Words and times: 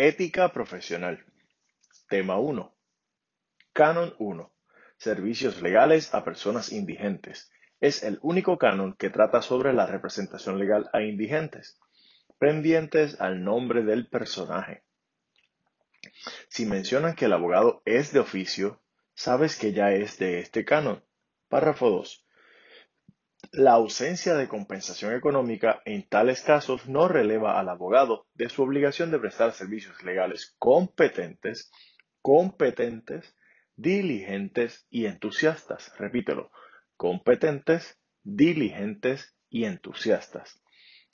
Ética 0.00 0.52
profesional. 0.52 1.24
Tema 2.08 2.38
1. 2.38 2.72
Canon 3.72 4.14
1. 4.20 4.52
Servicios 4.96 5.60
legales 5.60 6.14
a 6.14 6.22
personas 6.22 6.70
indigentes. 6.70 7.50
Es 7.80 8.04
el 8.04 8.20
único 8.22 8.58
canon 8.58 8.94
que 8.94 9.10
trata 9.10 9.42
sobre 9.42 9.72
la 9.72 9.86
representación 9.86 10.60
legal 10.60 10.88
a 10.92 11.02
indigentes, 11.02 11.80
pendientes 12.38 13.20
al 13.20 13.42
nombre 13.42 13.82
del 13.82 14.06
personaje. 14.06 14.84
Si 16.48 16.64
mencionan 16.64 17.16
que 17.16 17.24
el 17.24 17.32
abogado 17.32 17.82
es 17.84 18.12
de 18.12 18.20
oficio, 18.20 18.80
sabes 19.14 19.58
que 19.58 19.72
ya 19.72 19.90
es 19.90 20.16
de 20.16 20.38
este 20.38 20.64
canon. 20.64 21.02
Párrafo 21.48 21.90
2. 21.90 22.24
La 23.52 23.72
ausencia 23.72 24.34
de 24.34 24.46
compensación 24.46 25.14
económica 25.14 25.80
en 25.86 26.06
tales 26.06 26.42
casos 26.42 26.86
no 26.86 27.08
releva 27.08 27.58
al 27.58 27.70
abogado 27.70 28.26
de 28.34 28.50
su 28.50 28.62
obligación 28.62 29.10
de 29.10 29.18
prestar 29.18 29.52
servicios 29.52 30.02
legales 30.02 30.54
competentes, 30.58 31.70
competentes, 32.20 33.34
diligentes 33.74 34.86
y 34.90 35.06
entusiastas. 35.06 35.92
Repítelo, 35.98 36.50
competentes, 36.98 37.98
diligentes 38.22 39.34
y 39.48 39.64
entusiastas. 39.64 40.60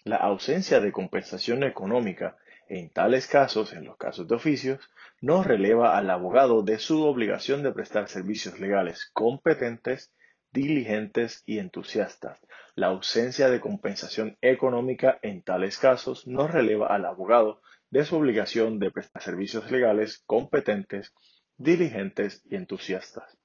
La 0.03 0.17
ausencia 0.17 0.81
de 0.81 0.91
compensación 0.91 1.63
económica 1.63 2.37
en 2.69 2.91
tales 2.91 3.27
casos, 3.29 3.73
en 3.75 3.85
los 3.85 3.97
casos 3.97 4.27
de 4.27 4.35
oficios, 4.35 4.91
no 5.21 5.43
releva 5.45 5.97
al 5.97 6.11
abogado 6.11 6.63
de 6.63 6.79
su 6.79 7.05
obligación 7.05 7.63
de 7.63 7.73
prestar 7.73 8.09
servicios 8.09 8.59
legales 8.59 9.11
competentes, 9.13 10.13
diligentes 10.55 11.43
y 11.47 11.59
entusiastas. 11.59 12.41
La 12.77 12.87
ausencia 12.87 13.51
de 13.51 13.61
compensación 13.61 14.39
económica 14.41 15.19
en 15.21 15.43
tales 15.43 15.79
casos 15.79 16.29
no 16.29 16.47
releva 16.47 16.87
al 16.87 17.07
abogado 17.07 17.61
de 17.91 18.05
su 18.05 18.17
obligación 18.17 18.79
de 18.79 18.93
prestar 18.93 19.21
servicios 19.21 19.71
legales 19.73 20.23
competentes, 20.27 21.13
diligentes 21.57 22.41
y 22.49 22.55
entusiastas. 22.55 23.37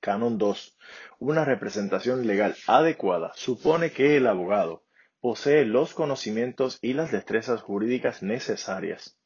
Canon 0.00 0.36
2. 0.36 0.76
Una 1.20 1.46
representación 1.46 2.26
legal 2.26 2.54
adecuada 2.66 3.32
supone 3.34 3.90
que 3.90 4.18
el 4.18 4.26
abogado 4.26 4.84
posee 5.20 5.64
los 5.64 5.94
conocimientos 5.94 6.78
y 6.82 6.92
las 6.92 7.12
destrezas 7.12 7.62
jurídicas 7.62 8.22
necesarias. 8.22 9.18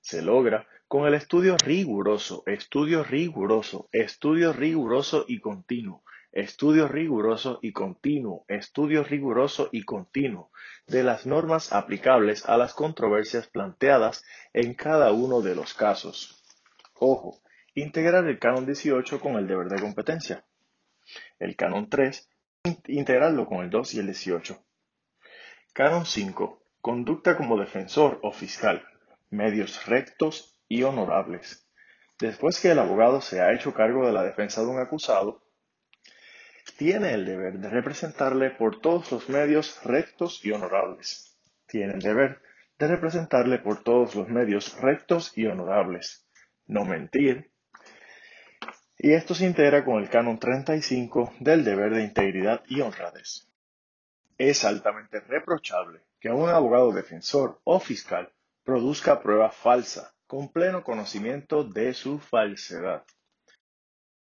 Se 0.00 0.20
logra 0.20 0.66
con 0.88 1.06
el 1.06 1.14
estudio 1.14 1.56
riguroso, 1.58 2.42
estudio 2.46 3.04
riguroso, 3.04 3.88
estudio 3.92 4.52
riguroso 4.52 5.24
y 5.28 5.38
continuo 5.38 6.02
estudio 6.34 6.88
riguroso 6.88 7.60
y 7.62 7.72
continuo, 7.72 8.44
estudio 8.48 9.04
riguroso 9.04 9.68
y 9.70 9.84
continuo 9.84 10.50
de 10.88 11.04
las 11.04 11.26
normas 11.26 11.72
aplicables 11.72 12.44
a 12.46 12.56
las 12.56 12.74
controversias 12.74 13.46
planteadas 13.46 14.24
en 14.52 14.74
cada 14.74 15.12
uno 15.12 15.42
de 15.42 15.54
los 15.54 15.74
casos. 15.74 16.42
Ojo, 16.94 17.40
integrar 17.74 18.26
el 18.26 18.40
canon 18.40 18.66
18 18.66 19.20
con 19.20 19.36
el 19.36 19.46
deber 19.46 19.68
de 19.68 19.80
competencia. 19.80 20.44
El 21.38 21.54
canon 21.54 21.88
3, 21.88 22.28
integrarlo 22.88 23.46
con 23.46 23.62
el 23.62 23.70
2 23.70 23.94
y 23.94 24.00
el 24.00 24.06
18. 24.06 24.58
Canon 25.72 26.04
5, 26.04 26.62
conducta 26.80 27.36
como 27.36 27.60
defensor 27.60 28.18
o 28.24 28.32
fiscal, 28.32 28.84
medios 29.30 29.86
rectos 29.86 30.58
y 30.68 30.82
honorables. 30.82 31.68
Después 32.18 32.60
que 32.60 32.72
el 32.72 32.80
abogado 32.80 33.20
se 33.20 33.40
ha 33.40 33.52
hecho 33.52 33.72
cargo 33.72 34.04
de 34.04 34.12
la 34.12 34.24
defensa 34.24 34.62
de 34.62 34.68
un 34.68 34.80
acusado, 34.80 35.43
tiene 36.76 37.12
el 37.14 37.24
deber 37.24 37.58
de 37.58 37.68
representarle 37.68 38.50
por 38.50 38.80
todos 38.80 39.10
los 39.12 39.28
medios 39.28 39.82
rectos 39.84 40.44
y 40.44 40.52
honorables. 40.52 41.36
Tiene 41.66 41.94
el 41.94 42.00
deber 42.00 42.40
de 42.78 42.88
representarle 42.88 43.58
por 43.58 43.82
todos 43.82 44.14
los 44.14 44.28
medios 44.28 44.80
rectos 44.80 45.36
y 45.36 45.46
honorables. 45.46 46.26
No 46.66 46.84
mentir. 46.84 47.50
Y 48.98 49.12
esto 49.12 49.34
se 49.34 49.46
integra 49.46 49.84
con 49.84 50.02
el 50.02 50.08
canon 50.08 50.38
35 50.38 51.34
del 51.40 51.64
deber 51.64 51.94
de 51.94 52.02
integridad 52.02 52.62
y 52.66 52.80
honradez. 52.80 53.48
Es 54.38 54.64
altamente 54.64 55.20
reprochable 55.20 56.00
que 56.18 56.30
un 56.30 56.48
abogado 56.48 56.92
defensor 56.92 57.60
o 57.64 57.78
fiscal 57.78 58.32
produzca 58.64 59.20
prueba 59.20 59.50
falsa 59.50 60.14
con 60.26 60.50
pleno 60.50 60.82
conocimiento 60.82 61.64
de 61.64 61.94
su 61.94 62.18
falsedad 62.18 63.04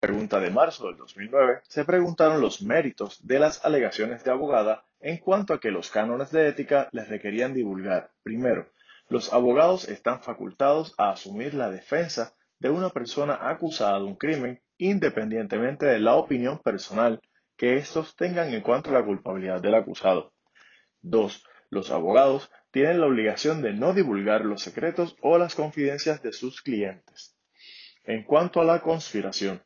pregunta 0.00 0.40
de 0.40 0.50
marzo 0.50 0.86
del 0.86 0.96
2009, 0.96 1.60
se 1.68 1.84
preguntaron 1.84 2.40
los 2.40 2.62
méritos 2.62 3.24
de 3.26 3.38
las 3.38 3.64
alegaciones 3.66 4.24
de 4.24 4.30
abogada 4.30 4.82
en 4.98 5.18
cuanto 5.18 5.52
a 5.52 5.60
que 5.60 5.70
los 5.70 5.90
cánones 5.90 6.30
de 6.30 6.48
ética 6.48 6.88
les 6.92 7.08
requerían 7.08 7.52
divulgar, 7.52 8.10
primero, 8.22 8.66
los 9.10 9.32
abogados 9.32 9.88
están 9.88 10.22
facultados 10.22 10.94
a 10.96 11.10
asumir 11.10 11.52
la 11.52 11.70
defensa 11.70 12.34
de 12.60 12.70
una 12.70 12.88
persona 12.90 13.38
acusada 13.42 13.98
de 13.98 14.04
un 14.04 14.16
crimen 14.16 14.62
independientemente 14.78 15.84
de 15.84 15.98
la 15.98 16.14
opinión 16.14 16.58
personal 16.60 17.20
que 17.56 17.76
estos 17.76 18.16
tengan 18.16 18.54
en 18.54 18.62
cuanto 18.62 18.90
a 18.90 18.94
la 18.94 19.04
culpabilidad 19.04 19.60
del 19.60 19.74
acusado. 19.74 20.32
Dos, 21.02 21.44
Los 21.68 21.90
abogados 21.90 22.50
tienen 22.70 23.00
la 23.00 23.06
obligación 23.06 23.62
de 23.62 23.74
no 23.74 23.92
divulgar 23.92 24.44
los 24.44 24.62
secretos 24.62 25.16
o 25.20 25.36
las 25.38 25.54
confidencias 25.54 26.22
de 26.22 26.32
sus 26.32 26.62
clientes. 26.62 27.36
En 28.04 28.24
cuanto 28.24 28.60
a 28.60 28.64
la 28.64 28.80
conspiración, 28.80 29.62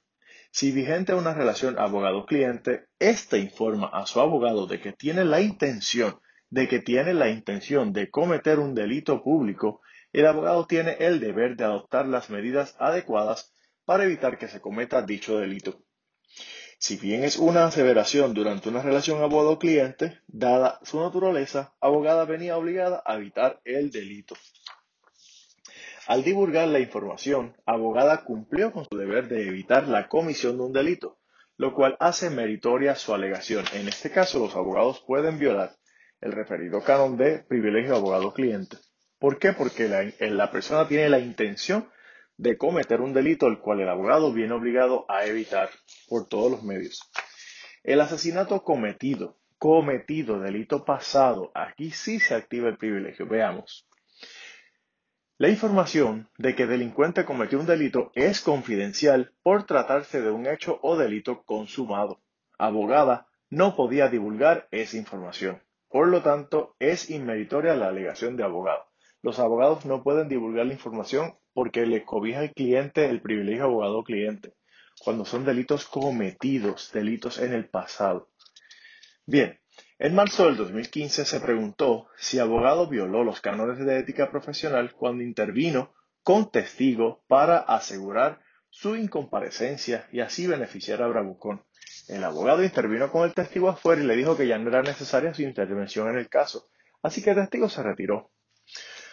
si 0.55 0.71
vigente 0.71 1.15
una 1.15 1.35
relación 1.35 1.81
abogado-cliente, 1.81 2.87
éste 3.01 3.39
informa 3.39 3.89
a 3.89 4.07
su 4.07 4.21
abogado 4.21 4.69
de 4.69 4.81
que 4.81 4.93
tiene 4.93 5.25
la 5.25 5.41
intención, 5.41 6.21
de 6.49 6.69
que 6.69 6.79
tiene 6.79 7.13
la 7.13 7.29
intención 7.29 7.93
de 7.93 8.09
cometer 8.09 8.61
un 8.61 8.73
delito 8.73 9.21
público, 9.21 9.81
el 10.13 10.27
abogado 10.27 10.69
tiene 10.69 10.93
el 11.01 11.19
deber 11.19 11.57
de 11.57 11.65
adoptar 11.65 12.07
las 12.07 12.31
medidas 12.31 12.77
adecuadas 12.79 13.53
para 13.85 14.05
evitar 14.05 14.39
que 14.39 14.47
se 14.47 14.61
cometa 14.61 15.03
dicho 15.03 15.39
delito. 15.39 15.83
Si 16.79 16.99
bien 16.99 17.25
es 17.25 17.37
una 17.37 17.65
aseveración 17.65 18.33
durante 18.33 18.69
una 18.69 18.81
relación 18.81 19.21
abogado-cliente, 19.25 20.21
dada 20.29 20.79
su 20.85 21.01
naturaleza, 21.01 21.75
abogada 21.81 22.27
venía 22.27 22.57
obligada 22.57 23.03
a 23.05 23.17
evitar 23.17 23.61
el 23.65 23.91
delito. 23.91 24.37
Al 26.07 26.23
divulgar 26.23 26.69
la 26.69 26.81
información, 26.81 27.57
abogada 27.65 28.25
cumplió 28.25 28.73
con 28.73 28.85
su 28.85 28.99
deber 28.99 29.29
de 29.29 29.49
evitar 29.49 29.89
la 29.89 30.09
comisión 30.09 30.59
de 30.59 30.65
un 30.65 30.73
delito, 30.75 31.19
lo 31.57 31.73
cual 31.73 31.97
hace 31.99 32.29
meritoria 32.29 32.95
su 32.95 33.15
alegación. 33.15 33.65
En 33.73 33.89
este 33.89 34.11
caso, 34.11 34.39
los 34.39 34.55
abogados 34.55 35.03
pueden 35.07 35.39
violar 35.39 35.77
el 36.21 36.33
referido 36.33 36.83
canon 36.83 37.17
de 37.17 37.39
privilegio 37.39 37.97
abogado-cliente. 37.97 38.77
¿Por 39.19 39.39
qué? 39.39 39.55
Porque 39.55 39.89
la, 39.89 40.05
la 40.21 40.51
persona 40.51 40.87
tiene 40.87 41.09
la 41.09 41.21
intención 41.21 41.89
de 42.37 42.59
cometer 42.59 43.01
un 43.01 43.15
delito 43.15 43.47
el 43.47 43.61
cual 43.61 43.81
el 43.81 43.89
abogado 43.89 44.31
viene 44.33 44.53
obligado 44.53 45.07
a 45.09 45.25
evitar 45.25 45.71
por 46.09 46.29
todos 46.29 46.51
los 46.51 46.63
medios. 46.63 47.01
El 47.83 48.03
asesinato 48.03 48.63
cometido, 48.63 49.39
cometido, 49.57 50.39
delito 50.39 50.85
pasado, 50.85 51.51
aquí 51.55 51.91
sí 51.93 52.21
se 52.21 52.35
activa 52.35 52.69
el 52.69 52.77
privilegio. 52.77 53.27
Veamos. 53.27 53.89
La 55.37 55.49
información 55.49 56.29
de 56.39 56.55
que 56.55 56.69
delincuente 56.69 57.25
cometió 57.25 57.59
un 57.59 57.67
delito 57.67 58.13
es 58.15 58.41
confidencial 58.41 59.33
por 59.43 59.65
tratarse 59.65 60.23
de 60.23 60.31
un 60.31 60.47
hecho 60.47 60.79
o 60.81 60.97
delito 60.97 61.43
consumado. 61.43 62.21
Abogada 62.57 63.27
no 63.51 63.75
podía 63.75 64.09
divulgar 64.09 64.69
esa 64.71 64.97
información. 64.97 65.61
Por 65.89 66.07
lo 66.07 66.23
tanto, 66.23 66.77
es 66.79 67.11
inmeritoria 67.11 67.75
la 67.75 67.89
alegación 67.89 68.37
de 68.37 68.45
abogado. 68.45 68.85
Los 69.23 69.41
abogados 69.41 69.85
no 69.85 70.05
pueden 70.05 70.29
divulgar 70.29 70.67
la 70.67 70.75
información 70.75 71.35
porque 71.53 71.85
le 71.85 72.05
cobija 72.05 72.39
al 72.39 72.53
cliente 72.53 73.11
el 73.11 73.21
privilegio 73.21 73.65
abogado-cliente, 73.65 74.55
cuando 75.01 75.25
son 75.25 75.45
delitos 75.45 75.85
cometidos, 75.87 76.93
delitos 76.93 77.41
en 77.41 77.55
el 77.55 77.69
pasado. 77.69 78.29
Bien, 79.27 79.59
en 79.99 80.15
marzo 80.15 80.47
del 80.47 80.57
2015 80.57 81.25
se 81.25 81.41
preguntó 81.41 82.09
si 82.17 82.41
abogado 82.41 82.89
violó 82.89 83.23
los 83.23 83.41
cánones 83.41 83.79
de 83.79 83.99
ética 83.99 84.31
profesional 84.31 84.93
cuando 84.93 85.23
intervino 85.23 85.95
con 86.25 86.51
testigo 86.51 87.23
para 87.29 87.59
asegurar 87.59 88.41
su 88.71 88.97
incomparecencia 88.97 90.09
y 90.11 90.19
así 90.19 90.49
beneficiar 90.49 91.01
a 91.01 91.07
Bravucón. 91.07 91.65
El 92.09 92.25
abogado 92.25 92.65
intervino 92.65 93.13
con 93.13 93.23
el 93.23 93.35
testigo 93.35 93.69
afuera 93.69 94.03
y 94.03 94.07
le 94.07 94.17
dijo 94.17 94.37
que 94.37 94.49
ya 94.49 94.59
no 94.59 94.69
era 94.69 94.83
necesaria 94.83 95.33
su 95.33 95.43
intervención 95.43 96.09
en 96.09 96.19
el 96.19 96.29
caso, 96.29 96.67
así 97.01 97.23
que 97.23 97.31
el 97.31 97.37
testigo 97.37 97.69
se 97.69 97.85
retiró. 97.85 98.33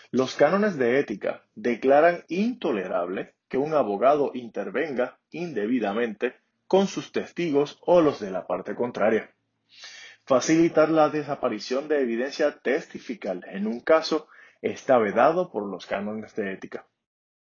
Los 0.09 0.35
cánones 0.35 0.77
de 0.77 0.99
ética 0.99 1.45
declaran 1.53 2.23
intolerable 2.27 3.35
que 3.47 3.59
un 3.59 3.75
abogado 3.75 4.31
intervenga 4.33 5.19
indebidamente 5.29 6.35
con 6.65 6.87
sus 6.87 7.11
testigos 7.11 7.77
o 7.81 8.01
los 8.01 8.19
de 8.19 8.31
la 8.31 8.47
parte 8.47 8.73
contraria. 8.73 9.35
Facilitar 10.25 10.89
la 10.89 11.09
desaparición 11.09 11.87
de 11.87 12.01
evidencia 12.01 12.59
testifical 12.59 13.43
en 13.47 13.67
un 13.67 13.79
caso 13.79 14.27
está 14.61 14.97
vedado 14.97 15.51
por 15.51 15.67
los 15.67 15.85
cánones 15.85 16.35
de 16.35 16.53
ética. 16.53 16.87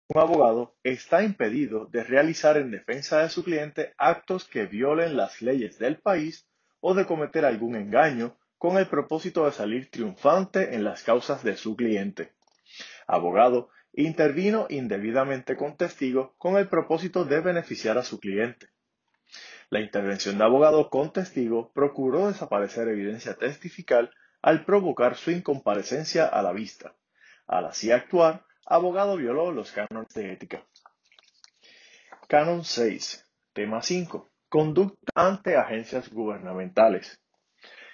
Un 0.08 0.20
abogado 0.20 0.76
está 0.82 1.22
impedido 1.22 1.86
de 1.86 2.04
realizar 2.04 2.56
en 2.56 2.70
defensa 2.70 3.22
de 3.22 3.30
su 3.30 3.42
cliente 3.42 3.94
actos 3.96 4.44
que 4.44 4.66
violen 4.66 5.16
las 5.16 5.40
leyes 5.40 5.78
del 5.78 5.98
país 5.98 6.46
o 6.80 6.94
de 6.94 7.06
cometer 7.06 7.44
algún 7.44 7.76
engaño 7.76 8.36
con 8.58 8.76
el 8.76 8.86
propósito 8.86 9.46
de 9.46 9.52
salir 9.52 9.90
triunfante 9.90 10.74
en 10.74 10.84
las 10.84 11.02
causas 11.02 11.42
de 11.42 11.56
su 11.56 11.76
cliente. 11.76 12.32
Abogado 13.06 13.70
intervino 13.94 14.66
indebidamente 14.68 15.56
con 15.56 15.76
testigo 15.76 16.34
con 16.38 16.56
el 16.56 16.68
propósito 16.68 17.24
de 17.24 17.40
beneficiar 17.40 17.96
a 17.96 18.02
su 18.02 18.18
cliente. 18.18 18.73
La 19.74 19.80
intervención 19.80 20.38
de 20.38 20.44
abogado 20.44 20.88
con 20.88 21.12
testigo 21.12 21.72
procuró 21.72 22.28
desaparecer 22.28 22.86
evidencia 22.86 23.34
testifical 23.34 24.12
al 24.40 24.64
provocar 24.64 25.16
su 25.16 25.32
incomparecencia 25.32 26.26
a 26.26 26.42
la 26.42 26.52
vista. 26.52 26.94
Al 27.48 27.66
así 27.66 27.90
actuar, 27.90 28.44
abogado 28.64 29.16
violó 29.16 29.50
los 29.50 29.72
cánones 29.72 30.14
de 30.14 30.32
ética. 30.32 30.64
Canon 32.28 32.62
6. 32.62 33.28
Tema 33.52 33.82
5. 33.82 34.30
Conducta 34.48 35.10
ante 35.16 35.56
agencias 35.56 36.08
gubernamentales. 36.08 37.20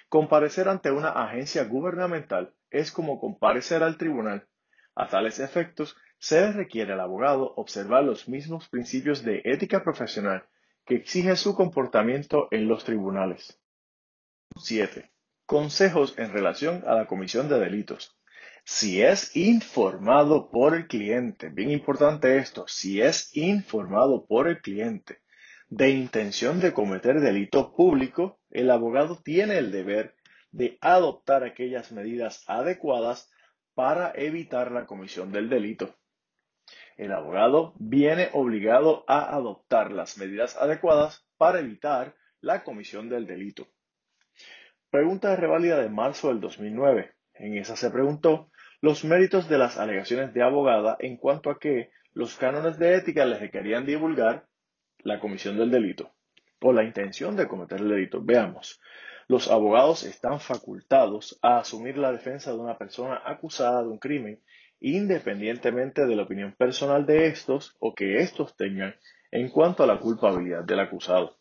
Comparecer 0.07 0.69
ante 0.69 0.91
una 0.91 1.09
agencia 1.09 1.63
gubernamental 1.63 2.53
es 2.69 2.91
como 2.91 3.19
comparecer 3.19 3.81
al 3.81 3.97
tribunal. 3.97 4.47
A 4.93 5.07
tales 5.07 5.39
efectos, 5.39 5.97
se 6.19 6.51
requiere 6.51 6.93
al 6.93 6.99
abogado 6.99 7.55
observar 7.55 8.03
los 8.03 8.29
mismos 8.29 8.69
principios 8.69 9.23
de 9.23 9.41
ética 9.45 9.83
profesional 9.83 10.45
que 10.85 10.95
exige 10.95 11.35
su 11.35 11.55
comportamiento 11.55 12.47
en 12.51 12.67
los 12.67 12.83
tribunales. 12.83 13.59
7. 14.57 15.11
Consejos 15.45 16.15
en 16.17 16.31
relación 16.31 16.83
a 16.87 16.95
la 16.95 17.07
comisión 17.07 17.49
de 17.49 17.59
delitos. 17.59 18.17
Si 18.63 19.01
es 19.01 19.35
informado 19.35 20.51
por 20.51 20.75
el 20.75 20.87
cliente, 20.87 21.49
bien 21.49 21.71
importante 21.71 22.37
esto, 22.37 22.65
si 22.67 23.01
es 23.01 23.35
informado 23.35 24.25
por 24.27 24.47
el 24.47 24.61
cliente 24.61 25.19
de 25.69 25.89
intención 25.89 26.59
de 26.59 26.73
cometer 26.73 27.21
delito 27.21 27.73
público, 27.73 28.39
el 28.49 28.69
abogado 28.69 29.21
tiene 29.23 29.57
el 29.57 29.71
deber 29.71 30.15
de 30.51 30.77
adoptar 30.81 31.43
aquellas 31.43 31.91
medidas 31.91 32.43
adecuadas 32.47 33.31
para 33.73 34.11
evitar 34.15 34.71
la 34.71 34.85
comisión 34.85 35.31
del 35.31 35.49
delito. 35.49 35.95
El 37.01 37.13
abogado 37.13 37.73
viene 37.79 38.29
obligado 38.33 39.03
a 39.07 39.35
adoptar 39.35 39.91
las 39.91 40.19
medidas 40.19 40.55
adecuadas 40.55 41.25
para 41.35 41.59
evitar 41.59 42.13
la 42.41 42.63
comisión 42.63 43.09
del 43.09 43.25
delito. 43.25 43.67
Pregunta 44.91 45.31
de 45.31 45.37
reválida 45.37 45.81
de 45.81 45.89
marzo 45.89 46.27
del 46.27 46.39
2009. 46.39 47.11
En 47.33 47.57
esa 47.57 47.75
se 47.75 47.89
preguntó 47.89 48.51
los 48.81 49.03
méritos 49.03 49.49
de 49.49 49.57
las 49.57 49.79
alegaciones 49.79 50.31
de 50.35 50.43
abogada 50.43 50.95
en 50.99 51.17
cuanto 51.17 51.49
a 51.49 51.57
que 51.57 51.89
los 52.13 52.37
cánones 52.37 52.77
de 52.77 52.93
ética 52.93 53.25
les 53.25 53.39
requerían 53.39 53.87
divulgar 53.87 54.45
la 54.99 55.19
comisión 55.19 55.57
del 55.57 55.71
delito 55.71 56.13
o 56.61 56.71
la 56.71 56.83
intención 56.83 57.35
de 57.35 57.47
cometer 57.47 57.79
el 57.79 57.89
delito. 57.89 58.21
Veamos. 58.21 58.79
Los 59.27 59.49
abogados 59.49 60.03
están 60.03 60.39
facultados 60.39 61.39
a 61.41 61.57
asumir 61.57 61.97
la 61.97 62.11
defensa 62.11 62.51
de 62.51 62.59
una 62.59 62.77
persona 62.77 63.23
acusada 63.25 63.81
de 63.81 63.87
un 63.87 63.97
crimen 63.97 64.39
independientemente 64.81 66.05
de 66.05 66.15
la 66.15 66.23
opinión 66.23 66.53
personal 66.53 67.05
de 67.05 67.27
estos 67.27 67.75
o 67.79 67.93
que 67.93 68.17
estos 68.17 68.57
tengan 68.57 68.95
en 69.31 69.49
cuanto 69.49 69.83
a 69.83 69.87
la 69.87 69.99
culpabilidad 69.99 70.63
del 70.63 70.79
acusado. 70.79 71.37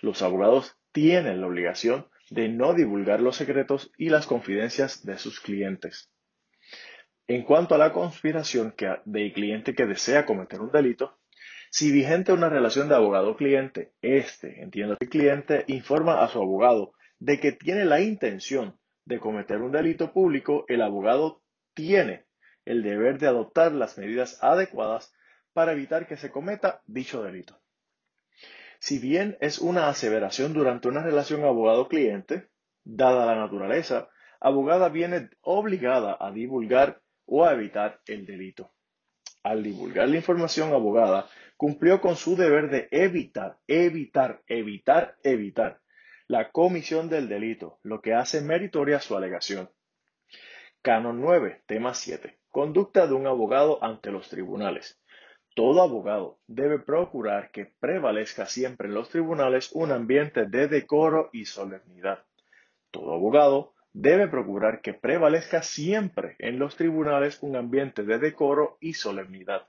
Los 0.00 0.22
abogados 0.22 0.78
tienen 0.92 1.40
la 1.40 1.48
obligación 1.48 2.06
de 2.30 2.48
no 2.48 2.72
divulgar 2.72 3.20
los 3.20 3.36
secretos 3.36 3.92
y 3.98 4.08
las 4.08 4.26
confidencias 4.26 5.04
de 5.04 5.18
sus 5.18 5.40
clientes. 5.40 6.10
En 7.26 7.42
cuanto 7.42 7.74
a 7.74 7.78
la 7.78 7.92
conspiración 7.92 8.74
del 9.04 9.32
cliente 9.32 9.74
que 9.74 9.86
desea 9.86 10.24
cometer 10.24 10.60
un 10.60 10.72
delito, 10.72 11.18
si 11.70 11.90
vigente 11.90 12.32
una 12.32 12.48
relación 12.48 12.88
de 12.88 12.94
abogado-cliente, 12.94 13.92
este, 14.02 14.62
entiendo 14.62 14.96
que 14.98 15.06
el 15.06 15.10
cliente, 15.10 15.64
informa 15.68 16.22
a 16.22 16.28
su 16.28 16.38
abogado 16.38 16.92
de 17.18 17.40
que 17.40 17.52
tiene 17.52 17.84
la 17.84 18.00
intención 18.00 18.78
de 19.04 19.18
cometer 19.18 19.58
un 19.58 19.72
delito 19.72 20.12
público, 20.12 20.64
el 20.68 20.82
abogado 20.82 21.42
tiene 21.74 22.26
el 22.64 22.82
deber 22.82 23.18
de 23.18 23.26
adoptar 23.26 23.72
las 23.72 23.98
medidas 23.98 24.42
adecuadas 24.42 25.14
para 25.52 25.72
evitar 25.72 26.06
que 26.06 26.16
se 26.16 26.30
cometa 26.30 26.82
dicho 26.86 27.22
delito. 27.22 27.60
Si 28.78 28.98
bien 28.98 29.36
es 29.40 29.58
una 29.60 29.88
aseveración 29.88 30.52
durante 30.52 30.88
una 30.88 31.02
relación 31.02 31.44
abogado-cliente, 31.44 32.48
dada 32.84 33.26
la 33.26 33.36
naturaleza, 33.36 34.08
abogada 34.40 34.88
viene 34.88 35.30
obligada 35.40 36.16
a 36.18 36.32
divulgar 36.32 37.00
o 37.26 37.44
a 37.44 37.52
evitar 37.52 38.00
el 38.06 38.26
delito. 38.26 38.72
Al 39.44 39.62
divulgar 39.62 40.08
la 40.08 40.16
información 40.16 40.72
abogada, 40.72 41.28
cumplió 41.56 42.00
con 42.00 42.16
su 42.16 42.36
deber 42.36 42.70
de 42.70 42.88
evitar, 42.90 43.58
evitar, 43.68 44.42
evitar, 44.46 45.16
evitar 45.22 45.80
la 46.26 46.50
comisión 46.50 47.08
del 47.08 47.28
delito, 47.28 47.78
lo 47.82 48.00
que 48.00 48.14
hace 48.14 48.40
meritoria 48.40 49.00
su 49.00 49.16
alegación. 49.16 49.70
Canon 50.82 51.20
9, 51.20 51.62
tema 51.66 51.94
7. 51.94 52.41
Conducta 52.52 53.06
de 53.06 53.14
un 53.14 53.26
abogado 53.26 53.82
ante 53.82 54.10
los 54.10 54.28
tribunales. 54.28 55.00
Todo 55.54 55.80
abogado 55.80 56.38
debe 56.46 56.78
procurar 56.78 57.50
que 57.50 57.64
prevalezca 57.64 58.44
siempre 58.44 58.88
en 58.88 58.94
los 58.94 59.08
tribunales 59.08 59.72
un 59.72 59.90
ambiente 59.90 60.44
de 60.44 60.68
decoro 60.68 61.30
y 61.32 61.46
solemnidad. 61.46 62.26
Todo 62.90 63.14
abogado 63.14 63.72
debe 63.94 64.28
procurar 64.28 64.82
que 64.82 64.92
prevalezca 64.92 65.62
siempre 65.62 66.36
en 66.40 66.58
los 66.58 66.76
tribunales 66.76 67.42
un 67.42 67.56
ambiente 67.56 68.02
de 68.02 68.18
decoro 68.18 68.76
y 68.80 68.92
solemnidad. 68.92 69.66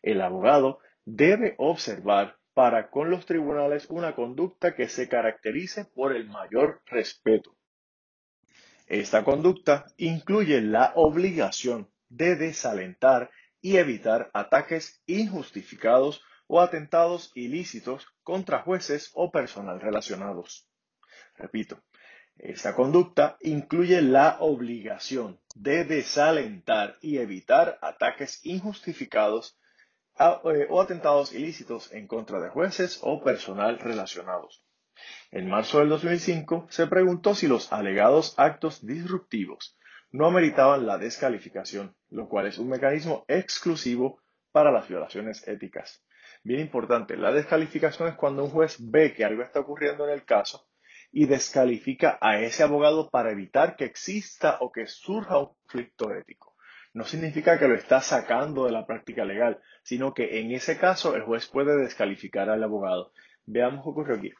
El 0.00 0.20
abogado 0.20 0.78
debe 1.04 1.56
observar 1.58 2.36
para 2.54 2.90
con 2.90 3.10
los 3.10 3.26
tribunales 3.26 3.90
una 3.90 4.14
conducta 4.14 4.76
que 4.76 4.86
se 4.86 5.08
caracterice 5.08 5.84
por 5.84 6.14
el 6.14 6.28
mayor 6.28 6.80
respeto. 6.86 7.57
Esta 8.88 9.22
conducta 9.22 9.84
incluye 9.98 10.62
la 10.62 10.92
obligación 10.94 11.90
de 12.08 12.36
desalentar 12.36 13.30
y 13.60 13.76
evitar 13.76 14.30
ataques 14.32 15.02
injustificados 15.06 16.22
o 16.46 16.62
atentados 16.62 17.30
ilícitos 17.34 18.06
contra 18.22 18.62
jueces 18.62 19.10
o 19.12 19.30
personal 19.30 19.78
relacionados. 19.78 20.66
Repito, 21.36 21.82
esta 22.38 22.74
conducta 22.74 23.36
incluye 23.42 24.00
la 24.00 24.38
obligación 24.40 25.38
de 25.54 25.84
desalentar 25.84 26.96
y 27.02 27.18
evitar 27.18 27.78
ataques 27.82 28.40
injustificados 28.44 29.58
eh, 30.18 30.66
o 30.70 30.80
atentados 30.80 31.34
ilícitos 31.34 31.92
en 31.92 32.06
contra 32.06 32.40
de 32.40 32.48
jueces 32.48 33.00
o 33.02 33.22
personal 33.22 33.78
relacionados. 33.78 34.64
En 35.30 35.48
marzo 35.48 35.80
del 35.80 35.88
2005 35.88 36.66
se 36.70 36.86
preguntó 36.86 37.34
si 37.34 37.48
los 37.48 37.72
alegados 37.72 38.34
actos 38.38 38.86
disruptivos 38.86 39.78
no 40.10 40.26
ameritaban 40.26 40.86
la 40.86 40.98
descalificación, 40.98 41.94
lo 42.10 42.28
cual 42.28 42.46
es 42.46 42.58
un 42.58 42.68
mecanismo 42.68 43.24
exclusivo 43.28 44.22
para 44.52 44.72
las 44.72 44.88
violaciones 44.88 45.46
éticas. 45.46 46.02
Bien 46.42 46.60
importante, 46.60 47.16
la 47.16 47.32
descalificación 47.32 48.08
es 48.08 48.14
cuando 48.14 48.44
un 48.44 48.50
juez 48.50 48.76
ve 48.78 49.12
que 49.12 49.24
algo 49.24 49.42
está 49.42 49.60
ocurriendo 49.60 50.06
en 50.06 50.14
el 50.14 50.24
caso 50.24 50.68
y 51.10 51.26
descalifica 51.26 52.18
a 52.20 52.40
ese 52.40 52.62
abogado 52.62 53.10
para 53.10 53.32
evitar 53.32 53.76
que 53.76 53.84
exista 53.84 54.58
o 54.60 54.70
que 54.72 54.86
surja 54.86 55.38
un 55.38 55.46
conflicto 55.46 56.14
ético. 56.14 56.54
No 56.94 57.04
significa 57.04 57.58
que 57.58 57.68
lo 57.68 57.74
está 57.74 58.00
sacando 58.00 58.64
de 58.64 58.72
la 58.72 58.86
práctica 58.86 59.24
legal, 59.24 59.60
sino 59.82 60.14
que 60.14 60.40
en 60.40 60.52
ese 60.52 60.78
caso 60.78 61.14
el 61.14 61.22
juez 61.22 61.46
puede 61.46 61.76
descalificar 61.76 62.48
al 62.48 62.62
abogado. 62.62 63.12
Veamos 63.44 63.82
qué 63.82 63.90
ocurrió 63.90 64.16
aquí. 64.16 64.32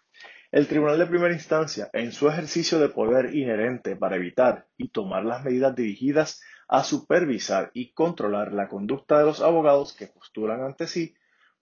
El 0.50 0.66
Tribunal 0.66 0.98
de 0.98 1.06
Primera 1.06 1.34
Instancia, 1.34 1.90
en 1.92 2.10
su 2.10 2.26
ejercicio 2.26 2.78
de 2.78 2.88
poder 2.88 3.34
inherente 3.34 3.96
para 3.96 4.16
evitar 4.16 4.66
y 4.78 4.88
tomar 4.88 5.22
las 5.26 5.44
medidas 5.44 5.76
dirigidas 5.76 6.40
a 6.68 6.84
supervisar 6.84 7.70
y 7.74 7.92
controlar 7.92 8.54
la 8.54 8.66
conducta 8.66 9.18
de 9.18 9.26
los 9.26 9.42
abogados 9.42 9.92
que 9.92 10.06
postulan 10.06 10.62
ante 10.62 10.86
sí, 10.86 11.14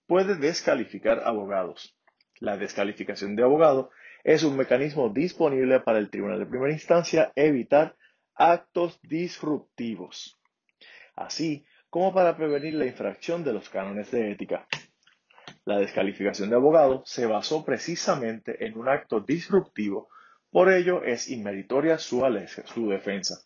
puede 0.05 0.35
descalificar 0.35 1.23
abogados. 1.25 1.97
La 2.39 2.55
descalificación 2.55 3.35
de 3.35 3.43
abogado 3.43 3.89
es 4.23 4.43
un 4.43 4.55
mecanismo 4.55 5.09
disponible 5.09 5.81
para 5.81 5.99
el 5.99 6.09
Tribunal 6.09 6.39
de 6.39 6.45
Primera 6.45 6.71
Instancia 6.71 7.33
evitar 7.35 7.97
actos 8.35 9.01
disruptivos, 9.01 10.39
así 11.13 11.65
como 11.89 12.13
para 12.13 12.37
prevenir 12.37 12.75
la 12.75 12.85
infracción 12.85 13.43
de 13.43 13.51
los 13.51 13.67
cánones 13.67 14.11
de 14.11 14.31
ética. 14.31 14.65
La 15.67 15.79
descalificación 15.79 16.49
de 16.49 16.55
abogado 16.55 17.03
se 17.05 17.25
basó 17.25 17.65
precisamente 17.65 18.65
en 18.65 18.77
un 18.77 18.87
acto 18.87 19.19
disruptivo, 19.19 20.07
por 20.49 20.71
ello 20.71 21.03
es 21.03 21.27
inmeritoria 21.27 21.97
su, 21.97 22.23
su 22.73 22.87
defensa. 22.87 23.41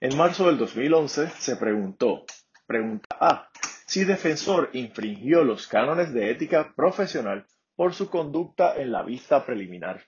En 0.00 0.16
marzo 0.16 0.46
del 0.46 0.56
2011 0.56 1.28
se 1.28 1.56
preguntó, 1.56 2.24
pregunta 2.66 3.06
A, 3.20 3.50
si 3.86 4.04
defensor 4.04 4.70
infringió 4.72 5.44
los 5.44 5.68
cánones 5.68 6.14
de 6.14 6.30
ética 6.30 6.72
profesional 6.74 7.44
por 7.76 7.92
su 7.92 8.08
conducta 8.08 8.76
en 8.76 8.90
la 8.90 9.02
vista 9.02 9.44
preliminar. 9.44 10.06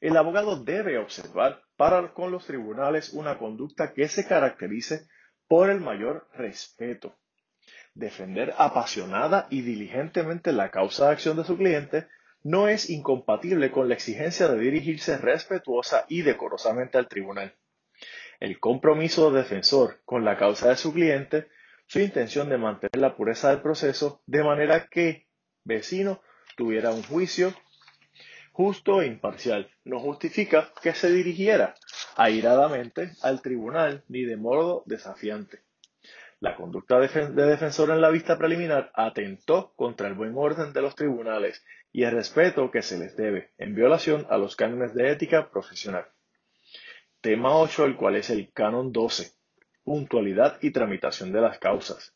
El 0.00 0.16
abogado 0.16 0.64
debe 0.64 0.98
observar 0.98 1.62
para 1.76 2.12
con 2.12 2.32
los 2.32 2.44
tribunales 2.44 3.10
una 3.10 3.38
conducta 3.38 3.92
que 3.92 4.08
se 4.08 4.26
caracterice 4.26 5.06
por 5.46 5.70
el 5.70 5.80
mayor 5.80 6.28
respeto, 6.34 7.16
defender 7.98 8.54
apasionada 8.58 9.48
y 9.50 9.62
diligentemente 9.62 10.52
la 10.52 10.70
causa 10.70 11.06
de 11.06 11.12
acción 11.12 11.36
de 11.36 11.44
su 11.44 11.56
cliente 11.56 12.06
no 12.42 12.68
es 12.68 12.88
incompatible 12.88 13.72
con 13.72 13.88
la 13.88 13.94
exigencia 13.94 14.48
de 14.48 14.60
dirigirse 14.60 15.18
respetuosa 15.18 16.06
y 16.08 16.22
decorosamente 16.22 16.96
al 16.96 17.08
tribunal. 17.08 17.54
El 18.38 18.60
compromiso 18.60 19.30
del 19.30 19.42
defensor 19.42 20.00
con 20.04 20.24
la 20.24 20.36
causa 20.36 20.68
de 20.68 20.76
su 20.76 20.92
cliente 20.92 21.48
su 21.86 21.98
intención 22.00 22.48
de 22.48 22.58
mantener 22.58 23.00
la 23.00 23.16
pureza 23.16 23.50
del 23.50 23.62
proceso 23.62 24.22
de 24.26 24.44
manera 24.44 24.86
que 24.88 25.26
vecino 25.64 26.20
tuviera 26.56 26.92
un 26.92 27.02
juicio 27.02 27.52
justo 28.52 29.02
e 29.02 29.06
imparcial. 29.06 29.70
No 29.84 29.98
justifica 29.98 30.72
que 30.82 30.92
se 30.94 31.10
dirigiera 31.10 31.74
airadamente 32.16 33.12
al 33.22 33.42
tribunal 33.42 34.04
ni 34.08 34.24
de 34.24 34.36
modo 34.36 34.84
desafiante. 34.86 35.62
La 36.40 36.54
conducta 36.54 37.00
de 37.00 37.46
defensor 37.46 37.90
en 37.90 38.00
la 38.00 38.10
vista 38.10 38.38
preliminar 38.38 38.92
atentó 38.94 39.72
contra 39.74 40.06
el 40.06 40.14
buen 40.14 40.34
orden 40.36 40.72
de 40.72 40.82
los 40.82 40.94
tribunales 40.94 41.64
y 41.92 42.04
el 42.04 42.12
respeto 42.12 42.70
que 42.70 42.82
se 42.82 42.96
les 42.96 43.16
debe, 43.16 43.50
en 43.58 43.74
violación 43.74 44.26
a 44.30 44.38
los 44.38 44.54
cánones 44.54 44.94
de 44.94 45.10
ética 45.10 45.50
profesional. 45.50 46.06
Tema 47.20 47.56
8, 47.56 47.86
el 47.86 47.96
cual 47.96 48.14
es 48.14 48.30
el 48.30 48.52
canon 48.52 48.92
12. 48.92 49.32
Puntualidad 49.82 50.58
y 50.62 50.70
tramitación 50.70 51.32
de 51.32 51.40
las 51.40 51.58
causas. 51.58 52.14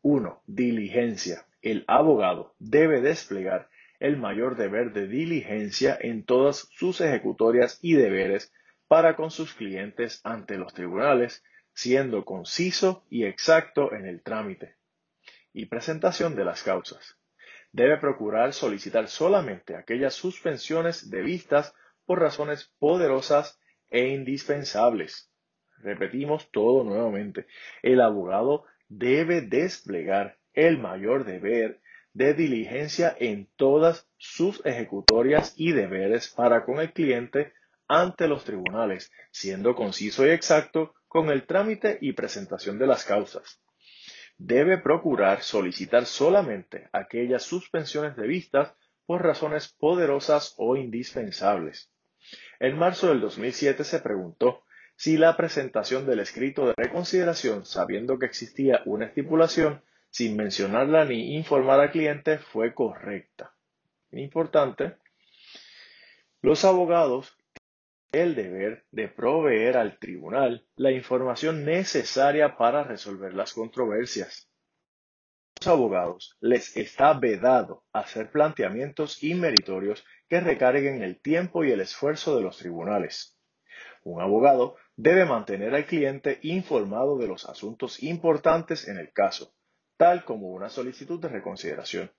1. 0.00 0.42
Diligencia. 0.46 1.46
El 1.60 1.84
abogado 1.86 2.54
debe 2.58 3.02
desplegar 3.02 3.68
el 4.00 4.16
mayor 4.16 4.56
deber 4.56 4.92
de 4.92 5.06
diligencia 5.06 5.98
en 6.00 6.24
todas 6.24 6.68
sus 6.72 7.02
ejecutorias 7.02 7.78
y 7.82 7.94
deberes 7.94 8.52
para 8.88 9.16
con 9.16 9.30
sus 9.30 9.52
clientes 9.54 10.20
ante 10.24 10.56
los 10.56 10.72
tribunales, 10.72 11.42
siendo 11.74 12.24
conciso 12.24 13.04
y 13.10 13.24
exacto 13.24 13.92
en 13.92 14.06
el 14.06 14.22
trámite 14.22 14.76
y 15.52 15.66
presentación 15.66 16.34
de 16.36 16.44
las 16.44 16.62
causas. 16.62 17.16
Debe 17.72 17.98
procurar 17.98 18.52
solicitar 18.52 19.08
solamente 19.08 19.76
aquellas 19.76 20.14
suspensiones 20.14 21.10
de 21.10 21.22
vistas 21.22 21.74
por 22.06 22.20
razones 22.20 22.72
poderosas 22.78 23.60
e 23.90 24.08
indispensables. 24.08 25.30
Repetimos 25.78 26.50
todo 26.50 26.84
nuevamente. 26.84 27.46
El 27.82 28.00
abogado 28.00 28.64
debe 28.88 29.40
desplegar 29.40 30.38
el 30.52 30.78
mayor 30.78 31.24
deber 31.24 31.80
de 32.12 32.32
diligencia 32.34 33.14
en 33.18 33.48
todas 33.56 34.08
sus 34.16 34.64
ejecutorias 34.64 35.54
y 35.56 35.72
deberes 35.72 36.28
para 36.28 36.64
con 36.64 36.78
el 36.78 36.92
cliente 36.92 37.52
ante 37.88 38.28
los 38.28 38.44
tribunales, 38.44 39.12
siendo 39.32 39.74
conciso 39.74 40.24
y 40.24 40.30
exacto 40.30 40.94
con 41.14 41.30
el 41.30 41.46
trámite 41.46 41.96
y 42.00 42.12
presentación 42.14 42.76
de 42.76 42.88
las 42.88 43.04
causas. 43.04 43.62
Debe 44.36 44.78
procurar 44.78 45.42
solicitar 45.42 46.06
solamente 46.06 46.88
aquellas 46.92 47.44
suspensiones 47.44 48.16
de 48.16 48.26
vistas 48.26 48.74
por 49.06 49.22
razones 49.22 49.68
poderosas 49.68 50.56
o 50.58 50.74
indispensables. 50.74 51.88
En 52.58 52.76
marzo 52.76 53.10
del 53.10 53.20
2007 53.20 53.84
se 53.84 54.00
preguntó 54.00 54.64
si 54.96 55.16
la 55.16 55.36
presentación 55.36 56.04
del 56.04 56.18
escrito 56.18 56.66
de 56.66 56.74
reconsideración, 56.76 57.64
sabiendo 57.64 58.18
que 58.18 58.26
existía 58.26 58.82
una 58.84 59.06
estipulación, 59.06 59.84
sin 60.10 60.36
mencionarla 60.36 61.04
ni 61.04 61.36
informar 61.36 61.78
al 61.78 61.92
cliente, 61.92 62.38
fue 62.38 62.74
correcta. 62.74 63.54
Importante, 64.10 64.96
los 66.42 66.64
abogados 66.64 67.36
el 68.14 68.36
deber 68.36 68.84
de 68.92 69.08
proveer 69.08 69.76
al 69.76 69.98
tribunal 69.98 70.64
la 70.76 70.92
información 70.92 71.64
necesaria 71.64 72.56
para 72.56 72.84
resolver 72.84 73.34
las 73.34 73.52
controversias. 73.52 74.48
A 75.56 75.66
los 75.66 75.66
abogados 75.66 76.36
les 76.40 76.76
está 76.76 77.14
vedado 77.14 77.84
hacer 77.92 78.30
planteamientos 78.30 79.20
inmeritorios 79.24 80.04
que 80.28 80.40
recarguen 80.40 81.02
el 81.02 81.20
tiempo 81.20 81.64
y 81.64 81.72
el 81.72 81.80
esfuerzo 81.80 82.36
de 82.36 82.42
los 82.42 82.58
tribunales. 82.58 83.36
Un 84.04 84.22
abogado 84.22 84.76
debe 84.94 85.24
mantener 85.24 85.74
al 85.74 85.86
cliente 85.86 86.38
informado 86.42 87.18
de 87.18 87.26
los 87.26 87.48
asuntos 87.48 88.00
importantes 88.00 88.86
en 88.86 88.98
el 88.98 89.12
caso, 89.12 89.56
tal 89.96 90.24
como 90.24 90.50
una 90.50 90.68
solicitud 90.68 91.20
de 91.20 91.28
reconsideración. 91.30 92.12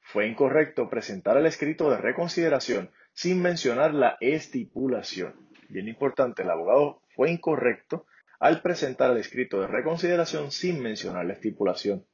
Fue 0.00 0.26
incorrecto 0.26 0.88
presentar 0.88 1.36
el 1.36 1.44
escrito 1.44 1.90
de 1.90 1.98
reconsideración 1.98 2.90
sin 3.12 3.42
mencionar 3.42 3.94
la 3.94 4.16
estipulación. 4.20 5.48
Bien 5.68 5.88
importante, 5.88 6.42
el 6.42 6.50
abogado 6.50 7.02
fue 7.14 7.30
incorrecto 7.30 8.06
al 8.40 8.62
presentar 8.62 9.10
el 9.10 9.18
escrito 9.18 9.60
de 9.60 9.66
reconsideración 9.66 10.50
sin 10.50 10.82
mencionar 10.82 11.26
la 11.26 11.34
estipulación. 11.34 12.06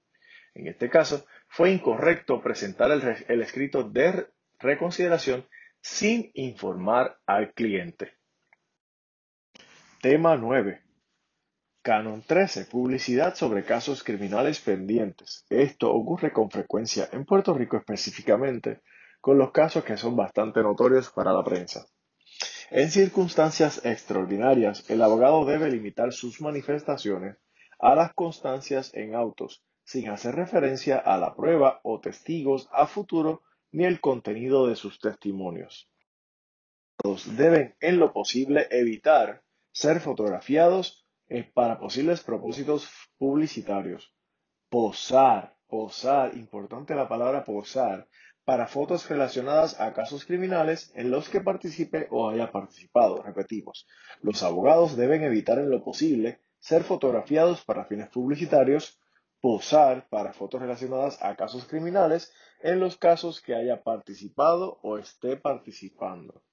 En 0.55 0.67
este 0.67 0.91
caso, 0.91 1.27
fue 1.49 1.71
incorrecto 1.71 2.43
presentar 2.43 2.91
el, 2.91 3.41
escrito 3.41 3.85
de 3.85 4.27
reconsideración 4.59 5.47
sin 5.81 6.31
informar 6.35 7.19
al 7.27 7.53
cliente. 7.53 8.15
Tema 10.01 10.37
9. 10.37 10.83
Canon 11.83 12.23
13. 12.27 12.65
Publicidad 12.65 13.35
sobre 13.37 13.65
casos 13.65 14.03
criminales 14.03 14.61
pendientes. 14.61 15.47
Esto 15.49 15.93
ocurre 15.93 16.33
con 16.33 16.51
frecuencia 16.51 17.09
en 17.13 17.25
Puerto 17.25 17.55
Rico 17.55 17.77
específicamente 17.77 18.81
con 19.27 19.39
los 19.39 19.51
casos 19.51 19.83
que 19.83 19.97
son 19.97 20.15
bastante 20.15 20.63
notorios 20.63 21.11
para 21.11 21.33
la 21.33 21.43
prensa. 21.43 21.85
En 22.71 22.93
circunstancias 22.93 23.85
extraordinarias, 23.85 24.89
el 24.89 25.03
abogado 25.03 25.45
debe 25.45 25.69
limitar 25.69 26.13
sus 26.13 26.41
manifestaciones 26.41 27.37
a 27.81 27.97
las 27.97 28.15
constancias 28.15 28.95
en 28.95 29.17
autos, 29.17 29.65
sin 29.83 30.11
hacer 30.11 30.37
referencia 30.37 30.99
a 30.99 31.19
la 31.19 31.35
prueba 31.35 31.81
o 31.83 31.99
testigos 31.99 32.69
a 32.71 32.87
futuro 32.87 33.43
ni 33.73 33.85
el 33.85 34.01
contenido 34.01 34.69
de 34.69 34.77
sus 34.77 35.01
testimonios. 35.01 35.91
Los 37.03 37.37
deben, 37.37 37.75
en 37.81 37.99
lo 37.99 38.13
posible, 38.13 38.69
evitar 38.71 39.43
ser 39.73 39.99
fotografiados 39.99 41.05
eh, 41.27 41.43
para 41.43 41.81
posibles 41.81 42.23
propósitos 42.23 42.89
publicitarios. 43.19 44.15
Posar, 44.69 45.57
posar, 45.67 46.37
importante 46.37 46.95
la 46.95 47.09
palabra 47.09 47.45
posar, 47.45 48.07
para 48.47 48.69
fotos 48.69 49.09
relacionadas 49.09 49.81
a 49.81 49.93
casos 49.93 50.25
criminales 50.25 50.93
en 50.95 51.11
los 51.11 51.29
que 51.29 51.41
participe 51.41 52.07
o 52.13 52.31
haya 52.31 52.53
participado. 52.53 53.21
Repetimos, 53.21 53.89
los 54.23 54.45
abogados 54.45 54.97
deben 54.97 55.25
evitar 55.25 55.59
en 55.59 55.69
lo 55.69 55.83
posible 55.83 56.41
ser 56.61 56.85
fotografiados 56.85 57.65
para 57.65 57.87
fines 57.87 58.09
publicitarios, 58.09 59.01
posar 59.41 60.09
para 60.09 60.33
fotos 60.33 60.61
relacionadas 60.61 61.21
a 61.23 61.35
casos 61.35 61.67
criminales 61.67 62.33
en 62.61 62.79
los 62.79 62.97
casos 62.97 63.41
que 63.43 63.57
haya 63.57 63.83
participado 63.83 64.79
o 64.81 64.97
esté 64.97 65.37
participando. 65.37 66.45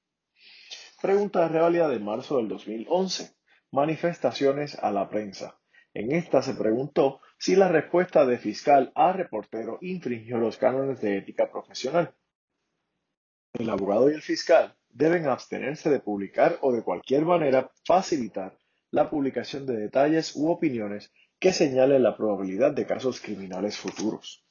Pregunta 0.99 1.41
de 1.41 1.49
realidad 1.49 1.91
de 1.91 1.99
marzo 1.99 2.37
del 2.37 2.47
2011. 2.47 3.35
Manifestaciones 3.69 4.79
a 4.79 4.91
la 4.91 5.09
prensa. 5.09 5.59
En 5.93 6.11
esta 6.11 6.41
se 6.41 6.55
preguntó 6.55 7.21
si 7.37 7.55
la 7.55 7.67
respuesta 7.67 8.25
de 8.25 8.37
fiscal 8.37 8.91
a 8.95 9.13
reportero 9.13 9.77
infringió 9.81 10.37
los 10.37 10.57
cánones 10.57 11.01
de 11.01 11.17
ética 11.17 11.51
profesional. 11.51 12.15
El 13.53 13.69
abogado 13.69 14.09
y 14.09 14.13
el 14.13 14.21
fiscal 14.21 14.75
deben 14.89 15.27
abstenerse 15.27 15.89
de 15.89 15.99
publicar 15.99 16.57
o 16.61 16.71
de 16.71 16.83
cualquier 16.83 17.25
manera 17.25 17.71
facilitar 17.85 18.57
la 18.89 19.09
publicación 19.09 19.65
de 19.65 19.77
detalles 19.77 20.35
u 20.35 20.49
opiniones 20.49 21.11
que 21.39 21.53
señalen 21.53 22.03
la 22.03 22.15
probabilidad 22.15 22.71
de 22.71 22.85
casos 22.85 23.19
criminales 23.19 23.77
futuros. 23.77 24.45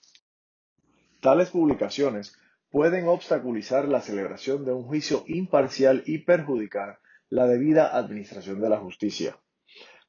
Tales 1.20 1.50
publicaciones 1.50 2.36
pueden 2.70 3.08
obstaculizar 3.08 3.88
la 3.88 4.00
celebración 4.00 4.64
de 4.64 4.72
un 4.72 4.84
juicio 4.84 5.24
imparcial 5.26 6.02
y 6.06 6.18
perjudicar 6.18 7.00
la 7.28 7.46
debida 7.46 7.96
administración 7.96 8.60
de 8.60 8.68
la 8.68 8.78
justicia. 8.78 9.36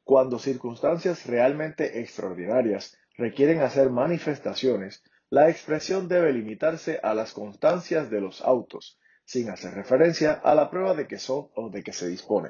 Cuando 0.04 0.38
circunstancias 0.38 1.26
realmente 1.26 2.02
extraordinarias 2.02 2.98
requieren 3.18 3.62
hacer 3.62 3.90
manifestaciones, 3.90 5.02
la 5.30 5.50
expresión 5.50 6.08
debe 6.08 6.34
limitarse 6.34 7.00
a 7.02 7.14
las 7.14 7.34
constancias 7.34 8.10
de 8.10 8.22
los 8.22 8.42
autos, 8.42 9.00
sin 9.26 9.50
hacer 9.50 9.74
referencia 9.74 10.34
a 10.34 10.56
la 10.56 10.70
prueba 10.70 10.94
de 10.94 11.08
que 11.08 11.20
son 11.20 11.50
o 11.56 11.70
de 11.70 11.84
que 11.84 11.94
se 11.94 12.08
dispone. 12.08 12.50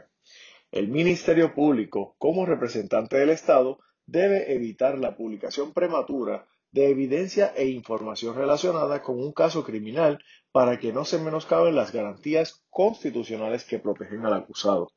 El 0.71 0.87
Ministerio 0.87 1.53
Público, 1.53 2.15
como 2.17 2.45
representante 2.45 3.17
del 3.17 3.29
Estado, 3.29 3.79
debe 4.05 4.53
evitar 4.53 4.97
la 4.97 5.15
publicación 5.15 5.73
prematura 5.73 6.47
de 6.71 6.89
evidencia 6.89 7.53
e 7.55 7.67
información 7.67 8.35
relacionada 8.35 9.03
con 9.03 9.19
un 9.19 9.31
caso 9.31 9.63
criminal 9.63 10.23
para 10.51 10.79
que 10.79 10.91
no 10.91 11.05
se 11.05 11.19
menoscaben 11.19 11.75
las 11.75 11.91
garantías 11.93 12.65
constitucionales 12.71 13.63
que 13.63 13.77
protegen 13.77 14.25
al 14.25 14.33
acusado. 14.33 14.89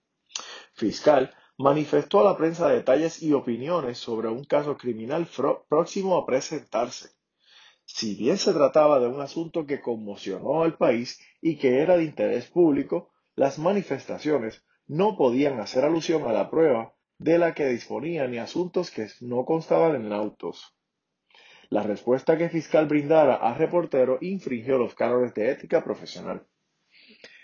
Fiscal 0.73 1.35
manifestó 1.59 2.21
a 2.21 2.25
la 2.25 2.37
prensa 2.37 2.69
detalles 2.69 3.23
y 3.23 3.33
opiniones 3.33 3.99
sobre 3.99 4.29
un 4.29 4.45
caso 4.45 4.77
criminal 4.77 5.27
próximo 5.69 6.17
a 6.17 6.27
presentarse. 6.27 7.11
Si 7.85 8.15
bien 8.15 8.37
se 8.37 8.53
trataba 8.53 8.99
de 8.99 9.07
un 9.07 9.21
asunto 9.21 9.65
que 9.65 9.81
conmocionó 9.81 10.63
al 10.63 10.77
país 10.77 11.21
y 11.41 11.57
que 11.57 11.81
era 11.81 11.97
de 11.97 12.05
interés 12.05 12.47
público, 12.47 13.11
las 13.37 13.59
manifestaciones 13.59 14.65
no 14.87 15.17
podían 15.17 15.61
hacer 15.61 15.85
alusión 15.85 16.25
a 16.25 16.33
la 16.33 16.51
prueba 16.51 16.95
de 17.19 17.39
la 17.39 17.55
que 17.55 17.67
disponían 17.69 18.33
ni 18.33 18.39
asuntos 18.39 18.91
que 18.91 19.09
no 19.21 19.45
constaban 19.45 19.95
en 19.95 20.13
autos. 20.13 20.75
La 21.71 21.83
respuesta 21.83 22.37
que 22.37 22.49
fiscal 22.49 22.87
brindara 22.87 23.37
a 23.37 23.55
reportero 23.55 24.19
infringió 24.21 24.79
los 24.79 24.95
cánones 24.95 25.35
de 25.35 25.51
ética 25.51 25.83
profesional. 25.83 26.47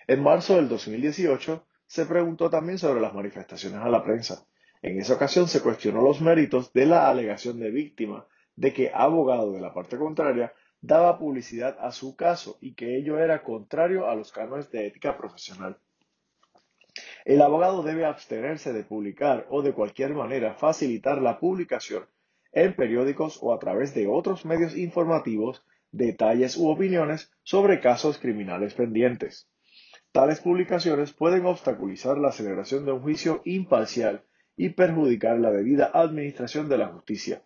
En 0.07 0.23
marzo 0.23 0.57
del 0.57 0.69
2018, 0.69 1.67
se 1.93 2.07
preguntó 2.07 2.49
también 2.49 2.79
sobre 2.79 3.03
las 3.03 3.13
manifestaciones 3.13 3.79
a 3.79 3.91
la 3.91 4.03
prensa. 4.03 4.47
En 4.81 4.99
esa 4.99 5.13
ocasión 5.13 5.47
se 5.47 5.61
cuestionó 5.61 6.01
los 6.01 6.23
méritos 6.23 6.73
de 6.73 6.87
la 6.87 7.11
alegación 7.11 7.61
de 7.61 7.71
víctima 7.71 8.27
de 8.57 8.73
que 8.73 8.91
abogado 8.95 9.53
de 9.53 9.61
la 9.61 9.75
parte 9.75 9.99
contraria 9.99 10.55
daba 10.81 11.19
publicidad 11.19 11.77
a 11.79 11.93
su 11.93 12.17
caso 12.17 12.57
y 12.63 12.73
que 12.73 12.97
ello 12.97 13.19
era 13.19 13.43
contrario 13.43 14.09
a 14.09 14.15
los 14.15 14.33
cánones 14.33 14.71
de 14.71 14.87
ética 14.87 15.19
profesional. 15.19 15.77
El 17.27 17.43
abogado 17.43 17.83
debe 17.83 18.07
abstenerse 18.07 18.73
de 18.73 18.85
publicar 18.85 19.47
o 19.51 19.61
de 19.61 19.75
cualquier 19.75 20.15
manera 20.15 20.55
facilitar 20.55 21.21
la 21.21 21.39
publicación 21.39 22.07
en 22.53 22.75
periódicos 22.75 23.39
o 23.43 23.53
a 23.53 23.59
través 23.59 23.93
de 23.93 24.07
otros 24.07 24.47
medios 24.47 24.75
informativos 24.79 25.63
detalles 25.91 26.57
u 26.57 26.71
opiniones 26.71 27.31
sobre 27.43 27.81
casos 27.81 28.17
criminales 28.17 28.73
pendientes. 28.73 29.52
Tales 30.13 30.41
publicaciones 30.41 31.15
pueden 31.15 31.47
obstaculizar 31.47 32.19
la 32.19 32.33
celebración 32.33 32.85
de 32.85 32.93
un 32.93 33.01
juicio 33.01 33.41
imparcial 33.47 34.23
y 34.57 34.69
perjudicar 34.69 35.39
la 35.39 35.51
debida 35.51 35.91
administración 35.95 36.69
de 36.69 36.77
la 36.77 36.89
justicia. 36.89 37.43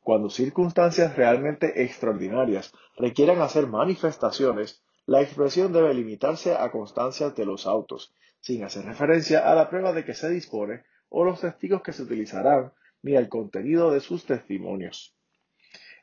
Cuando 0.00 0.30
circunstancias 0.30 1.16
realmente 1.16 1.82
extraordinarias 1.82 2.72
requieran 2.96 3.42
hacer 3.42 3.66
manifestaciones, 3.66 4.82
la 5.04 5.20
expresión 5.20 5.70
debe 5.70 5.92
limitarse 5.92 6.54
a 6.54 6.70
constancias 6.70 7.36
de 7.36 7.44
los 7.44 7.66
autos, 7.66 8.14
sin 8.40 8.64
hacer 8.64 8.86
referencia 8.86 9.40
a 9.40 9.54
la 9.54 9.68
prueba 9.68 9.92
de 9.92 10.06
que 10.06 10.14
se 10.14 10.30
dispone 10.30 10.84
o 11.10 11.24
los 11.24 11.42
testigos 11.42 11.82
que 11.82 11.92
se 11.92 12.04
utilizarán 12.04 12.72
ni 13.02 13.16
al 13.16 13.28
contenido 13.28 13.90
de 13.90 14.00
sus 14.00 14.24
testimonios. 14.24 15.14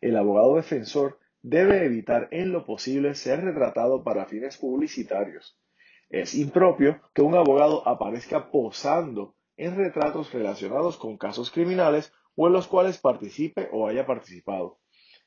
El 0.02 0.18
abogado 0.18 0.56
defensor 0.56 1.18
debe 1.42 1.84
evitar 1.84 2.28
en 2.30 2.52
lo 2.52 2.64
posible 2.64 3.16
ser 3.16 3.44
retratado 3.44 4.04
para 4.04 4.28
fines 4.28 4.58
publicitarios. 4.58 5.58
Es 6.10 6.36
impropio 6.36 7.02
que 7.14 7.22
un 7.22 7.36
abogado 7.36 7.88
aparezca 7.88 8.52
posando 8.52 9.36
en 9.58 9.76
retratos 9.76 10.32
relacionados 10.32 10.98
con 10.98 11.18
casos 11.18 11.52
criminales 11.52 12.14
o 12.36 12.48
en 12.48 12.54
los 12.54 12.68
cuales 12.68 12.98
participe 13.00 13.70
o 13.72 13.88
haya 13.88 14.06
participado. 14.06 14.80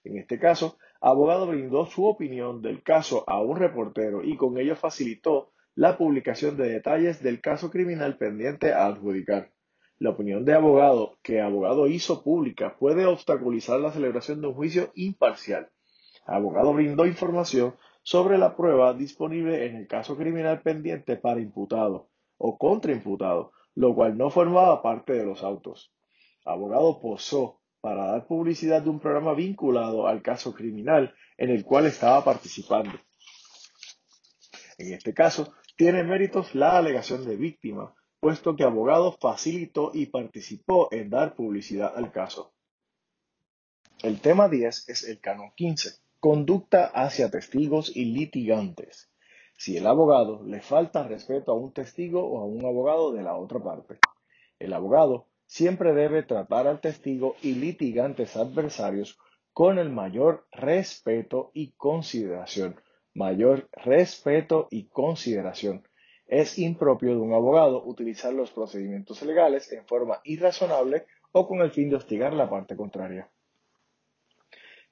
En 0.04 0.18
este 0.18 0.38
caso, 0.38 0.78
abogado 1.00 1.46
brindó 1.46 1.86
su 1.86 2.06
opinión 2.06 2.62
del 2.62 2.82
caso 2.82 3.24
a 3.26 3.40
un 3.40 3.56
reportero 3.56 4.22
y 4.22 4.36
con 4.36 4.58
ello 4.58 4.76
facilitó 4.76 5.52
la 5.74 5.96
publicación 5.96 6.56
de 6.56 6.68
detalles 6.68 7.22
del 7.22 7.40
caso 7.40 7.70
criminal 7.70 8.16
pendiente 8.16 8.72
a 8.72 8.86
adjudicar. 8.86 9.52
La 9.98 10.10
opinión 10.10 10.44
de 10.44 10.54
abogado 10.54 11.18
que 11.22 11.40
abogado 11.40 11.88
hizo 11.88 12.22
pública 12.22 12.76
puede 12.78 13.04
obstaculizar 13.06 13.80
la 13.80 13.90
celebración 13.90 14.40
de 14.40 14.46
un 14.48 14.54
juicio 14.54 14.92
imparcial. 14.94 15.70
Abogado 16.24 16.72
brindó 16.72 17.06
información 17.06 17.74
sobre 18.02 18.38
la 18.38 18.56
prueba 18.56 18.94
disponible 18.94 19.66
en 19.66 19.76
el 19.76 19.86
caso 19.86 20.16
criminal 20.16 20.62
pendiente 20.62 21.16
para 21.16 21.40
imputado 21.40 22.10
o 22.36 22.56
contraimputado, 22.58 23.52
lo 23.74 23.94
cual 23.94 24.16
no 24.16 24.30
formaba 24.30 24.82
parte 24.82 25.12
de 25.12 25.24
los 25.24 25.42
autos 25.42 25.92
abogado 26.48 27.00
posó 27.00 27.60
para 27.80 28.06
dar 28.06 28.26
publicidad 28.26 28.82
de 28.82 28.90
un 28.90 29.00
programa 29.00 29.34
vinculado 29.34 30.06
al 30.06 30.22
caso 30.22 30.54
criminal 30.54 31.14
en 31.36 31.50
el 31.50 31.64
cual 31.64 31.86
estaba 31.86 32.24
participando. 32.24 32.98
En 34.78 34.92
este 34.92 35.14
caso, 35.14 35.54
tiene 35.76 36.02
méritos 36.02 36.54
la 36.54 36.76
alegación 36.76 37.24
de 37.24 37.36
víctima, 37.36 37.94
puesto 38.20 38.56
que 38.56 38.64
abogado 38.64 39.12
facilitó 39.12 39.92
y 39.94 40.06
participó 40.06 40.88
en 40.92 41.10
dar 41.10 41.34
publicidad 41.34 41.92
al 41.96 42.10
caso. 42.10 42.52
El 44.02 44.20
tema 44.20 44.48
10 44.48 44.88
es 44.88 45.04
el 45.04 45.20
canon 45.20 45.52
15, 45.54 45.90
conducta 46.20 46.86
hacia 46.86 47.30
testigos 47.30 47.94
y 47.94 48.06
litigantes. 48.06 49.08
Si 49.56 49.76
el 49.76 49.86
abogado 49.86 50.42
le 50.44 50.60
falta 50.60 51.06
respeto 51.06 51.52
a 51.52 51.54
un 51.54 51.72
testigo 51.72 52.24
o 52.24 52.40
a 52.40 52.44
un 52.44 52.64
abogado 52.64 53.12
de 53.12 53.22
la 53.22 53.36
otra 53.36 53.60
parte. 53.60 53.98
El 54.58 54.72
abogado 54.72 55.26
siempre 55.46 55.94
debe 55.94 56.24
tratar 56.24 56.66
al 56.66 56.80
testigo 56.80 57.36
y 57.42 57.54
litigantes 57.54 58.36
adversarios 58.36 59.18
con 59.52 59.78
el 59.78 59.90
mayor 59.90 60.46
respeto 60.50 61.50
y 61.54 61.72
consideración. 61.72 62.80
Mayor 63.14 63.68
respeto 63.72 64.66
y 64.70 64.88
consideración. 64.88 65.86
Es 66.26 66.58
impropio 66.58 67.10
de 67.10 67.20
un 67.20 67.32
abogado 67.32 67.84
utilizar 67.84 68.32
los 68.32 68.50
procedimientos 68.50 69.22
legales 69.22 69.72
en 69.72 69.86
forma 69.86 70.20
irrazonable 70.24 71.06
o 71.32 71.46
con 71.46 71.60
el 71.60 71.70
fin 71.70 71.90
de 71.90 71.96
hostigar 71.96 72.34
la 72.34 72.50
parte 72.50 72.76
contraria. 72.76 73.30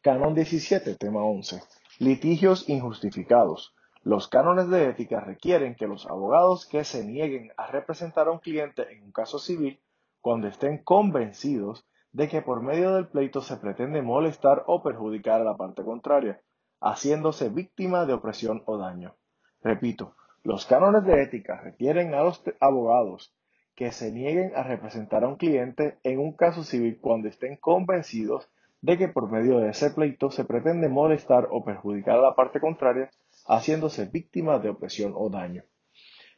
Canon 0.07 0.35
17, 0.35 0.95
tema 0.95 1.25
11. 1.25 1.61
Litigios 1.99 2.69
injustificados. 2.69 3.75
Los 4.05 4.29
cánones 4.29 4.71
de 4.71 4.89
ética 4.89 5.19
requieren 5.19 5.75
que 5.75 5.89
los 5.89 6.07
abogados 6.07 6.65
que 6.65 6.85
se 6.85 7.05
nieguen 7.05 7.51
a 7.57 7.67
representar 7.67 8.29
a 8.29 8.31
un 8.31 8.39
cliente 8.39 8.87
en 8.93 9.03
un 9.03 9.11
caso 9.11 9.41
civil 9.41 9.81
cuando 10.21 10.47
estén 10.47 10.79
convencidos 10.85 11.85
de 12.13 12.29
que 12.29 12.41
por 12.41 12.63
medio 12.63 12.95
del 12.95 13.09
pleito 13.09 13.41
se 13.41 13.57
pretende 13.57 14.01
molestar 14.01 14.63
o 14.69 14.81
perjudicar 14.81 15.41
a 15.41 15.45
la 15.45 15.57
parte 15.57 15.83
contraria, 15.83 16.41
haciéndose 16.81 17.49
víctima 17.49 18.07
de 18.07 18.13
opresión 18.13 18.63
o 18.67 18.79
daño. 18.79 19.17
Repito, 19.61 20.15
los 20.45 20.67
cánones 20.67 21.03
de 21.03 21.21
ética 21.21 21.61
requieren 21.61 22.15
a 22.15 22.23
los 22.23 22.45
abogados 22.61 23.35
que 23.75 23.91
se 23.91 24.13
nieguen 24.13 24.53
a 24.55 24.63
representar 24.63 25.25
a 25.25 25.29
un 25.29 25.35
cliente 25.35 25.99
en 26.05 26.21
un 26.21 26.33
caso 26.33 26.63
civil 26.63 27.01
cuando 27.01 27.27
estén 27.27 27.57
convencidos 27.57 28.49
de 28.81 28.99
que 28.99 29.09
por 29.09 29.31
medio 29.31 29.59
de 29.59 29.71
ese 29.71 29.91
pleito 29.91 30.31
se 30.31 30.45
pretende 30.45 30.89
molestar 30.89 31.49
o 31.51 31.65
perjudicar 31.65 32.19
a 32.19 32.23
la 32.23 32.35
parte 32.35 32.61
contraria, 32.61 33.11
haciéndose 33.47 34.07
víctima 34.07 34.59
de 34.59 34.71
opresión 34.71 35.13
o 35.17 35.31
daño. 35.31 35.65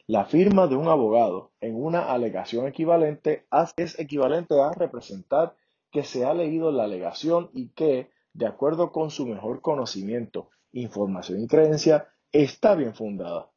La 0.07 0.25
firma 0.25 0.65
de 0.67 0.75
un 0.75 0.87
abogado 0.87 1.51
en 1.61 1.75
una 1.75 2.11
alegación 2.11 2.67
equivalente 2.67 3.45
es 3.77 3.99
equivalente 3.99 4.59
a 4.59 4.71
representar 4.71 5.55
que 5.91 6.03
se 6.03 6.25
ha 6.25 6.33
leído 6.33 6.71
la 6.71 6.85
alegación 6.85 7.51
y 7.53 7.69
que, 7.69 8.09
de 8.33 8.47
acuerdo 8.47 8.91
con 8.91 9.11
su 9.11 9.27
mejor 9.27 9.61
conocimiento, 9.61 10.49
información 10.71 11.41
y 11.41 11.47
creencia, 11.47 12.07
está 12.31 12.75
bien 12.75 12.95
fundada. 12.95 13.51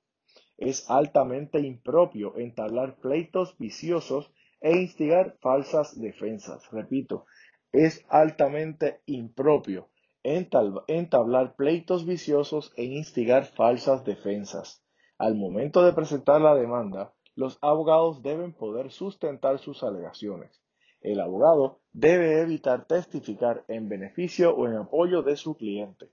Es 0.59 0.90
altamente 0.90 1.61
impropio 1.61 2.37
entablar 2.37 2.97
pleitos 2.97 3.57
viciosos 3.59 4.31
e 4.61 4.77
instigar 4.77 5.37
falsas 5.40 5.99
defensas. 5.99 6.71
Repito, 6.71 7.25
es 7.72 8.04
altamente 8.08 9.00
impropio 9.06 9.88
entablar 10.24 11.56
pleitos 11.56 12.06
viciosos 12.06 12.72
e 12.76 12.85
instigar 12.85 13.44
falsas 13.46 14.04
defensas. 14.04 14.85
Al 15.18 15.35
momento 15.35 15.82
de 15.85 15.92
presentar 15.92 16.40
la 16.40 16.54
demanda, 16.54 17.12
los 17.35 17.58
abogados 17.61 18.22
deben 18.22 18.52
poder 18.52 18.90
sustentar 18.90 19.58
sus 19.58 19.82
alegaciones. 19.82 20.62
El 21.00 21.20
abogado 21.20 21.80
debe 21.92 22.40
evitar 22.40 22.87
testificar 22.87 23.64
en 23.68 23.88
beneficio 23.88 24.54
o 24.54 24.68
en 24.68 24.76
apoyo 24.76 25.22
de 25.22 25.37
su 25.37 25.56
cliente. 25.56 26.11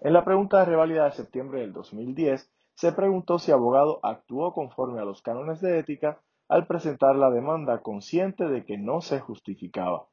En 0.00 0.12
la 0.12 0.24
pregunta 0.24 0.58
de 0.58 0.64
reválida 0.64 1.04
de 1.04 1.12
septiembre 1.12 1.60
del 1.60 1.72
2010, 1.72 2.50
se 2.74 2.92
preguntó 2.92 3.38
si 3.38 3.52
abogado 3.52 4.00
actuó 4.02 4.52
conforme 4.52 5.00
a 5.00 5.04
los 5.04 5.22
cánones 5.22 5.60
de 5.60 5.78
ética 5.78 6.20
al 6.48 6.66
presentar 6.66 7.16
la 7.16 7.30
demanda 7.30 7.82
consciente 7.82 8.46
de 8.48 8.64
que 8.64 8.76
no 8.76 9.00
se 9.00 9.20
justificaba. 9.20 10.08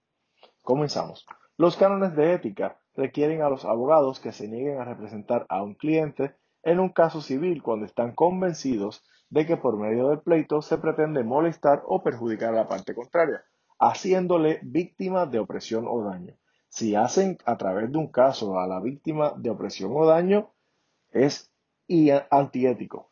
Comenzamos. 0.64 1.26
Los 1.58 1.76
cánones 1.76 2.16
de 2.16 2.34
ética 2.34 2.80
requieren 2.96 3.42
a 3.42 3.50
los 3.50 3.66
abogados 3.66 4.22
que 4.22 4.32
se 4.32 4.48
nieguen 4.48 4.80
a 4.80 4.86
representar 4.86 5.46
a 5.50 5.62
un 5.62 5.76
cliente 5.76 6.36
en 6.64 6.80
un 6.80 6.88
caso 6.88 7.22
civil 7.22 7.62
cuando 7.62 7.86
están 7.86 8.16
convencidos 8.16 9.04
de 9.30 9.46
que 9.46 9.58
por 9.58 9.78
medio 9.78 10.08
del 10.08 10.22
pleito 10.22 10.62
se 10.62 10.78
pretende 10.78 11.26
molestar 11.26 11.84
o 11.86 12.02
perjudicar 12.02 12.54
a 12.54 12.58
la 12.58 12.68
parte 12.70 12.96
contraria, 12.96 13.44
haciéndole 13.78 14.60
víctima 14.64 15.26
de 15.26 15.40
opresión 15.40 15.86
o 15.86 16.02
daño. 16.02 16.34
Si 16.70 16.96
hacen 16.96 17.38
a 17.46 17.58
través 17.58 17.92
de 17.92 17.98
un 17.98 18.08
caso 18.08 18.58
a 18.58 18.66
la 18.66 18.80
víctima 18.80 19.34
de 19.36 19.50
opresión 19.50 19.92
o 19.96 20.06
daño, 20.06 20.54
es 21.12 21.52
antiético. 22.30 23.12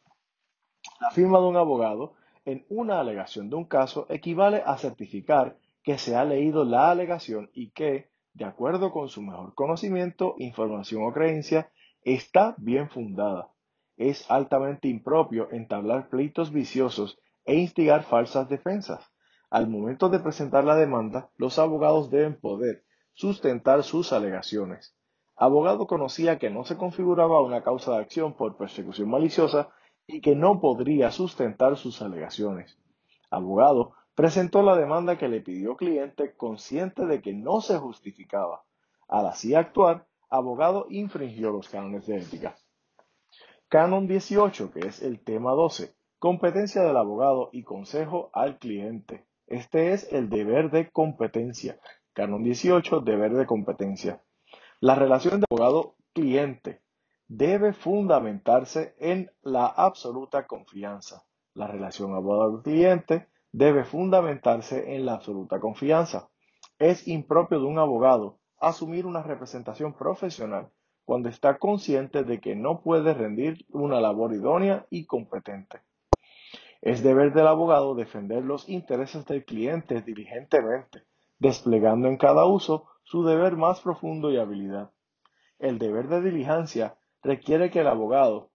La 1.01 1.11
firma 1.11 1.39
de 1.39 1.45
un 1.47 1.57
abogado 1.57 2.13
en 2.45 2.65
una 2.69 3.01
alegación 3.01 3.49
de 3.49 3.57
un 3.57 3.65
caso 3.65 4.05
equivale 4.09 4.63
a 4.65 4.77
certificar 4.77 5.57
que 5.83 5.97
se 5.97 6.15
ha 6.15 6.25
leído 6.25 6.63
la 6.63 6.91
alegación 6.91 7.49
y 7.53 7.71
que, 7.71 8.11
de 8.33 8.45
acuerdo 8.45 8.91
con 8.91 9.09
su 9.09 9.21
mejor 9.21 9.53
conocimiento, 9.55 10.35
información 10.37 11.03
o 11.03 11.13
creencia, 11.13 11.71
está 12.03 12.55
bien 12.57 12.89
fundada. 12.89 13.49
Es 13.97 14.29
altamente 14.29 14.87
impropio 14.87 15.51
entablar 15.51 16.09
pleitos 16.09 16.51
viciosos 16.51 17.19
e 17.45 17.55
instigar 17.55 18.03
falsas 18.03 18.49
defensas. 18.49 19.11
Al 19.49 19.67
momento 19.67 20.09
de 20.09 20.19
presentar 20.19 20.63
la 20.63 20.75
demanda, 20.75 21.29
los 21.35 21.59
abogados 21.59 22.09
deben 22.09 22.39
poder 22.39 22.85
sustentar 23.13 23.83
sus 23.83 24.13
alegaciones. 24.13 24.95
Abogado 25.35 25.87
conocía 25.87 26.37
que 26.37 26.49
no 26.49 26.63
se 26.63 26.77
configuraba 26.77 27.41
una 27.41 27.63
causa 27.63 27.93
de 27.93 27.97
acción 27.97 28.33
por 28.33 28.57
persecución 28.57 29.09
maliciosa 29.09 29.69
y 30.07 30.21
que 30.21 30.35
no 30.35 30.61
podría 30.61 31.11
sustentar 31.11 31.77
sus 31.77 32.01
alegaciones. 32.01 32.77
Abogado 33.29 33.93
presentó 34.15 34.61
la 34.61 34.75
demanda 34.75 35.17
que 35.17 35.27
le 35.27 35.41
pidió 35.41 35.75
cliente 35.75 36.35
consciente 36.35 37.05
de 37.05 37.21
que 37.21 37.33
no 37.33 37.61
se 37.61 37.77
justificaba. 37.77 38.63
Al 39.07 39.27
así 39.27 39.55
actuar, 39.55 40.07
abogado 40.29 40.85
infringió 40.89 41.51
los 41.51 41.69
cánones 41.69 42.07
de 42.07 42.17
ética. 42.17 42.55
Canon 43.67 44.07
18, 44.07 44.71
que 44.71 44.87
es 44.87 45.01
el 45.01 45.23
tema 45.23 45.51
12, 45.51 45.95
competencia 46.19 46.83
del 46.83 46.97
abogado 46.97 47.49
y 47.51 47.63
consejo 47.63 48.29
al 48.33 48.59
cliente. 48.59 49.25
Este 49.47 49.93
es 49.93 50.11
el 50.11 50.29
deber 50.29 50.71
de 50.71 50.89
competencia. 50.89 51.79
Canon 52.13 52.43
18, 52.43 53.01
deber 53.01 53.33
de 53.33 53.45
competencia. 53.45 54.21
La 54.81 54.95
relación 54.95 55.39
de 55.39 55.45
abogado-cliente 55.49 56.81
debe 57.27 57.71
fundamentarse 57.71 58.95
en 58.99 59.31
la 59.41 59.67
absoluta 59.67 60.47
confianza. 60.47 61.23
La 61.53 61.67
relación 61.67 62.13
abogado-cliente 62.13 63.27
debe 63.51 63.83
fundamentarse 63.83 64.95
en 64.95 65.05
la 65.05 65.13
absoluta 65.13 65.59
confianza. 65.59 66.29
Es 66.79 67.07
impropio 67.07 67.59
de 67.59 67.65
un 67.65 67.79
abogado 67.79 68.39
asumir 68.59 69.05
una 69.05 69.23
representación 69.23 69.93
profesional 69.93 70.69
cuando 71.03 71.29
está 71.29 71.57
consciente 71.57 72.23
de 72.23 72.39
que 72.39 72.55
no 72.55 72.81
puede 72.81 73.13
rendir 73.13 73.65
una 73.69 73.99
labor 73.99 74.33
idónea 74.33 74.85
y 74.89 75.05
competente. 75.05 75.81
Es 76.81 77.03
deber 77.03 77.33
del 77.33 77.47
abogado 77.47 77.95
defender 77.95 78.43
los 78.43 78.69
intereses 78.69 79.25
del 79.25 79.45
cliente 79.45 80.01
diligentemente, 80.01 81.03
desplegando 81.37 82.07
en 82.07 82.17
cada 82.17 82.45
uso 82.45 82.87
su 83.03 83.23
deber 83.23 83.57
más 83.57 83.81
profundo 83.81 84.31
y 84.31 84.37
habilidad. 84.37 84.91
El 85.59 85.77
deber 85.77 86.07
de 86.07 86.21
diligencia 86.21 86.97
requiere 87.21 87.69
que 87.69 87.81
el 87.81 87.87
abogado 87.87 88.51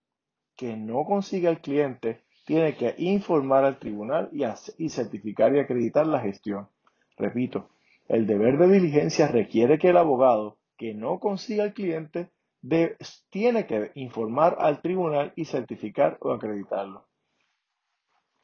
que 0.56 0.76
no 0.76 1.04
consiga 1.04 1.50
al 1.50 1.60
cliente 1.60 2.24
tiene 2.46 2.76
que 2.76 2.94
informar 2.98 3.64
al 3.64 3.78
tribunal 3.78 4.30
y, 4.32 4.88
certificar 4.88 5.54
y 5.54 5.58
acreditar 5.58 6.06
la 6.06 6.20
gestión. 6.20 6.68
Repito, 7.18 7.70
el 8.08 8.26
deber 8.26 8.56
de 8.56 8.68
diligencia 8.68 9.26
requiere 9.26 9.78
que 9.78 9.88
el 9.88 9.96
abogado 9.96 10.56
que 10.78 10.94
no 10.94 11.18
consiga 11.18 11.64
al 11.64 11.74
cliente 11.74 12.30
tiene 13.30 13.66
que 13.66 13.90
informar 13.96 14.56
al 14.60 14.80
tribunal 14.80 15.32
y 15.34 15.44
certificar 15.44 16.18
o 16.20 16.30
acreditarlo. 16.30 17.08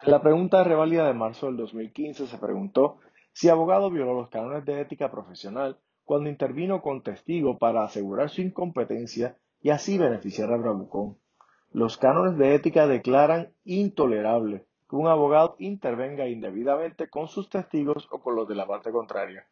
La 0.00 0.20
pregunta 0.20 0.58
de 0.58 0.64
revalida 0.64 1.06
de 1.06 1.14
marzo 1.14 1.46
del 1.46 1.56
2015 1.58 2.26
se 2.26 2.38
preguntó 2.38 2.98
si 3.32 3.48
abogado 3.50 3.88
violó 3.88 4.14
los 4.14 4.30
cánones 4.30 4.64
de 4.64 4.80
ética 4.80 5.12
profesional 5.12 5.78
cuando 6.04 6.28
intervino 6.28 6.82
con 6.82 7.04
testigo 7.04 7.56
para 7.56 7.84
asegurar 7.84 8.30
su 8.30 8.42
incompetencia 8.42 9.38
y 9.60 9.70
así 9.70 9.96
beneficiar 9.96 10.52
a 10.52 10.56
Bravucón. 10.56 11.21
Los 11.74 11.96
cánones 11.96 12.36
de 12.36 12.54
ética 12.54 12.86
declaran 12.86 13.54
intolerable 13.64 14.66
que 14.90 14.96
un 14.96 15.06
abogado 15.06 15.56
intervenga 15.58 16.28
indebidamente 16.28 17.08
con 17.08 17.28
sus 17.28 17.48
testigos 17.48 18.08
o 18.10 18.20
con 18.20 18.36
los 18.36 18.46
de 18.46 18.54
la 18.54 18.66
parte 18.66 18.92
contraria. 18.92 19.46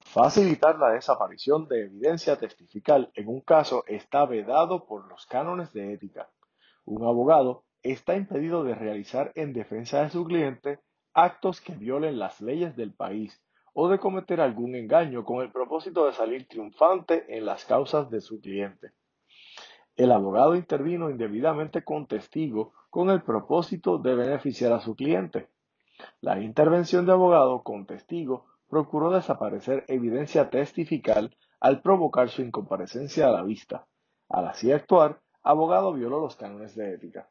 Facilitar 0.00 0.78
la 0.78 0.92
desaparición 0.92 1.68
de 1.68 1.82
evidencia 1.82 2.36
testifical 2.36 3.10
en 3.14 3.28
un 3.28 3.42
caso 3.42 3.84
está 3.88 4.24
vedado 4.24 4.86
por 4.86 5.06
los 5.06 5.26
cánones 5.26 5.70
de 5.74 5.92
ética. 5.92 6.30
Un 6.86 7.04
abogado 7.04 7.64
está 7.82 8.16
impedido 8.16 8.64
de 8.64 8.74
realizar 8.74 9.32
en 9.34 9.52
defensa 9.52 10.02
de 10.02 10.08
su 10.08 10.24
cliente 10.24 10.80
actos 11.12 11.60
que 11.60 11.74
violen 11.74 12.18
las 12.18 12.40
leyes 12.40 12.74
del 12.74 12.94
país 12.94 13.38
o 13.74 13.88
de 13.88 13.98
cometer 13.98 14.40
algún 14.40 14.76
engaño 14.76 15.26
con 15.26 15.42
el 15.42 15.52
propósito 15.52 16.06
de 16.06 16.14
salir 16.14 16.48
triunfante 16.48 17.36
en 17.36 17.44
las 17.44 17.66
causas 17.66 18.08
de 18.08 18.22
su 18.22 18.40
cliente. 18.40 18.92
El 19.96 20.12
abogado 20.12 20.54
intervino 20.54 21.10
indebidamente 21.10 21.82
con 21.82 22.06
testigo 22.06 22.74
con 22.90 23.10
el 23.10 23.22
propósito 23.22 23.98
de 23.98 24.14
beneficiar 24.14 24.72
a 24.72 24.80
su 24.80 24.94
cliente. 24.94 25.48
La 26.20 26.40
intervención 26.40 27.06
de 27.06 27.12
abogado 27.12 27.62
con 27.62 27.86
testigo 27.86 28.46
procuró 28.68 29.10
desaparecer 29.10 29.84
evidencia 29.88 30.50
testifical 30.50 31.36
al 31.60 31.80
provocar 31.82 32.28
su 32.28 32.42
incomparecencia 32.42 33.28
a 33.28 33.32
la 33.32 33.42
vista. 33.42 33.86
Al 34.28 34.46
así 34.48 34.70
actuar, 34.72 35.20
abogado 35.42 35.92
violó 35.92 36.20
los 36.20 36.36
cánones 36.36 36.74
de 36.74 36.94
ética 36.94 37.28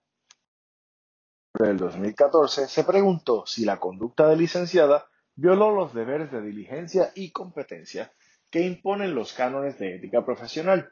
del 1.63 1.77
2014 1.77 2.67
se 2.67 2.83
preguntó 2.83 3.45
si 3.45 3.65
la 3.65 3.79
conducta 3.79 4.27
de 4.27 4.35
licenciada 4.35 5.07
violó 5.35 5.71
los 5.71 5.93
deberes 5.93 6.31
de 6.31 6.41
diligencia 6.41 7.11
y 7.15 7.31
competencia 7.31 8.11
que 8.49 8.61
imponen 8.61 9.15
los 9.15 9.33
cánones 9.33 9.79
de 9.79 9.95
ética 9.95 10.25
profesional. 10.25 10.91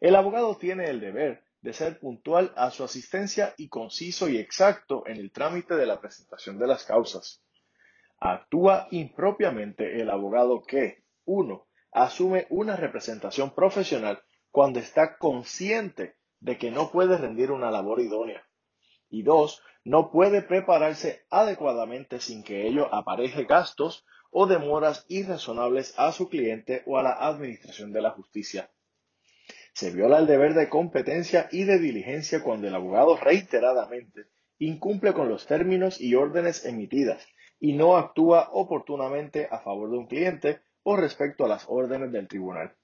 El 0.00 0.16
abogado 0.16 0.56
tiene 0.56 0.86
el 0.86 0.98
deber 0.98 1.44
de 1.60 1.74
ser 1.74 1.98
puntual 1.98 2.54
a 2.56 2.70
su 2.70 2.82
asistencia 2.82 3.54
y 3.58 3.68
conciso 3.68 4.30
y 4.30 4.38
exacto 4.38 5.06
en 5.06 5.18
el 5.18 5.30
trámite 5.30 5.76
de 5.76 5.84
la 5.84 6.00
presentación 6.00 6.58
de 6.58 6.66
las 6.66 6.84
causas. 6.84 7.42
Actúa 8.18 8.88
impropiamente 8.90 10.00
el 10.00 10.08
abogado 10.08 10.62
que, 10.62 11.04
1. 11.26 11.66
asume 11.92 12.46
una 12.48 12.76
representación 12.76 13.54
profesional 13.54 14.22
cuando 14.50 14.78
está 14.78 15.18
consciente 15.18 16.16
de 16.40 16.56
que 16.56 16.70
no 16.70 16.90
puede 16.90 17.18
rendir 17.18 17.50
una 17.50 17.70
labor 17.70 18.00
idónea. 18.00 18.42
Y 19.10 19.22
dos, 19.22 19.62
no 19.84 20.10
puede 20.10 20.40
prepararse 20.40 21.26
adecuadamente 21.28 22.20
sin 22.20 22.42
que 22.42 22.66
ello 22.66 22.94
apareje 22.94 23.44
gastos 23.44 24.06
o 24.30 24.46
demoras 24.46 25.04
irrazonables 25.08 25.92
a 25.98 26.12
su 26.12 26.30
cliente 26.30 26.82
o 26.86 26.98
a 26.98 27.02
la 27.02 27.12
administración 27.12 27.92
de 27.92 28.00
la 28.00 28.10
justicia. 28.12 28.70
Se 29.80 29.90
viola 29.90 30.18
el 30.18 30.26
deber 30.26 30.52
de 30.52 30.68
competencia 30.68 31.48
y 31.50 31.64
de 31.64 31.78
diligencia 31.78 32.42
cuando 32.42 32.68
el 32.68 32.74
abogado 32.74 33.16
reiteradamente 33.16 34.26
incumple 34.58 35.14
con 35.14 35.30
los 35.30 35.46
términos 35.46 36.02
y 36.02 36.16
órdenes 36.16 36.66
emitidas 36.66 37.26
y 37.58 37.72
no 37.72 37.96
actúa 37.96 38.50
oportunamente 38.52 39.48
a 39.50 39.60
favor 39.60 39.90
de 39.90 39.96
un 39.96 40.06
cliente 40.06 40.60
o 40.82 40.96
respecto 40.98 41.46
a 41.46 41.48
las 41.48 41.64
órdenes 41.66 42.12
del 42.12 42.28
tribunal. 42.28 42.76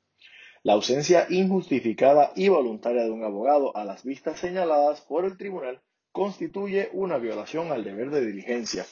La 0.63 0.73
ausencia 0.73 1.27
injustificada 1.29 2.33
y 2.35 2.49
voluntaria 2.49 3.05
de 3.05 3.11
un 3.11 3.25
abogado 3.25 3.77
a 3.77 3.85
las 3.85 4.03
vistas 4.03 4.41
señaladas 4.41 5.03
por 5.03 5.27
el 5.27 5.37
tribunal 5.37 5.83
constituye 6.13 6.89
una 6.95 7.19
violación 7.19 7.73
al 7.73 7.85
deber 7.85 8.09
de 8.09 8.25
diligencia. 8.25 8.87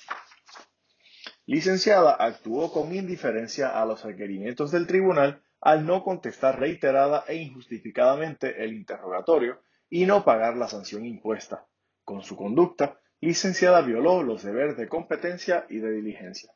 Licenciada 1.47 2.13
actuó 2.13 2.71
con 2.71 2.95
indiferencia 2.95 3.81
a 3.81 3.87
los 3.87 4.05
requerimientos 4.05 4.71
del 4.73 4.87
tribunal 4.87 5.43
al 5.65 5.87
no 5.87 6.05
contestar 6.05 6.61
reiterada 6.61 7.25
e 7.27 7.37
injustificadamente 7.37 8.63
el 8.63 8.75
interrogatorio 8.75 9.63
y 9.89 10.05
no 10.05 10.23
pagar 10.23 10.59
la 10.59 10.69
sanción 10.69 11.07
impuesta. 11.07 11.67
Con 12.05 12.23
su 12.23 12.37
conducta, 12.37 13.01
licenciada 13.21 13.81
violó 13.81 14.23
los 14.23 14.43
deberes 14.43 14.77
de 14.77 14.89
competencia 14.89 15.65
y 15.71 15.79
de 15.79 15.91
diligencia. 15.91 16.53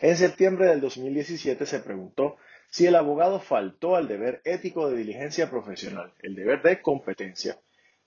En 0.00 0.16
septiembre 0.16 0.66
del 0.66 0.80
2017 0.80 1.64
se 1.64 1.78
preguntó 1.78 2.36
si 2.70 2.86
el 2.86 2.96
abogado 2.96 3.38
faltó 3.38 3.94
al 3.94 4.08
deber 4.08 4.40
ético 4.44 4.90
de 4.90 4.96
diligencia 4.96 5.48
profesional, 5.48 6.12
el 6.22 6.34
deber 6.34 6.62
de 6.62 6.82
competencia, 6.82 7.60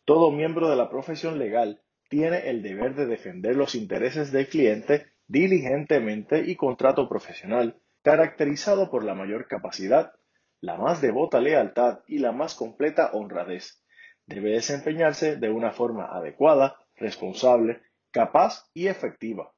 todo 0.04 0.32
miembro 0.32 0.70
de 0.70 0.76
la 0.76 0.90
profesión 0.90 1.40
legal 1.40 1.82
tiene 2.10 2.50
el 2.50 2.62
deber 2.64 2.96
de 2.96 3.06
defender 3.06 3.56
los 3.56 3.76
intereses 3.76 4.34
del 4.34 4.48
cliente 4.48 5.06
diligentemente 5.28 6.44
y 6.46 6.58
con 6.58 6.76
trato 6.76 7.08
profesional, 7.08 7.80
caracterizado 8.04 8.92
por 8.92 9.04
la 9.04 9.16
mayor 9.16 9.48
capacidad, 9.48 10.14
la 10.60 10.78
más 10.78 11.02
devota 11.02 11.40
lealtad 11.40 12.00
y 12.08 12.20
la 12.20 12.32
más 12.32 12.54
completa 12.54 13.12
honradez. 13.14 13.84
Debe 14.26 14.52
desempeñarse 14.52 15.38
de 15.38 15.50
una 15.50 15.72
forma 15.72 16.06
adecuada, 16.06 16.78
responsable, 16.96 17.82
capaz 18.12 18.70
y 18.74 18.88
efectiva. 18.88 19.54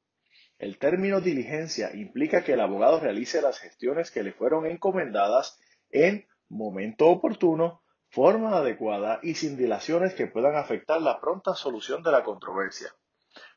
El 0.58 0.78
término 0.78 1.22
diligencia 1.22 1.94
implica 1.94 2.44
que 2.44 2.54
el 2.54 2.62
abogado 2.62 3.00
realice 3.00 3.42
las 3.42 3.60
gestiones 3.60 4.10
que 4.10 4.24
le 4.24 4.32
fueron 4.32 4.66
encomendadas 4.66 5.60
en 5.90 6.26
momento 6.48 7.08
oportuno, 7.08 7.82
forma 8.10 8.58
adecuada 8.58 9.20
y 9.22 9.36
sin 9.36 9.58
dilaciones 9.58 10.14
que 10.14 10.28
puedan 10.28 10.56
afectar 10.56 11.02
la 11.02 11.20
pronta 11.20 11.56
solución 11.56 12.04
de 12.04 12.12
la 12.12 12.24
controversia. 12.24 12.88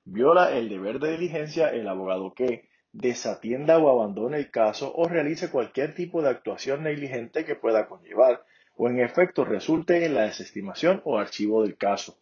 Viola 0.05 0.51
el 0.57 0.69
deber 0.69 0.99
de 0.99 1.13
diligencia 1.13 1.69
el 1.69 1.87
abogado 1.87 2.35
que 2.35 2.69
desatienda 3.01 3.79
o 3.79 3.89
abandone 3.91 4.39
el 4.39 4.51
caso 4.51 4.93
o 4.95 5.09
realice 5.09 5.51
cualquier 5.51 5.95
tipo 5.95 6.21
de 6.21 6.31
actuación 6.31 6.83
negligente 6.83 7.45
que 7.45 7.55
pueda 7.55 7.87
conllevar 7.87 8.45
o 8.75 8.89
en 8.89 9.01
efecto 9.01 9.45
resulte 9.45 10.05
en 10.05 10.15
la 10.15 10.23
desestimación 10.23 11.01
o 11.05 11.19
archivo 11.19 11.63
del 11.63 11.77
caso. 11.77 12.19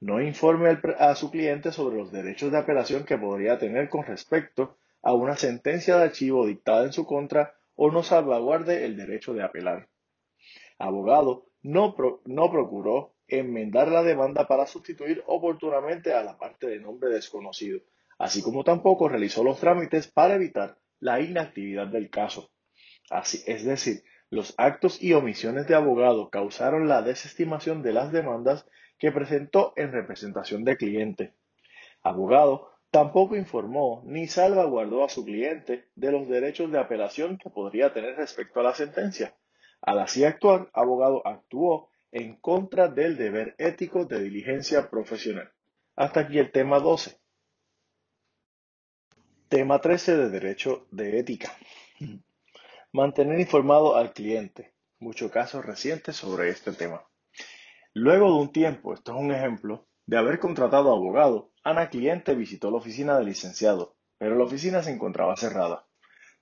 No 0.00 0.22
informe 0.22 0.78
a 0.98 1.14
su 1.14 1.30
cliente 1.30 1.72
sobre 1.72 1.96
los 1.96 2.12
derechos 2.12 2.52
de 2.52 2.58
apelación 2.58 3.04
que 3.04 3.18
podría 3.18 3.58
tener 3.58 3.88
con 3.88 4.04
respecto 4.04 4.76
a 5.02 5.12
una 5.14 5.36
sentencia 5.36 5.96
de 5.96 6.04
archivo 6.04 6.46
dictada 6.46 6.84
en 6.84 6.92
su 6.92 7.06
contra 7.06 7.54
o 7.74 7.90
no 7.90 8.02
salvaguarde 8.02 8.84
el 8.84 8.96
derecho 8.96 9.34
de 9.34 9.42
apelar 9.42 9.88
abogado 10.78 11.46
no, 11.62 11.94
no 12.24 12.50
procuró 12.50 13.14
enmendar 13.26 13.88
la 13.88 14.02
demanda 14.02 14.46
para 14.46 14.66
sustituir 14.66 15.22
oportunamente 15.26 16.14
a 16.14 16.22
la 16.22 16.38
parte 16.38 16.66
de 16.66 16.78
nombre 16.78 17.10
desconocido, 17.10 17.80
así 18.18 18.42
como 18.42 18.64
tampoco 18.64 19.08
realizó 19.08 19.44
los 19.44 19.60
trámites 19.60 20.08
para 20.08 20.34
evitar 20.34 20.78
la 21.00 21.20
inactividad 21.20 21.86
del 21.86 22.10
caso. 22.10 22.50
Así, 23.10 23.42
es 23.46 23.64
decir, 23.64 24.02
los 24.30 24.54
actos 24.58 25.02
y 25.02 25.14
omisiones 25.14 25.66
de 25.66 25.74
abogado 25.74 26.28
causaron 26.28 26.88
la 26.88 27.00
desestimación 27.00 27.82
de 27.82 27.92
las 27.92 28.12
demandas 28.12 28.66
que 28.98 29.12
presentó 29.12 29.72
en 29.76 29.92
representación 29.92 30.64
de 30.64 30.76
cliente. 30.76 31.34
Abogado 32.02 32.70
tampoco 32.90 33.36
informó 33.36 34.02
ni 34.04 34.26
salvaguardó 34.26 35.04
a 35.04 35.08
su 35.08 35.24
cliente 35.24 35.88
de 35.94 36.12
los 36.12 36.28
derechos 36.28 36.70
de 36.70 36.78
apelación 36.78 37.38
que 37.38 37.50
podría 37.50 37.92
tener 37.92 38.16
respecto 38.16 38.60
a 38.60 38.64
la 38.64 38.74
sentencia. 38.74 39.34
Al 39.80 40.00
así 40.00 40.24
actuar, 40.24 40.68
abogado 40.72 41.26
actuó 41.26 41.88
en 42.10 42.36
contra 42.36 42.88
del 42.88 43.16
deber 43.16 43.54
ético 43.58 44.04
de 44.04 44.20
diligencia 44.20 44.90
profesional. 44.90 45.52
Hasta 45.94 46.20
aquí 46.20 46.38
el 46.38 46.50
tema 46.50 46.80
12. 46.80 47.18
Tema 49.48 49.80
13 49.80 50.14
de 50.18 50.28
Derecho 50.28 50.86
de 50.90 51.18
Ética. 51.18 51.50
Mantener 52.92 53.40
informado 53.40 53.96
al 53.96 54.12
cliente. 54.12 54.74
Muchos 54.98 55.32
casos 55.32 55.64
recientes 55.64 56.16
sobre 56.16 56.50
este 56.50 56.72
tema. 56.72 57.06
Luego 57.94 58.26
de 58.26 58.42
un 58.42 58.52
tiempo, 58.52 58.92
esto 58.92 59.12
es 59.12 59.18
un 59.18 59.32
ejemplo, 59.32 59.86
de 60.04 60.18
haber 60.18 60.38
contratado 60.38 60.92
abogado, 60.92 61.50
Ana 61.64 61.88
Cliente 61.88 62.34
visitó 62.34 62.70
la 62.70 62.76
oficina 62.76 63.16
del 63.16 63.28
licenciado, 63.28 63.96
pero 64.18 64.36
la 64.36 64.44
oficina 64.44 64.82
se 64.82 64.90
encontraba 64.90 65.34
cerrada. 65.38 65.86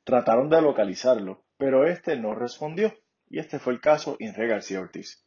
Trataron 0.02 0.50
de 0.50 0.60
localizarlo, 0.60 1.44
pero 1.58 1.86
este 1.86 2.16
no 2.16 2.34
respondió, 2.34 2.92
y 3.28 3.38
este 3.38 3.60
fue 3.60 3.74
el 3.74 3.80
caso 3.80 4.16
Inre 4.18 4.48
García 4.48 4.80
Ortiz. 4.80 5.24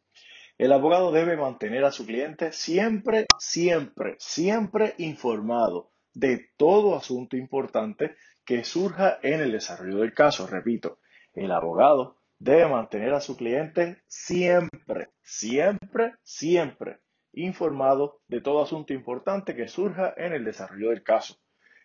El 0.58 0.74
abogado 0.74 1.12
debe 1.12 1.38
mantener 1.38 1.86
a 1.86 1.92
su 1.92 2.04
cliente 2.04 2.52
siempre, 2.52 3.24
siempre, 3.38 4.16
siempre 4.18 4.94
informado 4.98 5.90
de 6.20 6.50
todo 6.58 6.96
asunto 6.96 7.36
importante 7.36 8.14
que 8.44 8.62
surja 8.62 9.18
en 9.22 9.40
el 9.40 9.52
desarrollo 9.52 9.98
del 9.98 10.12
caso. 10.12 10.46
Repito, 10.46 10.98
el 11.32 11.50
abogado 11.50 12.18
debe 12.38 12.68
mantener 12.68 13.14
a 13.14 13.20
su 13.20 13.38
cliente 13.38 14.02
siempre, 14.06 15.08
siempre, 15.22 16.16
siempre 16.22 16.98
informado 17.32 18.20
de 18.28 18.42
todo 18.42 18.62
asunto 18.62 18.92
importante 18.92 19.56
que 19.56 19.68
surja 19.68 20.12
en 20.16 20.34
el 20.34 20.44
desarrollo 20.44 20.90
del 20.90 21.02
caso. 21.02 21.38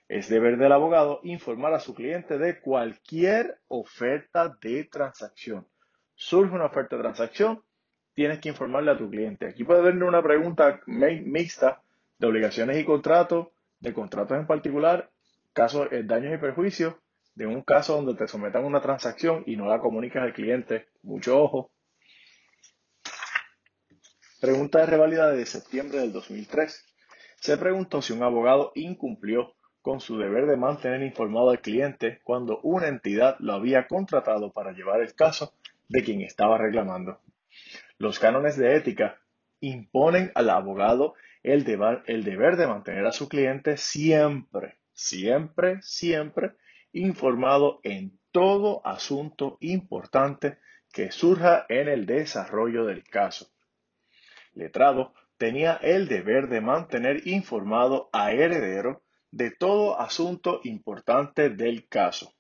Es 0.09 0.27
deber 0.27 0.57
del 0.57 0.73
abogado 0.73 1.21
informar 1.23 1.73
a 1.73 1.79
su 1.79 1.93
cliente 1.95 2.37
de 2.37 2.59
cualquier 2.59 3.59
oferta 3.69 4.57
de 4.61 4.83
transacción. 4.83 5.65
Surge 6.13 6.53
una 6.53 6.65
oferta 6.65 6.97
de 6.97 7.03
transacción, 7.03 7.63
tienes 8.13 8.39
que 8.39 8.49
informarle 8.49 8.91
a 8.91 8.97
tu 8.97 9.09
cliente. 9.09 9.47
Aquí 9.47 9.63
puede 9.63 9.79
haber 9.79 10.03
una 10.03 10.21
pregunta 10.21 10.81
mixta 10.87 11.81
de 12.17 12.27
obligaciones 12.27 12.77
y 12.77 12.85
contratos, 12.85 13.47
de 13.85 13.93
contratos 13.93 14.37
en 14.37 14.47
particular, 14.47 15.11
casos, 15.53 15.89
de 15.89 15.99
eh, 15.99 16.03
daños 16.03 16.33
y 16.33 16.37
perjuicios, 16.37 16.95
de 17.35 17.45
un 17.45 17.61
caso 17.61 17.95
donde 17.95 18.15
te 18.15 18.27
sometan 18.27 18.63
a 18.63 18.67
una 18.67 18.81
transacción 18.81 19.43
y 19.45 19.55
no 19.55 19.67
la 19.67 19.79
comunicas 19.79 20.23
al 20.23 20.33
cliente. 20.33 20.87
Mucho 21.03 21.39
ojo. 21.39 21.71
Pregunta 24.41 24.79
de 24.79 24.85
revalida 24.87 25.31
de 25.31 25.45
septiembre 25.45 25.99
del 25.99 26.11
2003. 26.11 26.83
Se 27.37 27.57
preguntó 27.57 28.01
si 28.01 28.13
un 28.13 28.23
abogado 28.23 28.71
incumplió 28.75 29.53
con 29.81 29.99
su 29.99 30.17
deber 30.17 30.47
de 30.47 30.57
mantener 30.57 31.03
informado 31.03 31.51
al 31.51 31.61
cliente 31.61 32.21
cuando 32.23 32.59
una 32.61 32.87
entidad 32.87 33.35
lo 33.39 33.53
había 33.53 33.87
contratado 33.87 34.51
para 34.51 34.71
llevar 34.71 35.01
el 35.01 35.13
caso 35.13 35.53
de 35.89 36.03
quien 36.03 36.21
estaba 36.21 36.57
reclamando. 36.57 37.19
Los 37.99 38.17
cánones 38.17 38.57
de 38.57 38.75
ética 38.75 39.21
imponen 39.59 40.31
al 40.33 40.49
abogado 40.49 41.13
el 41.45 41.63
deber, 41.63 42.57
de 42.57 42.65
mantener 42.65 43.05
a 43.05 43.11
su 43.11 43.29
cliente 43.29 43.77
siempre, 43.77 44.79
siempre, 44.93 45.79
siempre 45.83 46.53
informado 46.91 47.81
en 47.83 48.19
todo 48.31 48.85
asunto 48.85 49.57
importante 49.59 50.57
que 50.91 51.11
surja 51.11 51.67
en 51.69 51.87
el 51.87 52.07
desarrollo 52.07 52.85
del 52.85 53.03
caso. 53.03 53.51
Letrado 54.53 55.13
tenía 55.37 55.75
el 55.75 56.07
deber 56.07 56.49
de 56.49 56.61
mantener 56.61 57.27
informado 57.27 58.09
a 58.11 58.31
heredero 58.31 59.03
de 59.29 59.51
todo 59.51 59.99
asunto 59.99 60.61
importante 60.63 61.51
del 61.51 61.87
caso. 61.87 62.33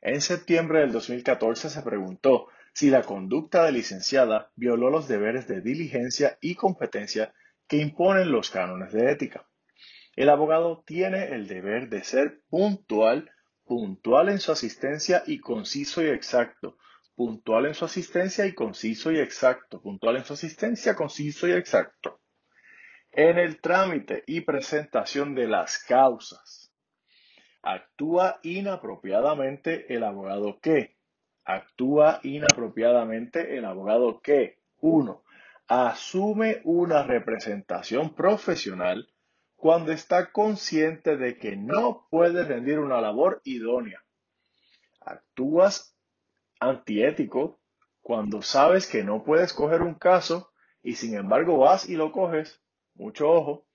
En 0.00 0.22
septiembre 0.22 0.80
del 0.80 0.92
2014 0.92 1.68
se 1.68 1.82
preguntó 1.82 2.46
si 2.72 2.88
la 2.88 3.02
conducta 3.02 3.64
de 3.64 3.72
licenciada 3.72 4.50
violó 4.56 4.88
los 4.88 5.06
deberes 5.06 5.46
de 5.48 5.60
diligencia 5.60 6.38
y 6.40 6.54
competencia 6.54 7.34
que 7.72 7.78
imponen 7.78 8.30
los 8.30 8.50
cánones 8.50 8.92
de 8.92 9.10
ética. 9.10 9.48
El 10.14 10.28
abogado 10.28 10.84
tiene 10.86 11.28
el 11.34 11.48
deber 11.48 11.88
de 11.88 12.04
ser 12.04 12.42
puntual, 12.50 13.30
puntual 13.64 14.28
en 14.28 14.40
su 14.40 14.52
asistencia 14.52 15.22
y 15.26 15.38
conciso 15.38 16.02
y 16.02 16.08
exacto, 16.08 16.76
puntual 17.14 17.64
en 17.64 17.72
su 17.72 17.86
asistencia 17.86 18.44
y 18.44 18.52
conciso 18.52 19.10
y 19.10 19.18
exacto, 19.20 19.80
puntual 19.80 20.18
en 20.18 20.24
su 20.26 20.34
asistencia, 20.34 20.94
conciso 20.94 21.48
y 21.48 21.52
exacto. 21.52 22.20
En 23.10 23.38
el 23.38 23.58
trámite 23.62 24.22
y 24.26 24.42
presentación 24.42 25.34
de 25.34 25.46
las 25.48 25.78
causas, 25.78 26.74
actúa 27.62 28.38
inapropiadamente 28.42 29.94
el 29.94 30.04
abogado 30.04 30.60
que, 30.60 30.98
actúa 31.42 32.20
inapropiadamente 32.22 33.56
el 33.56 33.64
abogado 33.64 34.20
que, 34.20 34.58
uno, 34.76 35.24
asume 35.72 36.60
una 36.64 37.02
representación 37.02 38.14
profesional 38.14 39.08
cuando 39.56 39.90
está 39.90 40.30
consciente 40.30 41.16
de 41.16 41.38
que 41.38 41.56
no 41.56 42.06
puede 42.10 42.44
rendir 42.44 42.78
una 42.78 43.00
labor 43.00 43.40
idónea. 43.44 44.04
Actúas 45.00 45.96
antiético 46.60 47.58
cuando 48.02 48.42
sabes 48.42 48.86
que 48.86 49.02
no 49.02 49.24
puedes 49.24 49.54
coger 49.54 49.80
un 49.80 49.94
caso 49.94 50.52
y 50.82 50.96
sin 50.96 51.16
embargo 51.16 51.56
vas 51.56 51.88
y 51.88 51.96
lo 51.96 52.12
coges. 52.12 52.60
Mucho 52.94 53.30
ojo. 53.30 53.66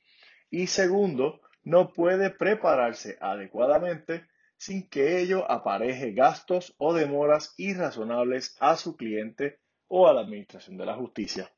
Y 0.52 0.68
segundo, 0.68 1.42
no 1.64 1.94
puede 1.94 2.30
prepararse 2.30 3.18
adecuadamente 3.20 4.28
sin 4.56 4.88
que 4.88 5.20
ello 5.20 5.50
apareje 5.50 6.12
gastos 6.12 6.76
o 6.78 6.94
demoras 6.94 7.56
irrazonables 7.58 8.56
a 8.60 8.78
su 8.78 8.96
cliente 8.96 9.60
o 9.88 10.08
a 10.08 10.14
la 10.14 10.22
administración 10.22 10.78
de 10.78 10.86
la 10.86 10.94
justicia. 10.94 11.52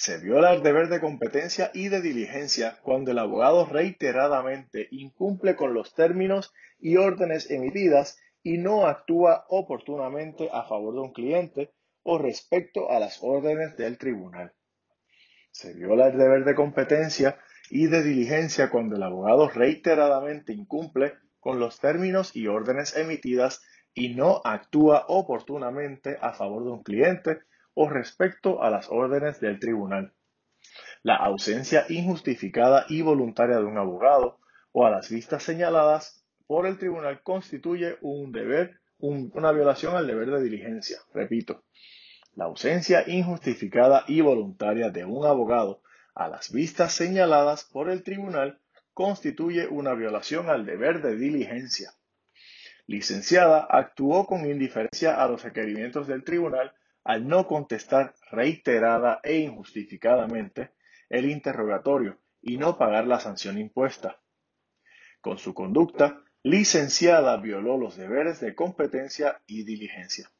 Se 0.00 0.16
viola 0.16 0.54
el 0.54 0.62
deber 0.62 0.88
de 0.88 0.98
competencia 0.98 1.70
y 1.74 1.90
de 1.90 2.00
diligencia 2.00 2.78
cuando 2.82 3.10
el 3.10 3.18
abogado 3.18 3.66
reiteradamente 3.66 4.88
incumple 4.92 5.56
con 5.56 5.74
los 5.74 5.94
términos 5.94 6.54
y 6.78 6.96
órdenes 6.96 7.50
emitidas 7.50 8.18
y 8.42 8.56
no 8.56 8.86
actúa 8.86 9.44
oportunamente 9.50 10.48
a 10.54 10.62
favor 10.62 10.94
de 10.94 11.00
un 11.00 11.12
cliente 11.12 11.74
o 12.02 12.16
respecto 12.16 12.90
a 12.90 12.98
las 12.98 13.22
órdenes 13.22 13.76
del 13.76 13.98
tribunal. 13.98 14.54
Se 15.50 15.74
viola 15.74 16.08
el 16.08 16.16
deber 16.16 16.46
de 16.46 16.54
competencia 16.54 17.38
y 17.68 17.88
de 17.88 18.02
diligencia 18.02 18.70
cuando 18.70 18.96
el 18.96 19.02
abogado 19.02 19.50
reiteradamente 19.50 20.54
incumple 20.54 21.12
con 21.40 21.60
los 21.60 21.78
términos 21.78 22.34
y 22.34 22.46
órdenes 22.46 22.96
emitidas 22.96 23.60
y 23.92 24.14
no 24.14 24.40
actúa 24.46 25.04
oportunamente 25.08 26.16
a 26.22 26.32
favor 26.32 26.64
de 26.64 26.70
un 26.70 26.82
cliente 26.82 27.40
o 27.82 27.88
respecto 27.88 28.62
a 28.62 28.68
las 28.68 28.90
órdenes 28.90 29.40
del 29.40 29.58
tribunal. 29.58 30.12
La 31.02 31.16
ausencia 31.16 31.86
injustificada 31.88 32.84
y 32.90 33.00
voluntaria 33.00 33.56
de 33.56 33.64
un 33.64 33.78
abogado 33.78 34.38
o 34.72 34.84
a 34.84 34.90
las 34.90 35.08
vistas 35.08 35.44
señaladas 35.44 36.22
por 36.46 36.66
el 36.66 36.76
tribunal 36.76 37.22
constituye 37.22 37.96
un 38.02 38.32
deber, 38.32 38.80
una 38.98 39.50
violación 39.52 39.96
al 39.96 40.06
deber 40.06 40.30
de 40.30 40.42
diligencia. 40.42 40.98
Repito, 41.14 41.64
la 42.34 42.44
ausencia 42.44 43.02
injustificada 43.06 44.04
y 44.08 44.20
voluntaria 44.20 44.90
de 44.90 45.06
un 45.06 45.24
abogado 45.24 45.80
a 46.14 46.28
las 46.28 46.52
vistas 46.52 46.92
señaladas 46.92 47.64
por 47.64 47.88
el 47.88 48.02
tribunal 48.02 48.60
constituye 48.92 49.68
una 49.68 49.94
violación 49.94 50.50
al 50.50 50.66
deber 50.66 51.00
de 51.00 51.16
diligencia. 51.16 51.92
Licenciada 52.86 53.66
actuó 53.70 54.26
con 54.26 54.44
indiferencia 54.44 55.14
a 55.14 55.26
los 55.28 55.42
requerimientos 55.42 56.06
del 56.06 56.24
tribunal 56.24 56.74
al 57.04 57.26
no 57.26 57.46
contestar 57.46 58.14
reiterada 58.30 59.20
e 59.22 59.38
injustificadamente 59.38 60.72
el 61.08 61.30
interrogatorio 61.30 62.18
y 62.42 62.56
no 62.56 62.78
pagar 62.78 63.06
la 63.06 63.20
sanción 63.20 63.58
impuesta. 63.58 64.20
Con 65.20 65.38
su 65.38 65.54
conducta, 65.54 66.22
licenciada 66.42 67.36
violó 67.36 67.76
los 67.76 67.96
deberes 67.96 68.40
de 68.40 68.54
competencia 68.54 69.40
y 69.46 69.64
diligencia. 69.64 70.30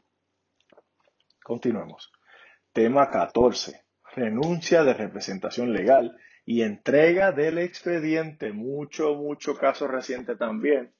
Continuemos. 1.42 2.12
Tema 2.72 3.10
14. 3.10 3.82
Renuncia 4.14 4.84
de 4.84 4.94
representación 4.94 5.72
legal 5.72 6.16
y 6.46 6.62
entrega 6.62 7.32
del 7.32 7.58
expediente. 7.58 8.52
Mucho, 8.52 9.14
mucho 9.14 9.56
caso 9.56 9.86
reciente 9.88 10.36
también. 10.36 10.94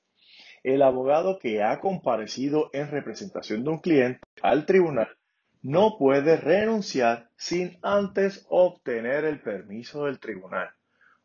El 0.63 0.83
abogado 0.83 1.39
que 1.39 1.63
ha 1.63 1.81
comparecido 1.81 2.71
en 2.73 2.91
representación 2.91 3.65
de 3.65 3.71
un 3.71 3.79
cliente 3.79 4.21
al 4.43 4.67
tribunal 4.67 5.17
no 5.63 5.97
puede 5.99 6.37
renunciar 6.37 7.29
sin 7.37 7.79
antes 7.83 8.47
obtener 8.49 9.25
el 9.25 9.41
permiso 9.41 10.07
del 10.07 10.19
tribunal. 10.19 10.71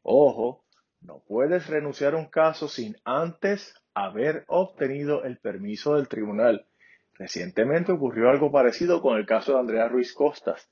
Ojo, 0.01 0.65
no 1.01 1.23
puedes 1.27 1.67
renunciar 1.67 2.13
a 2.13 2.17
un 2.17 2.29
caso 2.29 2.67
sin 2.67 2.97
antes 3.03 3.73
haber 3.93 4.43
obtenido 4.47 5.23
el 5.23 5.37
permiso 5.37 5.95
del 5.95 6.07
tribunal. 6.07 6.67
Recientemente 7.13 7.91
ocurrió 7.91 8.29
algo 8.29 8.51
parecido 8.51 9.01
con 9.01 9.17
el 9.17 9.25
caso 9.25 9.53
de 9.53 9.59
Andrea 9.59 9.87
Ruiz 9.87 10.13
Costas. 10.13 10.69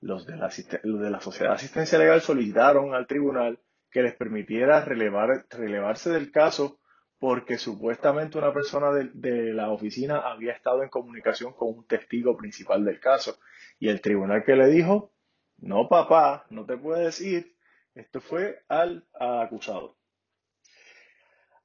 Los 0.00 0.26
de 0.26 0.36
la, 0.36 0.48
de 0.48 1.10
la 1.10 1.20
Sociedad 1.20 1.50
de 1.50 1.56
Asistencia 1.56 1.98
Legal 1.98 2.20
solicitaron 2.20 2.94
al 2.94 3.06
tribunal 3.06 3.58
que 3.90 4.02
les 4.02 4.14
permitiera 4.14 4.84
relevarse 4.84 6.10
del 6.10 6.30
caso 6.30 6.79
porque 7.20 7.58
supuestamente 7.58 8.38
una 8.38 8.52
persona 8.52 8.90
de, 8.92 9.52
la 9.52 9.70
oficina 9.70 10.20
había 10.20 10.54
estado 10.54 10.82
en 10.82 10.88
comunicación 10.88 11.52
con 11.52 11.68
un 11.68 11.86
testigo 11.86 12.34
principal 12.34 12.82
del 12.82 12.98
caso. 12.98 13.38
Y 13.78 13.90
el 13.90 14.00
tribunal 14.00 14.42
que 14.42 14.56
le 14.56 14.68
dijo, 14.68 15.12
no 15.58 15.86
papá, 15.86 16.46
no 16.48 16.64
te 16.64 16.78
puedes 16.78 17.20
ir, 17.20 17.54
esto 17.94 18.22
fue 18.22 18.62
al, 18.68 19.06
acusado. 19.12 19.98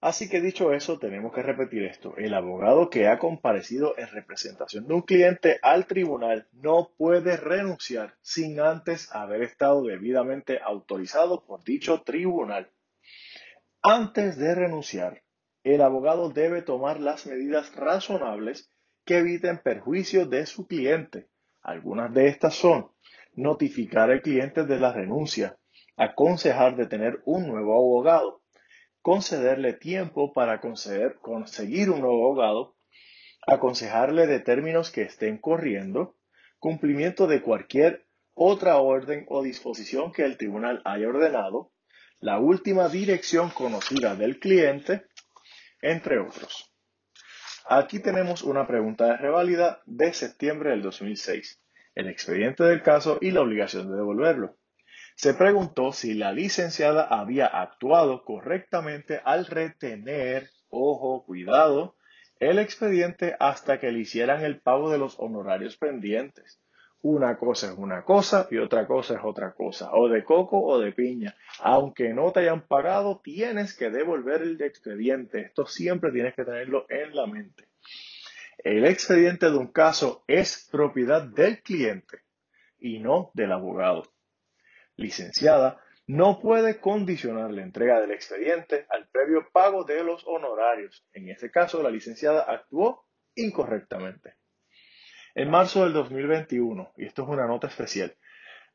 Así 0.02 0.30
que 0.30 0.42
dicho 0.42 0.74
eso, 0.74 1.00
tenemos 1.00 1.34
que 1.34 1.42
repetir 1.42 1.84
esto. 1.84 2.16
El 2.18 2.34
abogado 2.34 2.90
que 2.90 3.08
ha 3.08 3.18
comparecido 3.18 3.98
en 3.98 4.10
representación 4.10 4.86
de 4.88 4.94
un 4.94 5.04
cliente 5.04 5.58
al 5.62 5.88
tribunal 5.88 6.50
no 6.52 6.92
puede 6.98 7.38
renunciar 7.38 8.16
sin 8.22 8.60
antes 8.60 9.10
haber 9.16 9.42
estado 9.42 9.84
debidamente 9.84 10.60
autorizado 10.62 11.46
por 11.46 11.64
dicho 11.64 12.02
tribunal. 12.02 12.70
Antes 13.82 14.38
de 14.38 14.54
renunciar, 14.54 15.25
el 15.74 15.82
abogado 15.82 16.30
debe 16.30 16.62
tomar 16.62 17.00
las 17.00 17.26
medidas 17.26 17.76
razonables 17.76 18.70
que 19.04 19.18
eviten 19.18 19.58
perjuicio 19.58 20.28
de 20.28 20.46
su 20.46 20.68
cliente. 20.68 21.28
Algunas 21.62 22.14
de 22.14 22.28
estas 22.28 22.54
son 22.54 22.92
notificar 23.34 24.12
al 24.12 24.22
cliente 24.22 24.64
de 24.64 24.80
la 24.80 24.94
renuncia, 24.94 25.58
aconsejar 25.98 26.76
de 26.76 26.86
tener 26.86 27.20
un 27.26 27.48
nuevo 27.48 27.74
abogado, 27.74 28.44
concederle 29.02 29.74
tiempo 29.74 30.34
para 30.34 30.62
conseguir 30.62 31.90
un 31.90 32.02
nuevo 32.02 32.26
abogado, 32.26 32.76
aconsejarle 33.48 34.28
de 34.28 34.40
términos 34.42 34.92
que 34.92 35.02
estén 35.02 35.40
corriendo, 35.40 36.16
cumplimiento 36.60 37.26
de 37.26 37.42
cualquier 37.42 38.06
otra 38.36 38.78
orden 38.78 39.26
o 39.30 39.42
disposición 39.42 40.12
que 40.12 40.26
el 40.26 40.38
tribunal 40.38 40.84
haya 40.86 41.08
ordenado, 41.08 41.72
la 42.20 42.40
última 42.40 42.88
dirección 42.88 43.50
conocida 43.50 44.16
del 44.16 44.40
cliente, 44.40 45.06
entre 45.86 46.18
otros. 46.18 46.74
Aquí 47.68 48.00
tenemos 48.00 48.42
una 48.42 48.66
pregunta 48.66 49.06
de 49.06 49.18
reválida 49.18 49.82
de 49.86 50.14
septiembre 50.14 50.72
del 50.72 50.82
2006, 50.82 51.62
el 51.94 52.10
expediente 52.10 52.64
del 52.64 52.82
caso 52.82 53.20
y 53.22 53.32
la 53.32 53.42
obligación 53.42 53.90
de 53.90 53.98
devolverlo. 53.98 54.58
Se 55.16 55.36
preguntó 55.36 55.94
si 55.94 56.16
la 56.16 56.32
licenciada 56.34 57.04
había 57.04 57.46
actuado 57.46 58.24
correctamente 58.26 59.22
al 59.24 59.46
retener, 59.46 60.50
ojo, 60.70 61.24
cuidado, 61.26 61.96
el 62.40 62.60
expediente 62.60 63.36
hasta 63.40 63.80
que 63.80 63.92
le 63.92 64.00
hicieran 64.00 64.44
el 64.44 64.62
pago 64.62 64.90
de 64.92 64.98
los 64.98 65.20
honorarios 65.20 65.78
pendientes. 65.78 66.60
Una 67.08 67.38
cosa 67.38 67.68
es 67.68 67.78
una 67.78 68.04
cosa 68.04 68.48
y 68.50 68.58
otra 68.58 68.88
cosa 68.88 69.14
es 69.14 69.20
otra 69.24 69.54
cosa, 69.54 69.92
o 69.94 70.10
de 70.10 70.24
coco 70.24 70.60
o 70.60 70.80
de 70.80 70.92
piña. 70.92 71.36
Aunque 71.60 72.16
no 72.16 72.32
te 72.32 72.40
hayan 72.40 72.66
pagado, 72.66 73.22
tienes 73.24 73.78
que 73.78 73.92
devolver 73.92 74.42
el 74.42 74.60
expediente. 74.60 75.42
Esto 75.42 75.68
siempre 75.68 76.12
tienes 76.12 76.34
que 76.34 76.44
tenerlo 76.44 76.88
en 76.90 77.16
la 77.16 77.28
mente. 77.28 77.68
El 78.58 78.86
expediente 78.86 79.52
de 79.52 79.56
un 79.56 79.68
caso 79.68 80.24
es 80.26 80.68
propiedad 80.72 81.22
del 81.22 81.62
cliente 81.62 82.22
y 82.80 82.98
no 82.98 83.30
del 83.36 83.52
abogado 83.52 84.12
licenciada 84.96 85.80
no 86.08 86.40
puede 86.40 86.80
condicionar 86.80 87.52
la 87.52 87.62
entrega 87.62 88.02
del 88.02 88.14
expediente 88.14 88.88
al 88.90 89.08
previo 89.10 89.48
pago 89.52 89.84
de 89.84 90.04
los 90.04 90.26
honorarios. 90.26 91.06
En 91.14 91.30
este 91.30 91.52
caso, 91.52 91.84
la 91.84 91.92
licenciada 91.92 92.42
actuó 92.48 93.06
incorrectamente. 93.36 94.38
En 95.38 95.52
marzo 95.52 95.84
del 95.84 95.92
2021, 95.92 96.94
y 96.96 97.04
esto 97.04 97.24
es 97.24 97.28
una 97.28 97.46
nota 97.46 97.68
especial, 97.68 98.16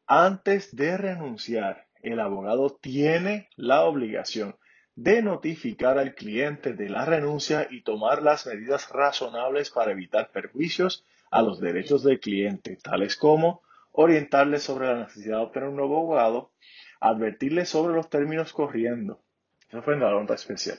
antes 0.06 0.76
de 0.76 0.98
renunciar, 0.98 1.86
el 2.02 2.20
abogado 2.20 2.76
tiene 2.82 3.48
la 3.56 3.84
obligación 3.84 4.56
de 4.94 5.22
notificar 5.22 5.98
al 5.98 6.14
cliente 6.14 6.74
de 6.74 6.90
la 6.90 7.06
renuncia 7.06 7.66
y 7.70 7.80
tomar 7.82 8.20
las 8.22 8.46
medidas 8.46 8.90
razonables 8.90 9.70
para 9.70 9.92
evitar 9.92 10.32
perjuicios 10.32 11.06
a 11.30 11.40
los 11.40 11.60
derechos 11.60 12.04
del 12.04 12.20
cliente, 12.20 12.76
tales 12.76 13.16
como 13.16 13.62
orientarle 13.92 14.58
sobre 14.58 14.88
la 14.88 15.04
necesidad 15.04 15.38
de 15.38 15.44
obtener 15.44 15.70
un 15.70 15.76
nuevo 15.76 15.96
abogado, 15.96 16.52
advertirle 17.00 17.64
sobre 17.64 17.94
los 17.94 18.10
términos 18.10 18.52
corriendo. 18.52 19.22
Eso 19.66 19.80
fue 19.80 19.94
en 19.94 20.00
la 20.00 20.10
nota 20.10 20.34
especial. 20.34 20.78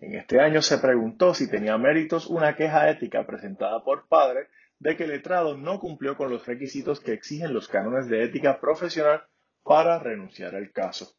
En 0.00 0.14
este 0.14 0.40
año 0.40 0.62
se 0.62 0.78
preguntó 0.78 1.34
si 1.34 1.50
tenía 1.50 1.76
méritos 1.76 2.28
una 2.28 2.56
queja 2.56 2.88
ética 2.88 3.26
presentada 3.26 3.84
por 3.84 4.08
padre 4.08 4.48
de 4.82 4.96
que 4.96 5.04
el 5.04 5.10
letrado 5.10 5.56
no 5.56 5.78
cumplió 5.78 6.16
con 6.16 6.28
los 6.28 6.44
requisitos 6.44 6.98
que 6.98 7.12
exigen 7.12 7.54
los 7.54 7.68
cánones 7.68 8.08
de 8.08 8.24
ética 8.24 8.60
profesional 8.60 9.22
para 9.62 10.00
renunciar 10.00 10.56
al 10.56 10.72
caso. 10.72 11.14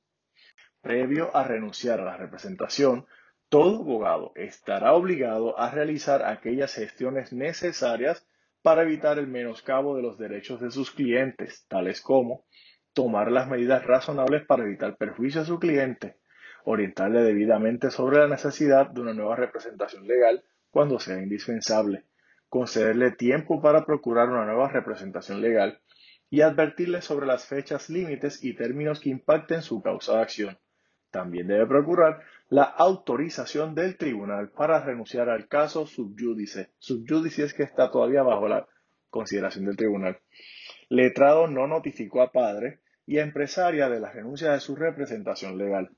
Previo 0.82 1.34
a 1.34 1.46
renunciar 1.46 2.02
a 2.02 2.06
la 2.06 2.18
representación, 2.18 3.06
todo 3.48 3.80
abogado 3.80 4.34
estará 4.36 4.92
obligado 4.94 5.58
a 5.58 5.72
realizar 5.72 6.26
aquellas 6.26 6.74
gestiones 6.74 7.32
necesarias 7.32 8.28
para 8.62 8.82
evitar 8.82 9.18
el 9.18 9.28
menoscabo 9.28 9.96
de 9.96 10.02
los 10.02 10.18
derechos 10.18 10.60
de 10.60 10.70
sus 10.70 10.92
clientes, 10.92 11.66
tales 11.70 12.02
como 12.02 12.46
tomar 12.92 13.32
las 13.32 13.48
medidas 13.48 13.86
razonables 13.86 14.46
para 14.46 14.64
evitar 14.64 14.98
perjuicio 14.98 15.40
a 15.40 15.46
su 15.46 15.58
cliente, 15.58 16.18
orientarle 16.66 17.22
debidamente 17.22 17.92
sobre 17.92 18.18
la 18.18 18.28
necesidad 18.28 18.90
de 18.90 19.00
una 19.00 19.14
nueva 19.14 19.38
representación 19.38 20.06
legal 20.06 20.44
cuando 20.70 21.00
sea 21.00 21.18
indispensable, 21.22 22.04
concederle 22.54 23.10
tiempo 23.10 23.60
para 23.64 23.84
procurar 23.84 24.30
una 24.30 24.46
nueva 24.46 24.70
representación 24.70 25.42
legal 25.42 25.82
y 26.30 26.42
advertirle 26.42 27.02
sobre 27.02 27.26
las 27.26 27.48
fechas 27.48 27.90
límites 27.90 28.44
y 28.44 28.56
términos 28.56 29.00
que 29.00 29.10
impacten 29.10 29.64
su 29.64 29.82
causa 29.82 30.18
de 30.18 30.22
acción. 30.22 30.60
También 31.10 31.48
debe 31.48 31.66
procurar 31.66 32.22
la 32.50 32.62
autorización 32.62 33.74
del 33.74 33.98
tribunal 33.98 34.52
para 34.52 34.86
renunciar 34.86 35.30
al 35.30 35.48
caso 35.48 35.88
subyúdice. 35.88 36.70
Subyúdice 36.78 37.44
es 37.44 37.56
que 37.56 37.64
está 37.64 37.90
todavía 37.90 38.22
bajo 38.22 38.48
la 38.48 38.68
consideración 39.10 39.66
del 39.66 39.76
tribunal. 39.76 40.20
Letrado 40.90 41.48
no 41.48 41.66
notificó 41.66 42.22
a 42.22 42.32
padre 42.32 42.82
y 43.08 43.18
a 43.18 43.24
empresaria 43.24 43.90
de 43.90 44.00
la 44.00 44.12
renuncia 44.12 44.52
de 44.52 44.60
su 44.60 44.76
representación 44.76 45.58
legal. 45.58 45.90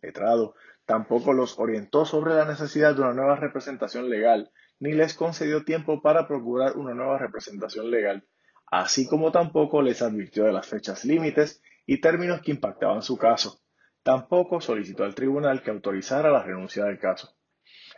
Letrado 0.00 0.54
tampoco 0.84 1.32
los 1.32 1.58
orientó 1.58 2.04
sobre 2.04 2.34
la 2.34 2.44
necesidad 2.44 2.94
de 2.94 3.00
una 3.00 3.14
nueva 3.14 3.34
representación 3.34 4.08
legal, 4.08 4.52
ni 4.80 4.92
les 4.92 5.14
concedió 5.14 5.64
tiempo 5.64 6.02
para 6.02 6.26
procurar 6.26 6.76
una 6.76 6.94
nueva 6.94 7.18
representación 7.18 7.90
legal, 7.90 8.26
así 8.66 9.06
como 9.06 9.30
tampoco 9.30 9.82
les 9.82 10.02
advirtió 10.02 10.44
de 10.44 10.52
las 10.52 10.66
fechas 10.66 11.04
límites 11.04 11.62
y 11.86 12.00
términos 12.00 12.40
que 12.40 12.50
impactaban 12.50 13.02
su 13.02 13.16
caso. 13.16 13.60
Tampoco 14.02 14.60
solicitó 14.60 15.04
al 15.04 15.14
tribunal 15.14 15.62
que 15.62 15.70
autorizara 15.70 16.30
la 16.30 16.42
renuncia 16.42 16.84
del 16.84 16.98
caso. 16.98 17.36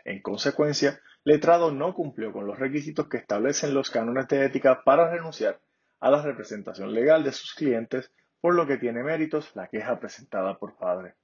En 0.04 0.20
consecuencia, 0.20 1.00
Letrado 1.24 1.70
no 1.70 1.94
cumplió 1.94 2.32
con 2.32 2.46
los 2.46 2.58
requisitos 2.58 3.08
que 3.08 3.18
establecen 3.18 3.74
los 3.74 3.90
cánones 3.90 4.26
de 4.26 4.44
ética 4.44 4.82
para 4.84 5.08
renunciar 5.08 5.60
a 6.00 6.10
la 6.10 6.20
representación 6.20 6.92
legal 6.92 7.22
de 7.22 7.30
sus 7.30 7.54
clientes, 7.54 8.10
por 8.40 8.54
lo 8.56 8.66
que 8.66 8.76
tiene 8.76 9.04
méritos 9.04 9.54
la 9.54 9.68
queja 9.68 10.00
presentada 10.00 10.58
por 10.58 10.76
padre. 10.76 11.14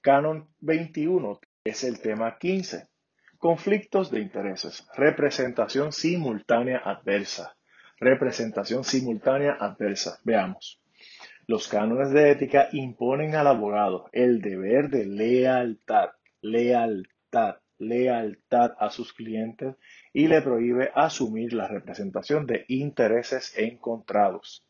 Canon 0.00 0.48
21 0.60 1.40
es 1.64 1.82
el 1.82 2.00
tema 2.00 2.38
15. 2.38 2.88
Conflictos 3.40 4.10
de 4.10 4.20
intereses. 4.20 4.86
Representación 4.94 5.92
simultánea 5.92 6.82
adversa. 6.84 7.56
Representación 7.98 8.84
simultánea 8.84 9.56
adversa. 9.58 10.20
Veamos. 10.24 10.78
Los 11.46 11.66
cánones 11.66 12.10
de 12.10 12.32
ética 12.32 12.68
imponen 12.72 13.34
al 13.34 13.46
abogado 13.46 14.10
el 14.12 14.42
deber 14.42 14.90
de 14.90 15.06
lealtad, 15.06 16.10
lealtad, 16.42 17.56
lealtad 17.78 18.72
a 18.78 18.90
sus 18.90 19.14
clientes 19.14 19.74
y 20.12 20.28
le 20.28 20.42
prohíbe 20.42 20.92
asumir 20.94 21.54
la 21.54 21.66
representación 21.66 22.46
de 22.46 22.66
intereses 22.68 23.56
encontrados. 23.56 24.66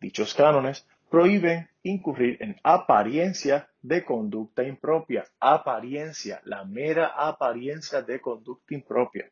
Dichos 0.00 0.34
cánones 0.34 0.88
prohíben 1.08 1.68
incurrir 1.84 2.38
en 2.40 2.56
apariencia 2.64 3.68
de 3.82 4.04
conducta 4.04 4.62
impropia, 4.62 5.24
apariencia, 5.40 6.40
la 6.44 6.64
mera 6.64 7.08
apariencia 7.16 8.02
de 8.02 8.20
conducta 8.20 8.74
impropia. 8.74 9.30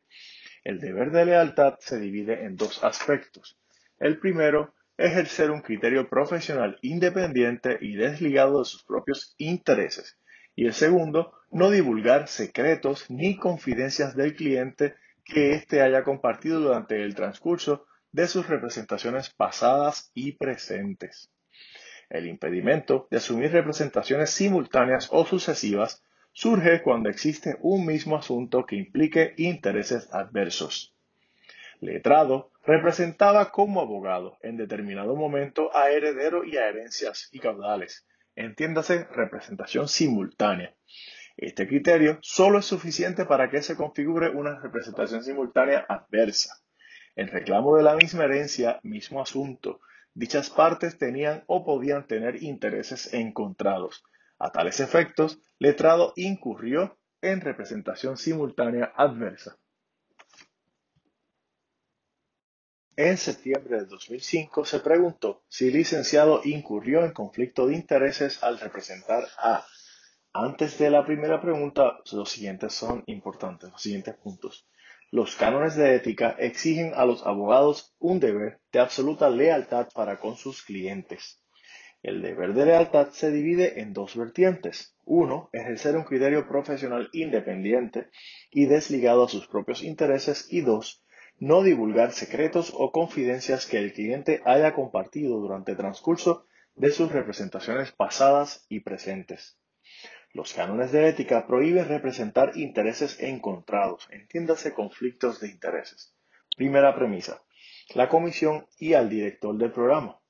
El 0.63 0.79
deber 0.79 1.11
de 1.11 1.25
lealtad 1.25 1.75
se 1.79 1.99
divide 1.99 2.45
en 2.45 2.57
dos 2.57 2.83
aspectos. 2.83 3.57
El 3.99 4.19
primero 4.19 4.73
ejercer 4.97 5.51
un 5.51 5.61
criterio 5.61 6.07
profesional 6.07 6.77
independiente 6.81 7.77
y 7.81 7.95
desligado 7.95 8.59
de 8.59 8.65
sus 8.65 8.83
propios 8.83 9.33
intereses. 9.37 10.17
Y 10.55 10.65
el 10.65 10.73
segundo, 10.73 11.33
no 11.49 11.71
divulgar 11.71 12.27
secretos 12.27 13.09
ni 13.09 13.37
confidencias 13.37 14.15
del 14.15 14.35
cliente 14.35 14.95
que 15.23 15.53
éste 15.53 15.81
haya 15.81 16.03
compartido 16.03 16.59
durante 16.59 17.03
el 17.03 17.15
transcurso 17.15 17.87
de 18.11 18.27
sus 18.27 18.47
representaciones 18.47 19.29
pasadas 19.29 20.11
y 20.13 20.33
presentes. 20.33 21.29
El 22.11 22.27
impedimento 22.27 23.07
de 23.09 23.17
asumir 23.17 23.51
representaciones 23.51 24.29
simultáneas 24.29 25.09
o 25.11 25.25
sucesivas 25.25 26.03
surge 26.31 26.83
cuando 26.83 27.09
existe 27.09 27.57
un 27.61 27.87
mismo 27.87 28.15
asunto 28.15 28.67
que 28.67 28.75
implique 28.75 29.33
intereses 29.37 30.07
adversos 30.13 30.93
letrado, 31.81 32.51
representaba 32.63 33.51
como 33.51 33.81
abogado 33.81 34.37
en 34.41 34.55
determinado 34.55 35.15
momento 35.15 35.75
a 35.75 35.89
heredero 35.89 36.45
y 36.45 36.57
a 36.57 36.69
herencias 36.69 37.27
y 37.31 37.39
caudales. 37.39 38.05
Entiéndase 38.35 39.05
representación 39.05 39.87
simultánea. 39.87 40.73
Este 41.35 41.67
criterio 41.67 42.19
solo 42.21 42.59
es 42.59 42.65
suficiente 42.65 43.25
para 43.25 43.49
que 43.49 43.63
se 43.63 43.75
configure 43.75 44.29
una 44.29 44.59
representación 44.59 45.23
simultánea 45.23 45.85
adversa. 45.89 46.61
En 47.15 47.27
reclamo 47.27 47.75
de 47.75 47.83
la 47.83 47.95
misma 47.95 48.25
herencia, 48.25 48.79
mismo 48.83 49.21
asunto, 49.21 49.81
dichas 50.13 50.49
partes 50.49 50.97
tenían 50.97 51.43
o 51.47 51.63
podían 51.63 52.07
tener 52.07 52.43
intereses 52.43 53.13
encontrados. 53.13 54.03
A 54.39 54.51
tales 54.51 54.79
efectos, 54.79 55.39
letrado 55.59 56.13
incurrió 56.15 56.97
en 57.21 57.41
representación 57.41 58.17
simultánea 58.17 58.91
adversa. 58.95 59.57
En 62.97 63.17
septiembre 63.17 63.77
de 63.77 63.85
2005 63.85 64.65
se 64.65 64.79
preguntó 64.79 65.43
si 65.47 65.67
el 65.67 65.73
licenciado 65.73 66.41
incurrió 66.43 67.05
en 67.05 67.13
conflicto 67.13 67.67
de 67.67 67.75
intereses 67.75 68.43
al 68.43 68.59
representar 68.59 69.27
a. 69.37 69.65
Antes 70.33 70.77
de 70.77 70.89
la 70.89 71.05
primera 71.05 71.41
pregunta, 71.41 71.99
los 72.11 72.29
siguientes 72.29 72.73
son 72.73 73.03
importantes, 73.07 73.71
los 73.71 73.81
siguientes 73.81 74.15
puntos. 74.15 74.67
Los 75.13 75.35
cánones 75.35 75.75
de 75.75 75.93
ética 75.93 76.37
exigen 76.39 76.93
a 76.95 77.03
los 77.03 77.27
abogados 77.27 77.93
un 77.99 78.21
deber 78.21 78.61
de 78.71 78.79
absoluta 78.79 79.29
lealtad 79.29 79.89
para 79.93 80.21
con 80.21 80.37
sus 80.37 80.63
clientes. 80.63 81.43
El 82.01 82.21
deber 82.21 82.53
de 82.53 82.65
lealtad 82.65 83.09
se 83.09 83.29
divide 83.29 83.81
en 83.81 83.91
dos 83.91 84.15
vertientes. 84.15 84.95
Uno, 85.03 85.49
ejercer 85.51 85.97
un 85.97 86.05
criterio 86.05 86.47
profesional 86.47 87.09
independiente 87.11 88.07
y 88.51 88.67
desligado 88.67 89.25
a 89.25 89.27
sus 89.27 89.47
propios 89.47 89.83
intereses. 89.83 90.47
Y 90.49 90.61
dos, 90.61 91.03
no 91.39 91.61
divulgar 91.61 92.13
secretos 92.13 92.71
o 92.73 92.93
confidencias 92.93 93.65
que 93.65 93.79
el 93.79 93.91
cliente 93.91 94.41
haya 94.45 94.73
compartido 94.73 95.41
durante 95.41 95.71
el 95.71 95.77
transcurso 95.77 96.45
de 96.75 96.89
sus 96.89 97.11
representaciones 97.11 97.91
pasadas 97.91 98.65
y 98.69 98.79
presentes. 98.79 99.57
Los 100.33 100.53
cánones 100.53 100.93
de 100.93 101.09
ética 101.09 101.45
prohíben 101.45 101.89
representar 101.89 102.55
intereses 102.55 103.19
encontrados, 103.19 104.07
entiéndase 104.11 104.73
conflictos 104.73 105.41
de 105.41 105.49
intereses. 105.49 106.15
Primera 106.55 106.95
premisa. 106.95 107.43
La 107.95 108.07
comisión 108.07 108.65
y 108.79 108.93
al 108.93 109.09
director 109.09 109.57
del 109.57 109.73
programa. 109.73 110.21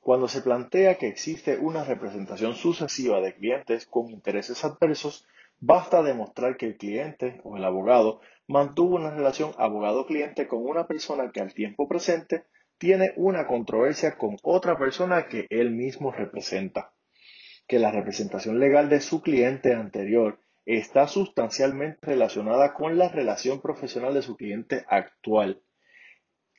Cuando 0.00 0.28
se 0.28 0.42
plantea 0.42 0.98
que 0.98 1.08
existe 1.08 1.56
una 1.56 1.82
representación 1.82 2.54
sucesiva 2.54 3.20
de 3.20 3.34
clientes 3.34 3.86
con 3.86 4.10
intereses 4.10 4.64
adversos, 4.64 5.26
basta 5.60 6.02
demostrar 6.02 6.56
que 6.58 6.66
el 6.66 6.76
cliente 6.76 7.40
o 7.42 7.56
el 7.56 7.64
abogado 7.64 8.20
mantuvo 8.46 8.96
una 8.96 9.10
relación 9.10 9.52
abogado-cliente 9.56 10.46
con 10.46 10.64
una 10.64 10.86
persona 10.86 11.30
que 11.32 11.40
al 11.40 11.54
tiempo 11.54 11.88
presente 11.88 12.44
tiene 12.76 13.12
una 13.16 13.46
controversia 13.46 14.16
con 14.18 14.36
otra 14.42 14.78
persona 14.78 15.26
que 15.26 15.46
él 15.50 15.70
mismo 15.70 16.12
representa, 16.12 16.92
que 17.68 17.78
la 17.78 17.92
representación 17.92 18.58
legal 18.58 18.88
de 18.88 19.00
su 19.00 19.22
cliente 19.22 19.74
anterior 19.74 20.40
está 20.64 21.06
sustancialmente 21.06 21.98
relacionada 22.02 22.74
con 22.74 22.98
la 22.98 23.08
relación 23.08 23.60
profesional 23.60 24.14
de 24.14 24.22
su 24.22 24.36
cliente 24.36 24.84
actual. 24.88 25.62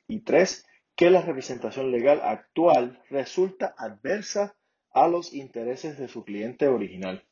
Y 0.06 0.20
tres, 0.20 0.64
que 0.96 1.10
la 1.10 1.20
representación 1.22 1.90
legal 1.90 2.20
actual 2.22 3.02
resulta 3.10 3.74
adversa 3.76 4.56
a 4.92 5.08
los 5.08 5.32
intereses 5.32 5.98
de 5.98 6.08
su 6.08 6.24
cliente 6.24 6.68
original. 6.68 7.24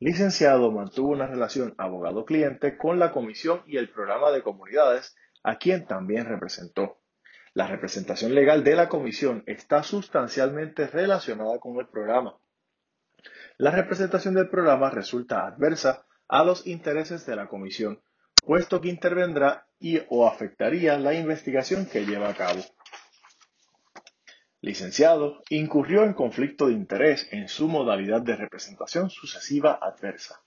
Licenciado 0.00 0.72
mantuvo 0.72 1.12
una 1.12 1.26
relación 1.26 1.74
abogado-cliente 1.78 2.76
con 2.76 2.98
la 2.98 3.12
comisión 3.12 3.62
y 3.66 3.76
el 3.76 3.90
programa 3.90 4.32
de 4.32 4.42
comunidades, 4.42 5.16
a 5.42 5.56
quien 5.58 5.86
también 5.86 6.26
representó. 6.26 7.00
La 7.52 7.68
representación 7.68 8.34
legal 8.34 8.64
de 8.64 8.74
la 8.74 8.88
comisión 8.88 9.44
está 9.46 9.84
sustancialmente 9.84 10.88
relacionada 10.88 11.60
con 11.60 11.78
el 11.78 11.86
programa. 11.86 12.38
La 13.56 13.70
representación 13.70 14.34
del 14.34 14.48
programa 14.48 14.90
resulta 14.90 15.46
adversa 15.46 16.06
a 16.28 16.42
los 16.42 16.66
intereses 16.66 17.24
de 17.24 17.36
la 17.36 17.46
comisión, 17.46 18.02
puesto 18.44 18.80
que 18.80 18.88
intervendrá 18.88 19.68
y 19.78 20.00
o 20.08 20.26
afectaría 20.26 20.98
la 20.98 21.14
investigación 21.14 21.86
que 21.86 22.04
lleva 22.04 22.30
a 22.30 22.34
cabo. 22.34 22.60
Licenciado, 24.60 25.42
incurrió 25.50 26.04
en 26.04 26.14
conflicto 26.14 26.66
de 26.66 26.72
interés 26.72 27.28
en 27.30 27.48
su 27.48 27.68
modalidad 27.68 28.22
de 28.22 28.34
representación 28.34 29.08
sucesiva 29.10 29.78
adversa. 29.80 30.40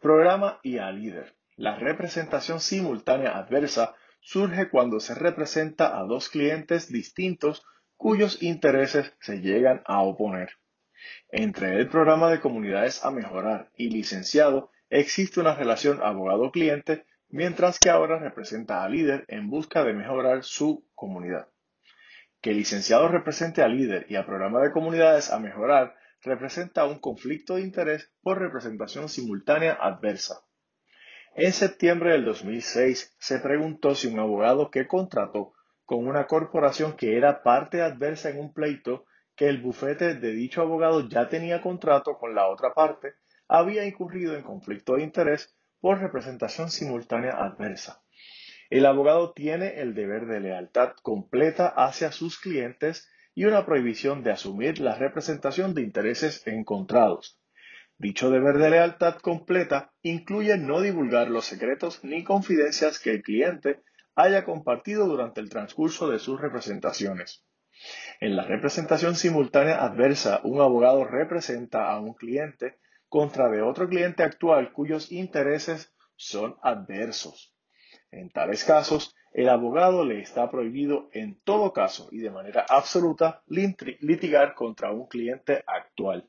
Programa 0.00 0.58
y 0.62 0.78
a 0.78 0.90
líder. 0.92 1.36
La 1.56 1.76
representación 1.76 2.60
simultánea 2.60 3.36
adversa 3.36 3.94
surge 4.20 4.70
cuando 4.70 5.00
se 5.00 5.14
representa 5.14 5.98
a 5.98 6.04
dos 6.04 6.30
clientes 6.30 6.88
distintos 6.88 7.62
cuyos 7.96 8.42
intereses 8.42 9.12
se 9.20 9.40
llegan 9.40 9.82
a 9.86 10.02
oponer. 10.02 10.50
Entre 11.30 11.78
el 11.78 11.88
programa 11.88 12.30
de 12.30 12.40
comunidades 12.40 13.04
a 13.04 13.10
mejorar 13.10 13.70
y 13.76 13.90
licenciado 13.90 14.70
existe 14.90 15.40
una 15.40 15.54
relación 15.54 16.00
abogado-cliente, 16.02 17.06
mientras 17.28 17.78
que 17.78 17.90
ahora 17.90 18.18
representa 18.18 18.84
a 18.84 18.88
líder 18.88 19.24
en 19.28 19.50
busca 19.50 19.84
de 19.84 19.92
mejorar 19.92 20.44
su 20.44 20.86
comunidad. 20.94 21.48
Que 22.40 22.52
licenciado 22.52 23.08
represente 23.08 23.62
al 23.62 23.76
líder 23.76 24.06
y 24.08 24.16
al 24.16 24.26
programa 24.26 24.60
de 24.60 24.70
comunidades 24.70 25.30
a 25.32 25.38
mejorar 25.38 25.96
representa 26.22 26.84
un 26.84 26.98
conflicto 26.98 27.56
de 27.56 27.62
interés 27.62 28.12
por 28.22 28.38
representación 28.38 29.08
simultánea 29.08 29.78
adversa. 29.80 30.42
En 31.34 31.52
septiembre 31.52 32.12
del 32.12 32.24
2006 32.24 33.16
se 33.18 33.38
preguntó 33.40 33.94
si 33.94 34.06
un 34.06 34.18
abogado 34.18 34.70
que 34.70 34.86
contrató 34.86 35.52
con 35.84 36.06
una 36.06 36.26
corporación 36.26 36.96
que 36.96 37.16
era 37.16 37.42
parte 37.42 37.80
adversa 37.80 38.30
en 38.30 38.40
un 38.40 38.52
pleito 38.52 39.05
que 39.36 39.48
el 39.48 39.60
bufete 39.60 40.14
de 40.14 40.32
dicho 40.32 40.62
abogado 40.62 41.08
ya 41.08 41.28
tenía 41.28 41.60
contrato 41.60 42.18
con 42.18 42.34
la 42.34 42.48
otra 42.48 42.72
parte, 42.74 43.14
había 43.48 43.84
incurrido 43.84 44.34
en 44.34 44.42
conflicto 44.42 44.96
de 44.96 45.02
interés 45.02 45.54
por 45.80 46.00
representación 46.00 46.70
simultánea 46.70 47.32
adversa. 47.32 48.02
El 48.70 48.86
abogado 48.86 49.32
tiene 49.32 49.80
el 49.80 49.94
deber 49.94 50.26
de 50.26 50.40
lealtad 50.40 50.92
completa 51.02 51.68
hacia 51.68 52.10
sus 52.10 52.40
clientes 52.40 53.08
y 53.34 53.44
una 53.44 53.64
prohibición 53.64 54.24
de 54.24 54.32
asumir 54.32 54.80
la 54.80 54.96
representación 54.96 55.74
de 55.74 55.82
intereses 55.82 56.44
encontrados. 56.46 57.38
Dicho 57.98 58.30
deber 58.30 58.58
de 58.58 58.70
lealtad 58.70 59.16
completa 59.16 59.92
incluye 60.02 60.56
no 60.58 60.80
divulgar 60.80 61.30
los 61.30 61.44
secretos 61.44 62.02
ni 62.02 62.24
confidencias 62.24 62.98
que 62.98 63.10
el 63.10 63.22
cliente 63.22 63.82
haya 64.14 64.44
compartido 64.44 65.06
durante 65.06 65.40
el 65.40 65.50
transcurso 65.50 66.08
de 66.08 66.18
sus 66.18 66.40
representaciones. 66.40 67.44
En 68.20 68.36
la 68.36 68.44
representación 68.44 69.14
simultánea 69.14 69.84
adversa, 69.84 70.40
un 70.44 70.60
abogado 70.60 71.04
representa 71.04 71.90
a 71.90 72.00
un 72.00 72.14
cliente 72.14 72.78
contra 73.08 73.48
de 73.48 73.62
otro 73.62 73.88
cliente 73.88 74.22
actual 74.22 74.72
cuyos 74.72 75.12
intereses 75.12 75.94
son 76.16 76.56
adversos. 76.62 77.54
En 78.10 78.30
tales 78.30 78.64
casos, 78.64 79.14
el 79.32 79.50
abogado 79.50 80.04
le 80.04 80.20
está 80.20 80.50
prohibido 80.50 81.10
en 81.12 81.38
todo 81.42 81.72
caso 81.72 82.08
y 82.10 82.18
de 82.18 82.30
manera 82.30 82.64
absoluta 82.68 83.42
litigar 83.46 84.54
contra 84.54 84.92
un 84.92 85.06
cliente 85.06 85.62
actual. 85.66 86.28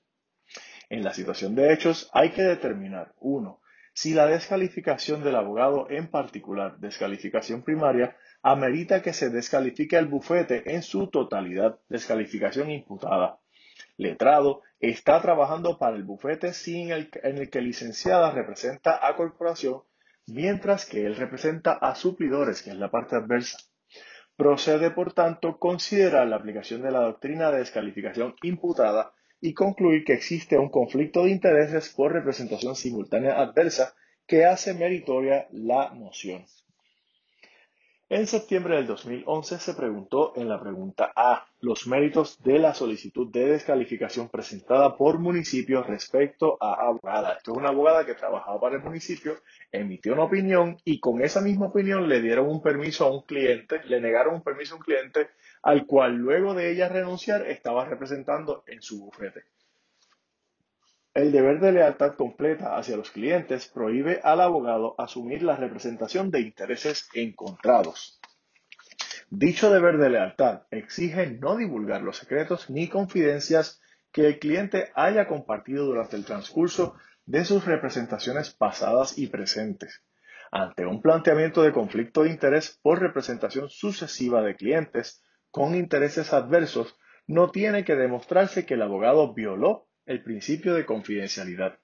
En 0.90 1.04
la 1.04 1.14
situación 1.14 1.56
de 1.56 1.74
hechos 1.74 2.10
hay 2.14 2.32
que 2.32 2.44
determinar, 2.44 3.14
uno, 3.20 3.62
si 3.94 4.14
la 4.14 4.28
descalificación 4.28 5.24
del 5.24 5.36
abogado 5.36 5.90
en 5.90 6.08
particular, 6.10 6.78
descalificación 6.80 7.64
primaria, 7.64 8.16
amerita 8.52 9.02
que 9.02 9.12
se 9.12 9.30
descalifique 9.30 9.98
el 9.98 10.06
bufete 10.08 10.74
en 10.74 10.82
su 10.82 11.08
totalidad, 11.08 11.80
descalificación 11.90 12.72
imputada. 12.72 13.40
Letrado 13.98 14.62
está 14.80 15.22
trabajando 15.22 15.78
para 15.78 15.98
el 15.98 16.04
bufete 16.04 16.54
sin 16.54 16.92
el, 16.92 17.10
en 17.24 17.40
el 17.40 17.50
que 17.50 17.60
licenciada 17.62 18.32
representa 18.32 19.06
a 19.06 19.18
corporación 19.18 19.82
mientras 20.28 20.86
que 20.86 21.06
él 21.06 21.18
representa 21.18 21.74
a 21.74 21.96
suplidores, 21.96 22.62
que 22.62 22.70
es 22.70 22.78
la 22.78 22.90
parte 22.90 23.18
adversa. 23.18 23.58
Procede, 24.38 24.92
por 24.92 25.12
tanto, 25.12 25.58
considerar 25.60 26.26
la 26.28 26.38
aplicación 26.38 26.82
de 26.84 26.92
la 26.92 27.02
doctrina 27.02 27.52
de 27.52 27.60
descalificación 27.60 28.36
imputada 28.44 29.12
y 29.42 29.54
concluir 29.54 30.06
que 30.06 30.14
existe 30.14 30.58
un 30.58 30.70
conflicto 30.70 31.26
de 31.26 31.32
intereses 31.32 31.94
por 31.94 32.14
representación 32.14 32.78
simultánea 32.78 33.40
adversa 33.42 33.94
que 34.26 34.46
hace 34.46 34.74
meritoria 34.74 35.48
la 35.52 35.90
moción. 35.94 36.46
En 38.10 38.26
septiembre 38.26 38.78
del 38.78 38.88
2011 38.88 39.60
se 39.60 39.74
preguntó 39.74 40.32
en 40.38 40.48
la 40.48 40.62
pregunta 40.62 41.12
A 41.14 41.46
los 41.60 41.88
méritos 41.88 42.42
de 42.42 42.58
la 42.58 42.74
solicitud 42.74 43.30
de 43.30 43.48
descalificación 43.48 44.30
presentada 44.30 44.96
por 44.96 45.20
municipio 45.20 45.84
respecto 45.84 46.58
a 46.62 46.88
abogada. 46.88 47.34
Esto 47.34 47.52
es 47.52 47.58
una 47.58 47.68
abogada 47.68 48.06
que 48.06 48.14
trabajaba 48.14 48.62
para 48.62 48.78
el 48.78 48.82
municipio, 48.82 49.42
emitió 49.74 50.14
una 50.14 50.24
opinión 50.24 50.78
y 50.86 51.02
con 51.02 51.22
esa 51.22 51.42
misma 51.42 51.66
opinión 51.66 52.08
le 52.08 52.22
dieron 52.22 52.48
un 52.48 52.62
permiso 52.62 53.04
a 53.04 53.12
un 53.12 53.24
cliente, 53.24 53.84
le 53.84 54.00
negaron 54.00 54.36
un 54.36 54.42
permiso 54.42 54.76
a 54.76 54.78
un 54.78 54.84
cliente 54.84 55.32
al 55.62 55.86
cual 55.86 56.16
luego 56.16 56.54
de 56.54 56.72
ella 56.72 56.88
renunciar 56.88 57.46
estaba 57.46 57.84
representando 57.84 58.64
en 58.68 58.82
su 58.82 59.04
bufete. 59.04 59.44
El 61.18 61.32
deber 61.32 61.60
de 61.60 61.72
lealtad 61.72 62.14
completa 62.14 62.78
hacia 62.78 62.96
los 62.96 63.10
clientes 63.10 63.68
prohíbe 63.70 64.22
al 64.24 64.40
abogado 64.40 64.94
asumir 65.00 65.42
la 65.42 65.56
representación 65.56 66.30
de 66.30 66.42
intereses 66.42 67.10
encontrados. 67.12 68.20
Dicho 69.32 69.72
deber 69.72 69.98
de 69.98 70.12
lealtad 70.12 70.68
exige 70.70 71.26
no 71.26 71.58
divulgar 71.58 72.04
los 72.04 72.18
secretos 72.18 72.70
ni 72.70 72.88
confidencias 72.88 73.82
que 74.12 74.28
el 74.28 74.38
cliente 74.38 74.92
haya 74.94 75.28
compartido 75.28 75.86
durante 75.86 76.18
el 76.18 76.24
transcurso 76.24 76.94
de 77.26 77.46
sus 77.46 77.66
representaciones 77.66 78.52
pasadas 78.52 79.18
y 79.18 79.26
presentes. 79.26 80.04
Ante 80.52 80.86
un 80.86 81.02
planteamiento 81.02 81.64
de 81.64 81.74
conflicto 81.74 82.22
de 82.22 82.30
interés 82.30 82.80
por 82.84 83.02
representación 83.02 83.72
sucesiva 83.72 84.44
de 84.44 84.56
clientes 84.56 85.24
con 85.50 85.74
intereses 85.74 86.32
adversos, 86.32 86.96
no 87.26 87.50
tiene 87.50 87.86
que 87.86 87.96
demostrarse 87.96 88.68
que 88.68 88.76
el 88.76 88.84
abogado 88.84 89.34
violó 89.34 89.87
el 90.08 90.24
principio 90.24 90.74
de 90.74 90.86
confidencialidad. 90.86 91.78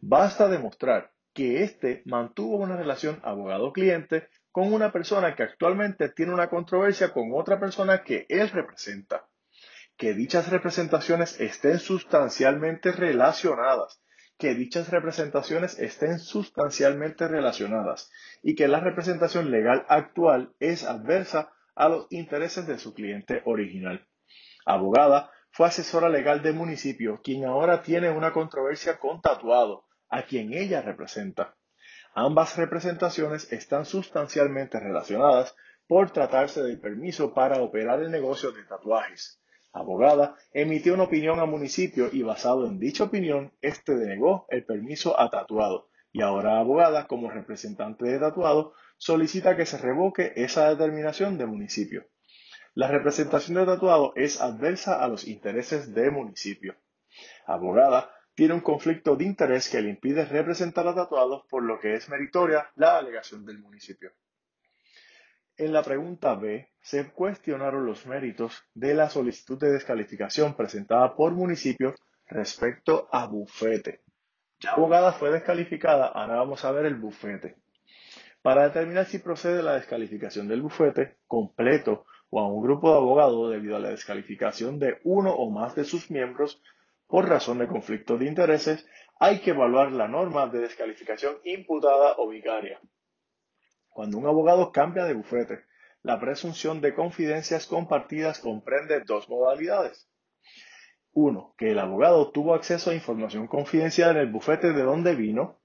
Basta 0.00 0.48
demostrar 0.48 1.12
que 1.32 1.62
éste 1.62 2.02
mantuvo 2.04 2.56
una 2.56 2.76
relación 2.76 3.20
abogado-cliente 3.22 4.28
con 4.50 4.72
una 4.72 4.90
persona 4.90 5.34
que 5.34 5.42
actualmente 5.42 6.08
tiene 6.08 6.32
una 6.32 6.48
controversia 6.48 7.12
con 7.12 7.30
otra 7.32 7.60
persona 7.60 8.02
que 8.02 8.26
él 8.28 8.48
representa. 8.50 9.26
Que 9.96 10.14
dichas 10.14 10.50
representaciones 10.50 11.40
estén 11.40 11.78
sustancialmente 11.78 12.92
relacionadas, 12.92 14.02
que 14.38 14.54
dichas 14.54 14.90
representaciones 14.90 15.78
estén 15.78 16.18
sustancialmente 16.18 17.28
relacionadas 17.28 18.10
y 18.42 18.54
que 18.54 18.68
la 18.68 18.80
representación 18.80 19.50
legal 19.50 19.84
actual 19.88 20.52
es 20.58 20.84
adversa 20.84 21.52
a 21.74 21.88
los 21.88 22.06
intereses 22.10 22.66
de 22.66 22.78
su 22.78 22.94
cliente 22.94 23.42
original. 23.44 24.06
Abogada 24.64 25.30
fue 25.56 25.68
asesora 25.68 26.10
legal 26.10 26.42
del 26.42 26.52
municipio, 26.52 27.22
quien 27.24 27.46
ahora 27.46 27.80
tiene 27.80 28.10
una 28.10 28.30
controversia 28.30 28.98
con 28.98 29.22
tatuado, 29.22 29.86
a 30.10 30.24
quien 30.24 30.52
ella 30.52 30.82
representa. 30.82 31.56
Ambas 32.14 32.58
representaciones 32.58 33.50
están 33.50 33.86
sustancialmente 33.86 34.78
relacionadas 34.78 35.56
por 35.88 36.10
tratarse 36.10 36.62
del 36.62 36.78
permiso 36.78 37.32
para 37.32 37.62
operar 37.62 38.02
el 38.02 38.10
negocio 38.10 38.52
de 38.52 38.64
tatuajes. 38.64 39.40
Abogada 39.72 40.36
emitió 40.52 40.92
una 40.92 41.04
opinión 41.04 41.40
al 41.40 41.48
municipio 41.48 42.10
y 42.12 42.22
basado 42.22 42.66
en 42.66 42.78
dicha 42.78 43.04
opinión, 43.04 43.54
este 43.62 43.96
denegó 43.96 44.44
el 44.50 44.66
permiso 44.66 45.18
a 45.18 45.30
tatuado 45.30 45.88
y 46.12 46.20
ahora 46.20 46.60
abogada, 46.60 47.06
como 47.06 47.30
representante 47.30 48.04
de 48.04 48.18
tatuado, 48.18 48.74
solicita 48.98 49.56
que 49.56 49.64
se 49.64 49.78
revoque 49.78 50.34
esa 50.36 50.68
determinación 50.68 51.38
del 51.38 51.48
municipio. 51.48 52.04
La 52.76 52.88
representación 52.88 53.56
de 53.56 53.64
tatuado 53.64 54.12
es 54.16 54.38
adversa 54.38 55.02
a 55.02 55.08
los 55.08 55.26
intereses 55.26 55.94
del 55.94 56.12
municipio. 56.12 56.76
Abogada 57.46 58.10
tiene 58.34 58.52
un 58.52 58.60
conflicto 58.60 59.16
de 59.16 59.24
interés 59.24 59.70
que 59.70 59.80
le 59.80 59.88
impide 59.88 60.26
representar 60.26 60.86
a 60.86 60.94
tatuados, 60.94 61.46
por 61.48 61.62
lo 61.62 61.80
que 61.80 61.94
es 61.94 62.10
meritoria 62.10 62.70
la 62.76 62.98
alegación 62.98 63.46
del 63.46 63.60
municipio. 63.60 64.12
En 65.56 65.72
la 65.72 65.82
pregunta 65.82 66.34
B 66.34 66.68
se 66.82 67.10
cuestionaron 67.12 67.86
los 67.86 68.04
méritos 68.04 68.62
de 68.74 68.92
la 68.92 69.08
solicitud 69.08 69.58
de 69.58 69.72
descalificación 69.72 70.54
presentada 70.54 71.16
por 71.16 71.32
municipio 71.32 71.94
respecto 72.26 73.08
a 73.10 73.26
bufete. 73.26 74.02
Ya 74.60 74.72
abogada 74.72 75.14
fue 75.14 75.30
descalificada, 75.30 76.08
ahora 76.08 76.36
vamos 76.36 76.62
a 76.62 76.72
ver 76.72 76.84
el 76.84 76.96
bufete. 76.96 77.56
Para 78.42 78.64
determinar 78.64 79.06
si 79.06 79.18
procede 79.18 79.62
la 79.62 79.76
descalificación 79.76 80.46
del 80.46 80.60
bufete 80.60 81.16
completo 81.26 82.04
o 82.30 82.40
a 82.40 82.46
un 82.46 82.62
grupo 82.62 82.90
de 82.90 82.96
abogados 82.96 83.50
debido 83.50 83.76
a 83.76 83.80
la 83.80 83.90
descalificación 83.90 84.78
de 84.78 84.98
uno 85.04 85.32
o 85.32 85.50
más 85.50 85.74
de 85.74 85.84
sus 85.84 86.10
miembros, 86.10 86.62
por 87.06 87.28
razón 87.28 87.58
de 87.58 87.68
conflicto 87.68 88.18
de 88.18 88.26
intereses, 88.26 88.86
hay 89.18 89.40
que 89.40 89.50
evaluar 89.50 89.92
la 89.92 90.08
norma 90.08 90.46
de 90.48 90.60
descalificación 90.60 91.36
imputada 91.44 92.16
o 92.18 92.28
vicaria. 92.28 92.80
Cuando 93.88 94.18
un 94.18 94.26
abogado 94.26 94.72
cambia 94.72 95.04
de 95.04 95.14
bufete, 95.14 95.64
la 96.02 96.20
presunción 96.20 96.80
de 96.80 96.94
confidencias 96.94 97.66
compartidas 97.66 98.40
comprende 98.40 99.00
dos 99.00 99.28
modalidades. 99.28 100.08
Uno, 101.12 101.54
que 101.56 101.70
el 101.70 101.78
abogado 101.78 102.30
tuvo 102.30 102.54
acceso 102.54 102.90
a 102.90 102.94
información 102.94 103.46
confidencial 103.46 104.10
en 104.10 104.22
el 104.22 104.30
bufete 104.30 104.72
de 104.72 104.82
donde 104.82 105.14
vino. 105.14 105.58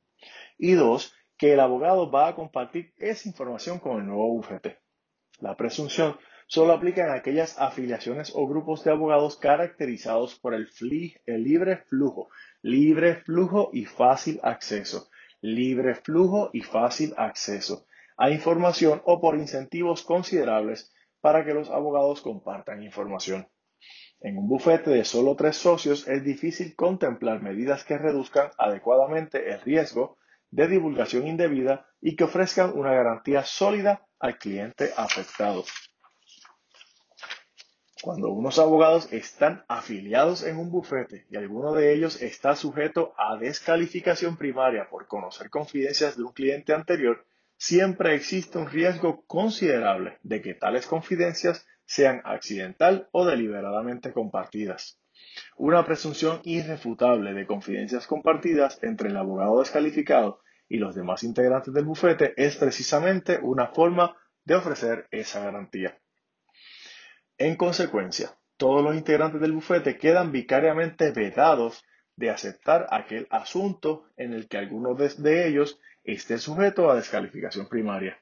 Y 0.58 0.74
dos, 0.74 1.14
que 1.38 1.54
el 1.54 1.60
abogado 1.60 2.10
va 2.10 2.30
a 2.30 2.36
compartir 2.36 2.94
esa 2.98 3.28
información 3.28 3.80
con 3.80 3.98
el 3.98 4.06
nuevo 4.06 4.30
bufete. 4.30 4.80
La 5.40 5.58
presunción 5.58 6.18
solo 6.52 6.74
aplica 6.74 7.06
en 7.06 7.12
aquellas 7.12 7.58
afiliaciones 7.58 8.34
o 8.36 8.46
grupos 8.46 8.84
de 8.84 8.92
abogados 8.92 9.38
caracterizados 9.38 10.38
por 10.38 10.54
el, 10.54 10.68
el 11.26 11.44
libre 11.46 11.78
flujo, 11.88 12.28
libre 12.62 13.16
flujo 13.16 13.70
y 13.72 13.86
fácil 13.86 14.38
acceso, 14.44 15.10
libre 15.40 15.96
flujo 15.96 16.50
y 16.52 16.60
fácil 16.60 17.14
acceso 17.16 17.86
a 18.18 18.32
información 18.32 19.02
o 19.06 19.22
por 19.22 19.38
incentivos 19.38 20.04
considerables 20.04 20.94
para 21.22 21.46
que 21.46 21.54
los 21.54 21.70
abogados 21.70 22.20
compartan 22.20 22.84
información. 22.84 23.48
En 24.20 24.38
un 24.38 24.50
bufete 24.50 24.90
de 24.90 25.06
solo 25.06 25.38
tres 25.38 25.56
socios 25.56 26.06
es 26.10 26.22
difícil 26.22 26.76
contemplar 26.76 27.42
medidas 27.42 27.86
que 27.86 27.98
reduzcan 27.98 28.50
adecuadamente 28.58 29.54
el 29.54 29.62
riesgo 29.62 30.18
de 30.50 30.68
divulgación 30.68 31.28
indebida 31.28 31.88
y 32.02 32.18
que 32.18 32.26
ofrezcan 32.26 32.78
una 32.78 32.94
garantía 32.94 33.46
sólida 33.46 34.06
al 34.20 34.38
cliente 34.38 34.90
afectado. 34.98 35.64
Cuando 38.02 38.32
unos 38.32 38.58
abogados 38.58 39.14
están 39.14 39.64
afiliados 39.68 40.42
en 40.42 40.58
un 40.58 40.72
bufete 40.72 41.28
y 41.30 41.38
alguno 41.38 41.74
de 41.74 41.94
ellos 41.94 42.20
está 42.24 42.56
sujeto 42.56 43.14
a 43.16 43.38
descalificación 43.38 44.38
primaria 44.38 44.90
por 44.90 45.06
conocer 45.06 45.52
confidencias 45.52 46.18
de 46.18 46.24
un 46.24 46.34
cliente 46.34 46.74
anterior, 46.74 47.28
siempre 47.58 48.16
existe 48.16 48.58
un 48.58 48.68
riesgo 48.68 49.24
considerable 49.28 50.18
de 50.24 50.42
que 50.42 50.56
tales 50.56 50.88
confidencias 50.88 51.68
sean 51.86 52.24
accidental 52.26 53.08
o 53.12 53.24
deliberadamente 53.24 54.14
compartidas. 54.14 55.00
Una 55.56 55.86
presunción 55.86 56.42
irrefutable 56.44 57.34
de 57.34 57.46
confidencias 57.46 58.08
compartidas 58.08 58.80
entre 58.82 59.10
el 59.10 59.18
abogado 59.18 59.60
descalificado 59.60 60.42
y 60.68 60.78
los 60.78 60.96
demás 60.96 61.22
integrantes 61.22 61.72
del 61.72 61.86
bufete 61.86 62.34
es 62.36 62.56
precisamente 62.56 63.38
una 63.44 63.68
forma 63.68 64.18
de 64.44 64.56
ofrecer 64.56 65.08
esa 65.12 65.42
garantía. 65.42 66.01
En 67.38 67.56
consecuencia, 67.56 68.38
todos 68.58 68.84
los 68.84 68.96
integrantes 68.96 69.42
del 69.42 69.54
bufete 69.54 69.98
quedan 69.98 70.32
vicariamente 70.32 71.12
vedados 71.12 71.84
de 72.16 72.30
aceptar 72.30 72.88
aquel 72.92 73.28
asunto 73.32 74.06
en 74.18 74.34
el 74.34 74.48
que 74.48 74.58
alguno 74.58 74.94
de 74.96 75.48
ellos 75.48 75.80
esté 76.04 76.38
sujeto 76.38 76.90
a 76.90 76.96
descalificación 76.96 77.68
primaria. 77.68 78.20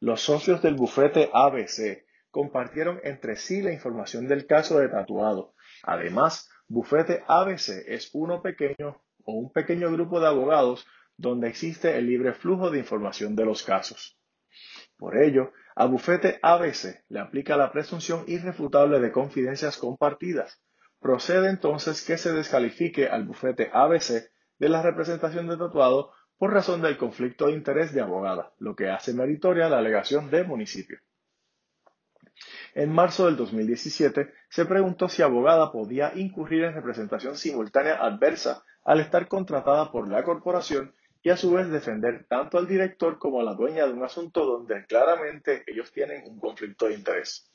Los 0.00 0.22
socios 0.22 0.62
del 0.62 0.74
bufete 0.74 1.30
ABC 1.32 2.04
compartieron 2.30 3.00
entre 3.04 3.36
sí 3.36 3.62
la 3.62 3.72
información 3.72 4.28
del 4.28 4.46
caso 4.46 4.78
de 4.78 4.88
tatuado. 4.88 5.54
Además, 5.82 6.48
bufete 6.66 7.22
ABC 7.26 7.84
es 7.86 8.10
uno 8.12 8.42
pequeño 8.42 9.02
o 9.24 9.32
un 9.32 9.52
pequeño 9.52 9.90
grupo 9.92 10.20
de 10.20 10.28
abogados 10.28 10.86
donde 11.16 11.48
existe 11.48 11.96
el 11.96 12.06
libre 12.06 12.32
flujo 12.32 12.70
de 12.70 12.78
información 12.78 13.34
de 13.36 13.44
los 13.44 13.62
casos. 13.62 14.18
Por 14.96 15.16
ello, 15.16 15.52
al 15.78 15.90
bufete 15.90 16.40
ABC 16.42 17.04
le 17.08 17.20
aplica 17.20 17.56
la 17.56 17.70
presunción 17.70 18.24
irrefutable 18.26 18.98
de 18.98 19.12
confidencias 19.12 19.76
compartidas. 19.76 20.60
Procede 20.98 21.50
entonces 21.50 22.04
que 22.04 22.18
se 22.18 22.32
descalifique 22.32 23.06
al 23.06 23.22
bufete 23.22 23.70
ABC 23.72 24.28
de 24.58 24.68
la 24.68 24.82
representación 24.82 25.46
de 25.46 25.56
tatuado 25.56 26.10
por 26.36 26.52
razón 26.52 26.82
del 26.82 26.96
conflicto 26.96 27.46
de 27.46 27.52
interés 27.52 27.94
de 27.94 28.00
abogada, 28.00 28.52
lo 28.58 28.74
que 28.74 28.90
hace 28.90 29.14
meritoria 29.14 29.68
la 29.68 29.78
alegación 29.78 30.30
de 30.30 30.42
municipio. 30.42 30.98
En 32.74 32.92
marzo 32.92 33.26
del 33.26 33.36
2017 33.36 34.32
se 34.48 34.64
preguntó 34.64 35.08
si 35.08 35.22
abogada 35.22 35.70
podía 35.70 36.10
incurrir 36.16 36.64
en 36.64 36.74
representación 36.74 37.36
simultánea 37.36 38.04
adversa 38.04 38.64
al 38.82 38.98
estar 38.98 39.28
contratada 39.28 39.92
por 39.92 40.08
la 40.08 40.24
corporación 40.24 40.92
y 41.28 41.30
a 41.30 41.36
su 41.36 41.50
vez 41.50 41.68
defender 41.68 42.24
tanto 42.26 42.56
al 42.56 42.66
director 42.66 43.18
como 43.18 43.38
a 43.38 43.44
la 43.44 43.52
dueña 43.52 43.86
de 43.86 43.92
un 43.92 44.02
asunto 44.02 44.46
donde 44.46 44.86
claramente 44.86 45.62
ellos 45.66 45.92
tienen 45.92 46.22
un 46.24 46.40
conflicto 46.40 46.86
de 46.86 46.94
interés. 46.94 47.52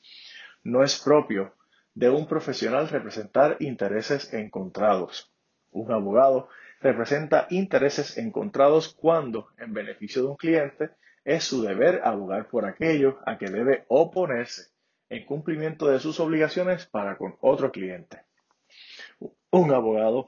No 0.62 0.84
es 0.84 1.00
propio 1.00 1.56
de 1.96 2.08
un 2.08 2.28
profesional 2.28 2.88
representar 2.88 3.58
intereses 3.62 4.32
encontrados. 4.32 5.34
Un 5.72 5.92
abogado 5.92 6.50
representa 6.82 7.48
intereses 7.50 8.20
encontrados 8.20 8.94
cuando, 8.94 9.48
en 9.58 9.74
beneficio 9.74 10.22
de 10.22 10.28
un 10.28 10.36
cliente, 10.36 10.92
es 11.26 11.44
su 11.44 11.64
deber 11.64 12.02
abogar 12.04 12.50
por 12.50 12.66
aquello 12.66 13.22
a 13.26 13.40
que 13.40 13.50
debe 13.50 13.86
oponerse 13.88 14.68
en 15.10 15.26
cumplimiento 15.26 15.88
de 15.88 16.00
sus 16.00 16.20
obligaciones 16.20 16.86
para 16.86 17.18
con 17.18 17.38
otro 17.42 17.72
cliente. 17.72 18.22
Un 19.50 19.74
abogado 19.74 20.28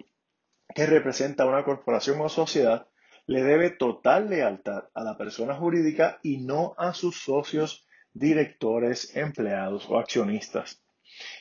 que 0.74 0.88
representa 0.88 1.46
una 1.46 1.64
corporación 1.64 2.20
o 2.22 2.28
sociedad 2.28 2.88
le 3.28 3.44
debe 3.44 3.72
total 3.72 4.30
lealtad 4.30 4.86
a 4.94 5.04
la 5.04 5.18
persona 5.18 5.56
jurídica 5.56 6.20
y 6.22 6.38
no 6.38 6.76
a 6.78 6.94
sus 6.94 7.18
socios, 7.22 7.88
directores, 8.14 9.16
empleados 9.16 9.90
o 9.90 9.98
accionistas. 9.98 10.84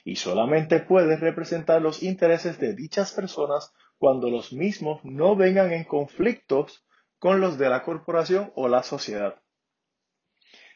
Y 0.05 0.17
solamente 0.17 0.81
puede 0.81 1.17
representar 1.17 1.83
los 1.83 2.03
intereses 2.03 2.59
de 2.59 2.75
dichas 2.75 3.13
personas 3.13 3.73
cuando 3.99 4.31
los 4.31 4.53
mismos 4.53 5.05
no 5.05 5.37
vengan 5.37 5.73
en 5.73 5.85
conflictos 5.85 6.87
con 7.19 7.41
los 7.41 7.59
de 7.59 7.69
la 7.69 7.83
corporación 7.83 8.53
o 8.55 8.69
la 8.69 8.83
sociedad. 8.83 9.43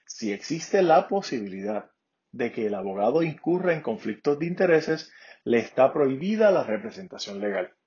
Si 0.07 0.33
existe 0.33 0.83
la 0.83 1.09
posibilidad 1.09 1.91
de 2.33 2.53
que 2.53 2.67
el 2.67 2.75
abogado 2.75 3.23
incurra 3.23 3.75
en 3.75 3.83
conflictos 3.83 4.39
de 4.39 4.47
intereses, 4.47 5.13
le 5.45 5.59
está 5.59 5.93
prohibida 5.93 6.51
la 6.51 6.65
representación 6.65 7.41
legal. 7.41 7.78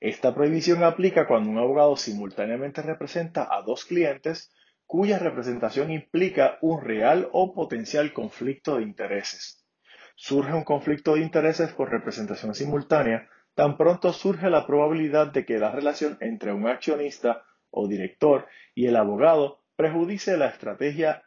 Esta 0.00 0.34
prohibición 0.34 0.84
aplica 0.84 1.26
cuando 1.26 1.50
un 1.50 1.58
abogado 1.58 1.96
simultáneamente 1.96 2.82
representa 2.82 3.48
a 3.50 3.62
dos 3.62 3.84
clientes 3.84 4.50
cuya 4.86 5.18
representación 5.18 5.90
implica 5.90 6.58
un 6.60 6.82
real 6.82 7.28
o 7.32 7.54
potencial 7.54 8.12
conflicto 8.12 8.76
de 8.76 8.82
intereses. 8.82 9.66
Surge 10.14 10.52
un 10.52 10.64
conflicto 10.64 11.14
de 11.14 11.22
intereses 11.22 11.72
por 11.72 11.90
representación 11.90 12.54
simultánea 12.54 13.28
tan 13.54 13.76
pronto 13.76 14.12
surge 14.12 14.50
la 14.50 14.66
probabilidad 14.66 15.28
de 15.28 15.44
que 15.44 15.58
la 15.58 15.70
relación 15.70 16.16
entre 16.20 16.52
un 16.52 16.66
accionista 16.66 17.44
o 17.70 17.88
director 17.88 18.46
y 18.74 18.86
el 18.86 18.96
abogado 18.96 19.64
prejudice 19.76 20.36
la 20.36 20.46
estrategia 20.48 21.23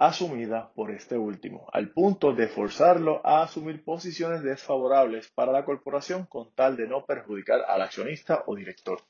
asumida 0.00 0.72
por 0.74 0.90
este 0.90 1.18
último, 1.18 1.68
al 1.74 1.90
punto 1.90 2.32
de 2.32 2.48
forzarlo 2.48 3.20
a 3.22 3.42
asumir 3.42 3.84
posiciones 3.84 4.42
desfavorables 4.42 5.28
para 5.28 5.52
la 5.52 5.66
corporación 5.66 6.24
con 6.24 6.54
tal 6.54 6.78
de 6.78 6.88
no 6.88 7.04
perjudicar 7.04 7.60
al 7.68 7.82
accionista 7.82 8.42
o 8.46 8.56
director. 8.56 9.02